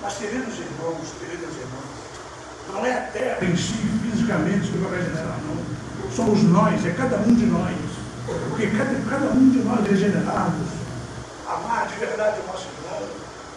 Mas, 0.00 0.14
queridos 0.14 0.54
irmãos, 0.58 1.08
queridas 1.18 1.54
irmãs, 1.56 1.92
não 2.72 2.86
é 2.86 2.92
a 2.92 3.02
terra 3.12 3.44
em 3.44 3.56
si, 3.56 3.74
fisicamente, 4.02 4.70
que 4.70 4.78
vai 4.78 4.98
regenerar, 4.98 5.38
não. 5.46 6.12
Somos 6.14 6.42
nós, 6.44 6.84
é 6.84 6.90
cada 6.90 7.16
um 7.18 7.34
de 7.34 7.46
nós. 7.46 7.74
Porque 8.50 8.66
cada, 8.68 8.94
cada 9.08 9.32
um 9.32 9.50
de 9.50 9.58
nós 9.58 9.86
regenerados, 9.86 10.68
amar 11.48 11.88
de 11.88 11.96
verdade 11.96 12.40
o 12.40 12.46
nosso 12.46 12.66
irmão, 12.68 13.08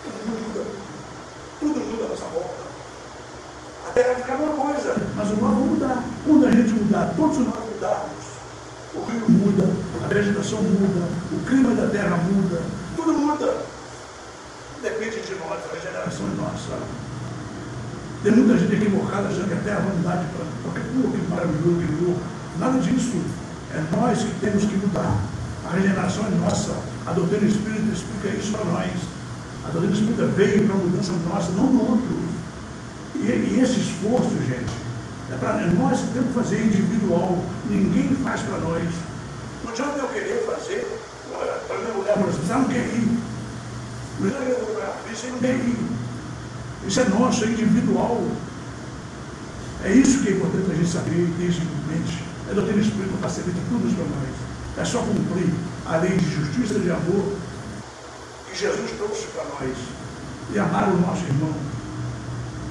tudo 0.03 0.41
muda. 0.41 0.66
Tudo 1.60 1.80
muda 1.80 2.06
a 2.06 2.10
nossa 2.10 2.26
volta. 2.26 2.66
A 3.88 3.91
terra 3.93 4.14
vai 4.14 4.16
ficar 4.16 4.36
uma 4.36 4.53
coisa, 4.53 4.95
mas 5.16 5.30
o 5.30 5.36
nós 5.36 5.53
vai 5.53 5.68
mudar. 5.68 6.03
Quando 6.26 6.45
a 6.47 6.51
gente 6.51 6.74
mudar, 6.74 7.14
todos 7.16 7.38
nós 7.38 7.66
mudarmos, 7.70 8.26
o 8.95 9.06
rio 9.06 9.30
muda, 9.30 9.85
a 10.06 10.08
vegetação 10.08 10.62
muda, 10.62 11.08
o 11.32 11.39
clima 11.47 11.74
da 11.74 11.88
terra 11.88 12.16
muda, 12.18 12.62
tudo 12.95 13.14
muda. 13.14 13.58
Depende 14.84 15.20
de 15.20 15.36
nós, 15.36 15.60
a 15.66 15.74
regeneração 15.74 16.28
é 16.28 16.41
nossa. 16.41 16.78
Tem 18.22 18.32
muita 18.32 18.58
gente 18.60 18.76
equivocada 18.76 19.30
achando 19.30 19.47
que 19.47 19.53
a 19.56 19.64
terra 19.64 19.80
vai 19.80 19.95
mudar 19.95 20.16
de 20.18 20.26
plano. 20.30 20.51
Porque, 20.62 20.80
pô, 20.80 21.10
que 21.10 21.28
maravilhoso, 21.28 21.88
que 21.88 22.06
louco. 22.06 22.22
Nada 22.60 22.80
disso. 22.80 23.20
É 23.74 23.84
nós 23.97 24.20
que 24.20 24.39
temos 24.41 24.66
que 24.66 24.78
mudar. 24.78 25.18
A 25.66 25.74
regeneração 25.74 26.26
é 26.28 26.30
nossa. 26.30 26.76
A 27.08 27.12
doutrina 27.12 27.47
espírita 27.47 27.91
explica 27.91 28.38
isso 28.38 28.51
para 28.51 28.66
nós. 28.66 28.91
A 29.68 29.72
doutrina 29.72 29.95
espírita 29.95 30.26
veio 30.38 30.68
para 30.68 30.76
a 30.76 30.78
mudança 30.78 31.14
nossa, 31.28 31.51
não 31.53 31.66
do 31.66 31.82
outro. 31.82 32.18
E, 33.16 33.26
e 33.26 33.60
esse 33.60 33.80
esforço, 33.80 34.38
gente, 34.47 34.72
é 35.32 35.38
para 35.39 35.66
nós 35.66 35.99
que 35.99 36.14
temos 36.14 36.28
que 36.28 36.34
fazer 36.36 36.64
individual. 36.64 37.43
Ninguém 37.68 38.16
faz 38.24 38.41
para 38.41 38.60
nós. 38.60 38.84
Adianta 39.68 39.97
eu 39.99 40.07
querer 40.09 40.45
fazer 40.45 40.88
para 41.68 41.78
minha 41.80 41.93
mulher, 41.93 42.13
por 42.13 42.30
exemplo, 42.30 42.47
não 42.47 42.66
quer 42.66 42.86
ir. 42.86 43.18
Isso 45.11 45.28
não 45.28 45.39
quer 45.39 45.55
ir. 45.55 45.78
Isso 46.88 46.99
é 46.99 47.05
nosso, 47.05 47.43
é 47.43 47.47
individual. 47.47 48.24
É 49.84 49.91
isso 49.91 50.24
que 50.24 50.30
é 50.30 50.32
importante 50.34 50.72
a 50.72 50.76
gente 50.76 50.89
saber 50.89 51.16
e 51.16 51.34
ter 51.38 51.45
isso 51.45 51.61
em 51.61 51.93
mente. 51.93 52.24
A 52.49 52.53
doutrina 52.53 52.82
espírita 52.82 53.18
facilita 53.22 53.59
tudo 53.70 53.88
isso 53.88 53.95
para 53.95 54.05
nós. 54.05 54.36
É 54.78 54.86
só 54.86 54.99
cumprir 54.99 55.49
a 55.86 55.97
lei 55.97 56.18
de 56.18 56.30
justiça 56.30 56.76
e 56.76 56.80
de 56.82 56.91
amor 56.91 57.34
que 58.47 58.57
Jesus 58.57 58.91
trouxe 58.91 59.28
para 59.28 59.43
nós. 59.45 59.78
E 60.53 60.59
amar 60.59 60.89
o 60.89 60.97
nosso 60.97 61.24
irmão. 61.24 61.53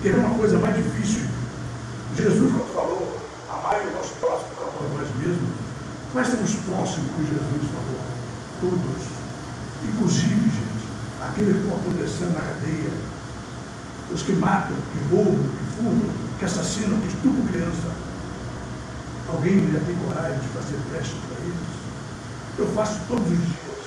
Que 0.00 0.08
é 0.10 0.14
uma 0.14 0.34
coisa 0.36 0.58
mais 0.58 0.76
difícil. 0.76 1.22
Jesus, 2.16 2.52
quando 2.52 2.74
falou, 2.74 3.20
amar 3.50 3.80
o 3.80 3.96
nosso 3.96 4.14
próximo 4.20 4.53
nós 6.14 6.28
estamos 6.28 6.54
próximos 6.66 7.10
que 7.16 7.26
Jesus 7.26 7.70
falou. 7.74 8.00
Todos. 8.60 9.02
Inclusive, 9.82 10.46
gente, 10.46 10.86
aqueles 11.20 11.56
que 11.56 11.62
estão 11.62 11.76
acontecendo 11.76 12.34
na 12.34 12.40
cadeia, 12.40 12.90
os 14.12 14.22
que 14.22 14.32
matam, 14.34 14.76
que 14.92 15.14
roubam, 15.14 15.34
que 15.34 15.64
furtam, 15.74 16.14
que 16.38 16.44
assassinam, 16.44 17.00
que 17.00 17.08
estupram 17.08 17.46
criança. 17.48 17.90
Alguém 19.28 19.72
já 19.72 19.80
tem 19.80 19.96
coragem 20.06 20.38
de 20.38 20.48
fazer 20.48 20.78
prece 20.88 21.14
para 21.26 21.42
eles? 21.42 21.74
Eu 22.58 22.66
faço 22.68 23.00
todos 23.08 23.26
os 23.26 23.38
dias. 23.38 23.82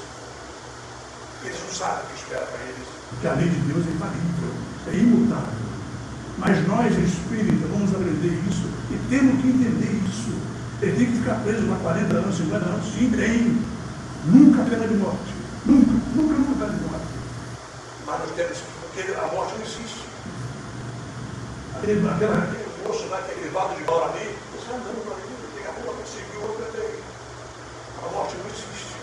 Eles 1.45 1.59
não 1.63 1.73
sabem 1.73 2.03
o 2.03 2.07
que 2.07 2.15
espera 2.15 2.45
para 2.45 2.59
eles. 2.59 2.88
Porque 3.09 3.28
a 3.28 3.34
lei 3.34 3.47
de 3.47 3.59
Deus 3.71 3.88
é 3.88 3.91
infalível, 3.91 4.53
é 4.88 4.93
imutável. 4.97 5.67
Mas 6.38 6.67
nós, 6.67 6.91
espírita, 6.91 7.67
vamos 7.71 7.89
aprender 7.95 8.43
isso 8.49 8.67
e 8.91 8.99
temos 9.09 9.41
que 9.41 9.47
entender 9.47 10.01
isso. 10.05 10.56
Ele 10.80 10.95
tem 10.95 11.05
que 11.07 11.17
ficar 11.17 11.36
preso 11.41 11.65
para 11.65 11.78
40 11.78 12.15
anos, 12.15 12.38
50 12.38 12.65
anos, 12.65 12.86
sim, 12.93 13.09
tem. 13.09 13.65
Nunca 14.25 14.63
pena 14.63 14.88
de 14.88 14.93
morte. 14.95 15.34
Nunca, 15.65 15.91
nunca, 16.13 16.34
nunca 16.36 16.65
pena 16.65 16.78
de 16.78 16.84
morte. 16.86 17.05
Mas 18.05 18.19
nós 18.19 18.32
temos, 18.36 18.57
porque 18.82 19.11
a 19.11 19.28
morte 19.34 19.53
não 19.55 19.65
existe. 19.65 20.05
Aquele, 21.75 22.07
aquela, 22.07 22.38
aquele 22.38 22.67
moço 22.86 23.07
lá, 23.07 23.17
aquele 23.17 23.49
vaso 23.49 23.75
de 23.75 23.84
Baurami, 23.84 24.30
você 24.53 24.71
andando 24.71 25.03
por 25.03 25.13
ali, 25.13 25.34
daqui 25.55 25.67
a 25.67 25.82
pouco 25.82 25.97
perseguiu 25.97 26.41
outro 26.41 26.63
até 26.63 26.86
A 28.05 28.11
morte 28.11 28.36
não 28.38 28.45
existe. 28.45 28.95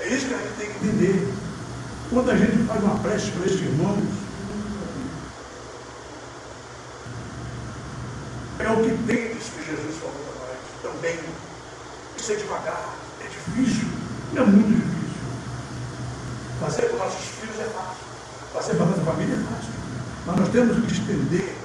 É 0.00 0.08
isso 0.08 0.26
que 0.26 0.34
a 0.34 0.38
gente 0.38 0.56
tem 0.56 0.72
que 0.72 0.86
entender. 0.86 1.34
Quando 2.10 2.30
a 2.30 2.36
gente 2.36 2.66
faz 2.66 2.82
uma 2.82 2.98
prece 3.00 3.30
para 3.32 3.46
esses 3.46 3.60
irmãos, 3.60 4.02
é 8.60 8.68
o 8.70 8.76
que 8.76 9.06
tem 9.06 9.32
isso 9.36 9.50
que 9.52 9.64
Jesus 9.64 9.96
falou 10.00 10.14
para 10.14 10.34
nós 10.40 10.43
também. 10.84 11.18
Isso 12.16 12.32
é 12.32 12.36
devagar, 12.36 12.94
é 13.20 13.24
difícil, 13.24 13.88
é 14.36 14.40
muito 14.40 14.68
difícil. 14.68 15.24
Fazer 16.60 16.88
com 16.90 16.96
nossos 16.98 17.24
filhos 17.40 17.58
é 17.58 17.64
fácil. 17.64 18.04
Fazer 18.52 18.74
para 18.76 18.86
nossa 18.86 19.02
família 19.02 19.34
é 19.34 19.42
fácil. 19.48 19.72
Mas 20.26 20.36
nós 20.36 20.48
temos 20.50 20.86
que 20.86 20.92
estender 20.92 21.56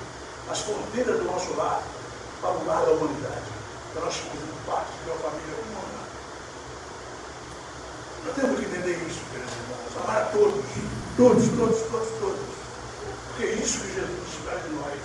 as 0.50 0.60
fronteiras 0.62 1.20
do 1.20 1.26
nosso 1.26 1.54
lar 1.56 1.84
para 2.42 2.50
o 2.50 2.66
lar 2.66 2.86
da 2.86 2.92
humanidade. 2.92 3.48
Para 3.94 4.06
nós 4.06 4.16
fazermos 4.16 4.60
parte 4.66 4.92
de 5.04 5.10
uma 5.10 5.20
família 5.20 5.56
humana. 5.64 6.00
Nós 8.26 8.36
temos 8.36 8.60
que 8.60 8.66
entender 8.66 8.98
isso, 9.08 9.22
queridos 9.32 9.54
irmãos. 9.54 10.04
Amar 10.04 10.22
a 10.24 10.26
todos. 10.26 10.66
Todos, 11.16 11.48
todos, 11.50 11.80
todos, 11.92 12.10
todos. 12.20 12.50
Porque 13.28 13.44
é 13.44 13.54
isso 13.54 13.80
que 13.80 13.94
Jesus 13.94 14.28
espera 14.34 14.60
de 14.60 14.70
nós. 14.76 15.00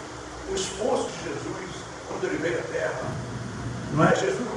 O 0.51 0.55
esforço 0.55 1.11
de 1.11 1.31
Jesus 1.31 1.71
quando 2.09 2.25
ele 2.25 2.39
veio 2.39 2.59
à 2.59 2.63
terra. 2.63 3.34
É? 3.95 4.17
Jesus, 4.17 4.49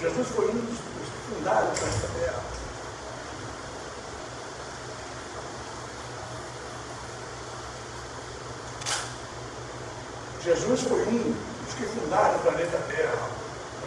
Jesus 0.00 0.28
foi 0.28 0.48
um 0.48 0.60
dos 0.60 0.78
que 0.78 1.34
fundaram 1.34 1.72
esta 1.72 2.08
terra. 2.20 2.42
Jesus 10.44 10.80
foi 10.82 11.02
um 11.08 11.34
dos 11.64 11.74
que 11.74 11.84
fundaram 11.84 12.36
o 12.36 12.38
planeta 12.38 12.78
Terra 12.88 13.28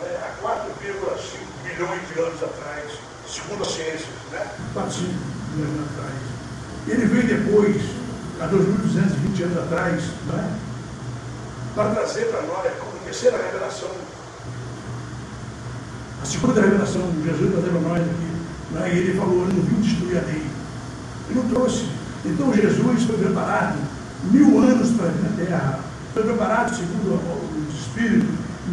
né, 0.01 0.19
há 0.21 0.45
4,5 0.45 0.67
bilhões 1.63 2.07
de 2.09 2.19
anos 2.19 2.43
atrás, 2.43 2.91
segundo 3.25 3.61
a 3.61 3.65
ciência, 3.65 4.07
né? 4.31 4.51
4,5 4.75 4.99
bilhões 5.55 5.91
atrás. 5.93 6.19
Ele 6.89 7.05
veio 7.05 7.39
depois, 7.39 7.81
há 8.41 8.47
2.220 8.47 9.43
anos 9.43 9.57
atrás, 9.63 10.03
né? 10.27 10.59
para 11.73 11.95
trazer 11.95 12.25
para 12.25 12.41
nós, 12.41 12.69
como 12.79 12.99
terceira 13.05 13.37
revelação, 13.37 13.91
a 16.21 16.25
segunda 16.25 16.61
revelação 16.61 17.01
de 17.11 17.23
Jesus 17.23 17.51
para 17.51 17.79
nós 17.81 18.01
aqui. 18.01 18.29
Né? 18.71 18.89
Ele 18.89 19.17
falou, 19.17 19.41
eu 19.41 19.53
não 19.53 19.61
vim 19.63 19.81
destruir 19.81 20.17
a 20.17 20.21
lei. 20.21 20.43
Ele 21.29 21.39
não 21.39 21.49
trouxe. 21.49 21.85
Então 22.25 22.53
Jesus 22.53 23.03
foi 23.03 23.17
preparado 23.17 23.77
mil 24.31 24.59
anos 24.59 24.91
para 24.91 25.07
vir 25.07 25.23
na 25.23 25.45
terra 25.45 25.89
foi 26.13 26.23
preparado, 26.23 26.75
segundo 26.75 27.15
o 27.15 27.67
Espírito, 27.71 28.27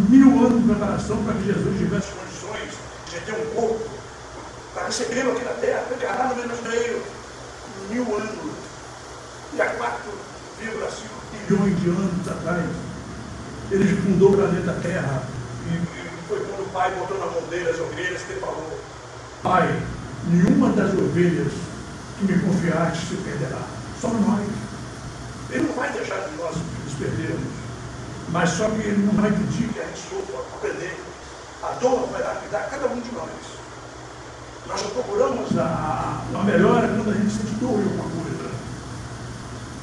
mil 0.08 0.46
anos 0.46 0.62
de 0.62 0.68
preparação 0.68 1.22
para 1.24 1.34
que 1.34 1.46
Jesus 1.46 1.78
tivesse 1.78 2.08
condições 2.12 2.72
de 3.10 3.20
ter 3.20 3.32
um 3.32 3.54
corpo, 3.54 3.88
para 4.74 4.86
recebê-lo 4.86 5.32
aqui 5.32 5.44
na 5.44 5.52
terra, 5.52 5.82
para 5.82 5.96
encarnar 5.96 6.34
no 6.34 6.68
meio. 6.68 7.02
Mil 7.90 8.16
anos. 8.16 8.56
E 9.54 9.60
há 9.60 9.66
4,5 9.66 10.76
bilhões 11.48 11.80
de 11.80 11.88
anos 11.88 12.28
atrás, 12.28 12.64
ele 13.70 13.96
fundou 14.02 14.32
o 14.32 14.36
planeta 14.36 14.72
Terra. 14.82 15.22
E, 15.70 15.95
foi 16.28 16.40
quando 16.40 16.66
o 16.66 16.70
pai 16.70 16.90
botou 16.94 17.18
na 17.18 17.26
mão 17.26 17.42
dele 17.48 17.70
as 17.70 17.78
ovelhas 17.78 18.22
que 18.22 18.32
ele 18.32 18.40
falou: 18.40 18.80
Pai, 19.42 19.82
nenhuma 20.26 20.70
das 20.70 20.92
ovelhas 20.92 21.52
que 22.18 22.24
me 22.24 22.38
confiaste 22.40 23.06
se 23.06 23.16
perderá. 23.16 23.62
Só 24.00 24.08
nós. 24.08 24.46
Ele 25.50 25.64
não 25.68 25.74
vai 25.74 25.92
deixar 25.92 26.28
de 26.28 26.36
nós 26.36 26.56
nos 26.56 26.94
perdermos. 26.94 27.66
Mas 28.30 28.50
só 28.50 28.68
que 28.68 28.80
ele 28.80 29.06
não 29.06 29.14
vai 29.22 29.30
pedir 29.30 29.68
que 29.72 29.78
a 29.78 29.84
gente 29.84 30.00
sofra, 30.10 30.40
aprender. 30.56 30.98
A 31.62 31.70
dor 31.80 32.08
vai 32.10 32.22
dar 32.22 32.58
a 32.58 32.64
cada 32.64 32.86
um 32.88 33.00
de 33.00 33.12
nós. 33.12 33.30
Nós 34.66 34.80
só 34.80 34.88
procuramos 34.88 35.56
a, 35.56 36.22
a 36.34 36.42
melhora 36.42 36.88
quando 36.88 37.10
a 37.10 37.14
gente 37.14 37.30
sente 37.30 37.54
dor 37.60 37.78
em 37.78 37.84
alguma 37.84 38.10
coisa. 38.10 38.50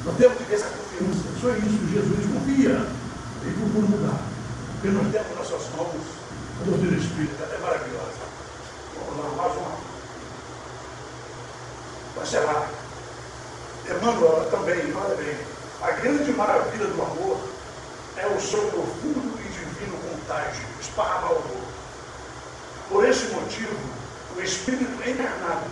Nós 0.03 0.17
temos 0.17 0.37
que 0.37 0.43
ter 0.43 0.55
essa 0.55 0.67
confiança. 0.67 1.23
Só 1.39 1.49
isso, 1.55 1.87
Jesus 1.89 2.33
confia 2.33 2.85
e 3.47 3.51
procura 3.51 3.87
mudar. 3.87 4.19
Porque 4.73 4.89
nós 4.89 5.07
temos 5.09 5.37
nossas 5.37 5.69
mãos 5.77 6.22
a 6.61 6.65
doutrina 6.65 6.97
espírita, 6.97 7.43
é 7.43 7.57
maravilhosa. 7.57 8.23
Vamos 8.95 9.23
lá, 9.23 9.43
mais 9.43 9.57
uma. 9.57 9.77
Vai 12.15 12.25
ser 12.25 12.39
lá. 12.39 12.67
Emmanuel 13.89 14.47
também, 14.49 14.93
olha 14.95 15.15
bem. 15.15 15.37
A 15.81 15.91
grande 15.91 16.31
maravilha 16.31 16.87
do 16.87 17.01
amor 17.01 17.37
é 18.17 18.27
o 18.27 18.39
seu 18.39 18.61
profundo 18.69 19.39
e 19.39 19.49
divino 19.49 19.97
contágio, 19.97 20.63
esparra 20.79 21.33
o 21.33 21.37
amor. 21.37 21.63
Por 22.89 23.05
esse 23.05 23.25
motivo, 23.27 23.75
o 24.35 24.41
Espírito 24.41 25.03
é 25.03 25.09
encarnado 25.09 25.65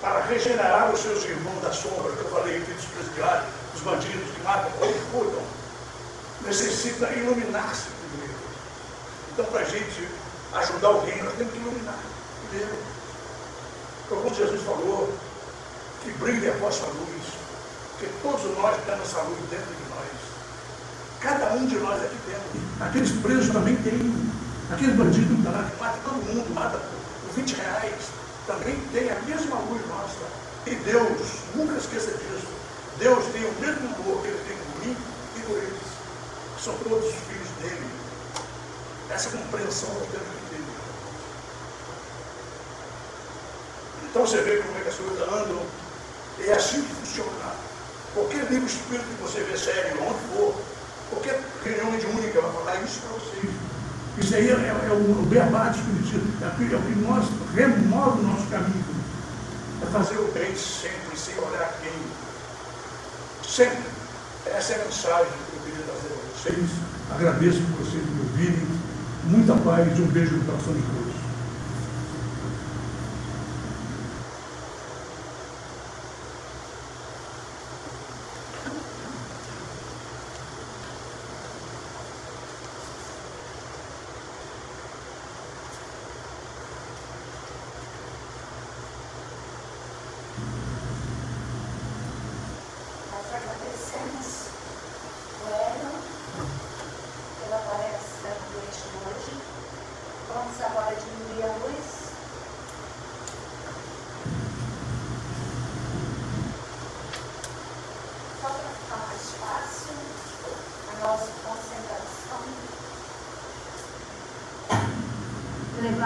para 0.00 0.20
regenerar 0.26 0.92
os 0.92 1.00
seus 1.00 1.24
irmãos 1.24 1.62
da 1.62 1.72
sombra, 1.72 2.12
que 2.12 2.24
eu 2.24 2.30
falei 2.30 2.60
dos 2.60 2.84
presidiários, 2.84 3.46
dos 3.72 3.82
bandidos 3.82 4.30
que 4.34 4.42
matam 4.42 4.70
ou 4.80 4.92
furtam, 5.10 5.42
necessita 6.44 7.10
iluminar-se. 7.12 7.88
Então, 9.36 9.44
para 9.52 9.60
a 9.60 9.64
gente 9.64 10.08
ajudar 10.54 10.90
o 10.92 11.04
reino, 11.04 11.24
nós 11.24 11.34
temos 11.34 11.52
que 11.52 11.58
iluminar 11.58 11.98
primeiro. 12.48 12.74
Então, 14.06 14.22
como 14.22 14.34
Jesus 14.34 14.62
falou, 14.62 15.12
que 16.02 16.10
brilhe 16.12 16.48
a 16.48 16.54
vossa 16.54 16.86
luz, 16.86 17.22
que 17.98 18.08
todos 18.22 18.56
nós 18.56 18.76
temos 18.86 19.02
essa 19.02 19.20
luz 19.20 19.38
dentro 19.50 19.66
de 19.66 19.90
nós. 19.90 20.08
Cada 21.20 21.52
um 21.52 21.66
de 21.66 21.76
nós 21.76 22.02
aqui 22.02 22.16
temos. 22.24 22.80
Aqueles 22.80 23.12
presos 23.20 23.52
também 23.52 23.76
têm. 23.82 24.32
Aqueles 24.72 24.96
bandidos 24.96 25.36
que 25.36 25.42
matam 25.82 26.00
todo 26.02 26.34
mundo, 26.34 26.54
matam 26.54 26.80
por 26.80 27.34
20 27.34 27.56
reais, 27.56 28.08
também 28.46 28.80
tem 28.90 29.10
a 29.10 29.20
mesma 29.20 29.56
luz 29.68 29.86
nossa. 29.86 30.24
E 30.64 30.74
Deus, 30.76 31.20
nunca 31.54 31.76
esqueça 31.76 32.10
disso. 32.12 32.48
Deus 32.98 33.22
tem 33.34 33.44
o 33.44 33.52
mesmo 33.60 33.94
amor 33.96 34.22
que 34.22 34.28
ele 34.28 34.44
tem 34.48 34.56
por 34.56 34.86
mim 34.86 34.96
e 35.36 35.40
por 35.40 35.58
eles. 35.58 35.82
São 36.58 36.72
todos 36.78 37.04
os 37.04 37.14
filhos 37.28 37.48
dele. 37.60 38.05
Essa 39.10 39.30
compreensão 39.30 39.88
nós 39.94 40.08
temos 40.10 40.26
que 40.26 40.50
ter. 40.50 40.60
Então 44.10 44.26
você 44.26 44.42
vê 44.42 44.56
como 44.58 44.78
é 44.78 44.80
que 44.80 44.88
as 44.88 44.94
coisas 44.94 45.28
andam. 45.28 45.62
É 46.40 46.52
assim 46.52 46.82
que 46.82 46.94
funciona. 46.94 47.54
Qualquer 48.14 48.50
livro 48.50 48.66
espírito 48.66 49.04
que 49.04 49.22
você 49.22 49.42
vê 49.44 49.56
sério, 49.56 50.02
onde 50.02 50.18
for, 50.34 50.54
qualquer 51.10 51.40
reunião 51.64 51.90
mediúnica 51.90 52.40
vai 52.40 52.52
falar 52.52 52.82
isso 52.82 53.00
para 53.00 53.18
vocês. 53.18 53.52
Isso 54.18 54.34
aí 54.34 54.48
é, 54.48 54.52
é, 54.52 54.88
é 54.88 54.92
o 54.92 55.26
beabá 55.26 55.68
do 55.68 55.78
Espiritismo, 55.78 56.32
é, 56.40 56.46
é 56.46 56.76
o 56.76 56.82
que 56.82 56.98
nós 57.00 57.26
remove 57.54 58.20
o 58.20 58.22
nosso 58.22 58.46
caminho. 58.46 58.84
É 59.82 59.86
fazer 59.86 60.16
o 60.16 60.32
bem 60.32 60.56
sempre, 60.56 61.16
sem 61.16 61.38
olhar 61.38 61.78
quem. 61.82 61.92
Sempre. 63.46 63.84
Essa 64.46 64.72
é 64.72 64.80
a 64.80 64.84
mensagem 64.84 65.26
que 65.26 65.56
eu 65.56 65.62
queria 65.64 65.84
trazer 65.84 66.08
para 66.08 66.52
vocês. 66.54 66.70
Agradeço 67.10 67.60
por 67.60 67.84
vocês 67.84 68.02
me 68.02 68.20
ouvirem. 68.20 68.85
Muita 69.28 69.54
paz 69.54 69.98
e 69.98 70.02
um 70.02 70.06
beijo 70.06 70.36
no 70.36 70.44
coração 70.44 70.72
de 70.72 70.82
todos. 70.82 71.15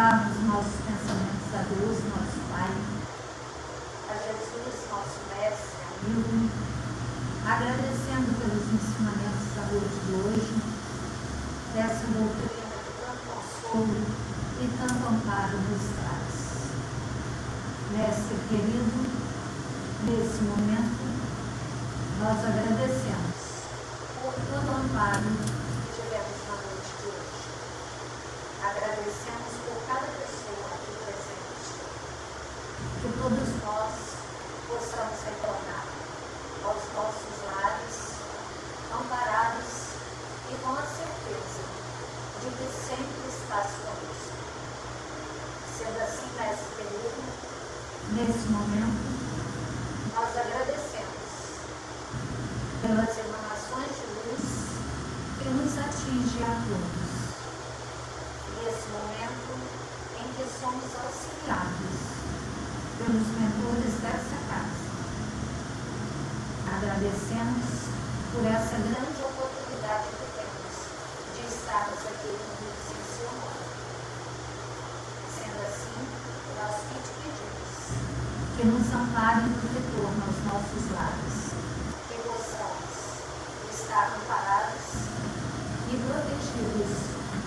감사합니다. 0.01 0.30
Agradecemos 50.41 51.61
pelas 52.81 53.13
emanações 53.19 53.93
de 53.93 54.07
luz 54.17 54.47
que 55.37 55.49
nos 55.51 55.77
atinge 55.77 56.41
a 56.43 56.55
todos 56.65 57.11
nesse 58.57 58.89
momento 58.89 59.53
em 60.17 60.27
que 60.33 60.45
somos 60.49 60.89
auxiliados 60.97 61.97
pelos 62.97 63.29
mentores 63.37 63.95
dessa 64.01 64.39
casa. 64.49 64.89
Agradecemos 66.73 67.69
por 68.33 68.47
essa 68.47 68.77
grande 68.81 69.21
oportunidade 69.21 70.09
que 70.09 70.29
temos 70.41 70.77
de 71.37 71.43
estarmos 71.53 72.01
aqui 72.01 72.33
unidos 72.33 72.85
em 72.97 73.03
seu 73.13 73.29
nome. 73.29 73.69
Sendo 75.37 75.61
assim, 75.69 76.01
nós 76.57 76.77
que 76.89 76.97
te 76.97 77.13
pedimos 77.21 77.61
que 78.61 78.67
nos 78.67 78.93
ampare 78.93 79.41
no 79.41 79.57
retorno 79.57 80.21
aos 80.21 80.37
nossos 80.45 80.93
lares, 80.93 81.57
que 82.09 82.17
possamos 82.29 82.93
estar 83.73 84.13
amparados 84.21 85.09
e 85.89 85.97
protegidos 85.97 86.93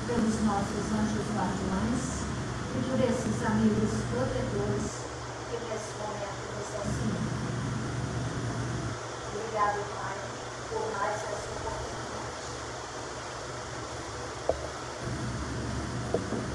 pelos 0.07 0.41
nossos 0.41 0.89
anjos 0.89 1.29
guardiões 1.37 2.25
e 2.73 2.81
por 2.89 2.97
esses 2.97 3.45
amigos 3.45 3.93
protetores 4.09 5.05
que 5.51 5.57
nesse 5.69 5.93
momento 6.01 6.49
nos 6.49 6.73
auxiliam. 6.81 7.29
Obrigado, 9.35 9.85
Pai, 9.93 10.17
por 10.71 10.83
mais 10.97 11.13
essa 11.13 11.49
oportunidade. 16.17 16.52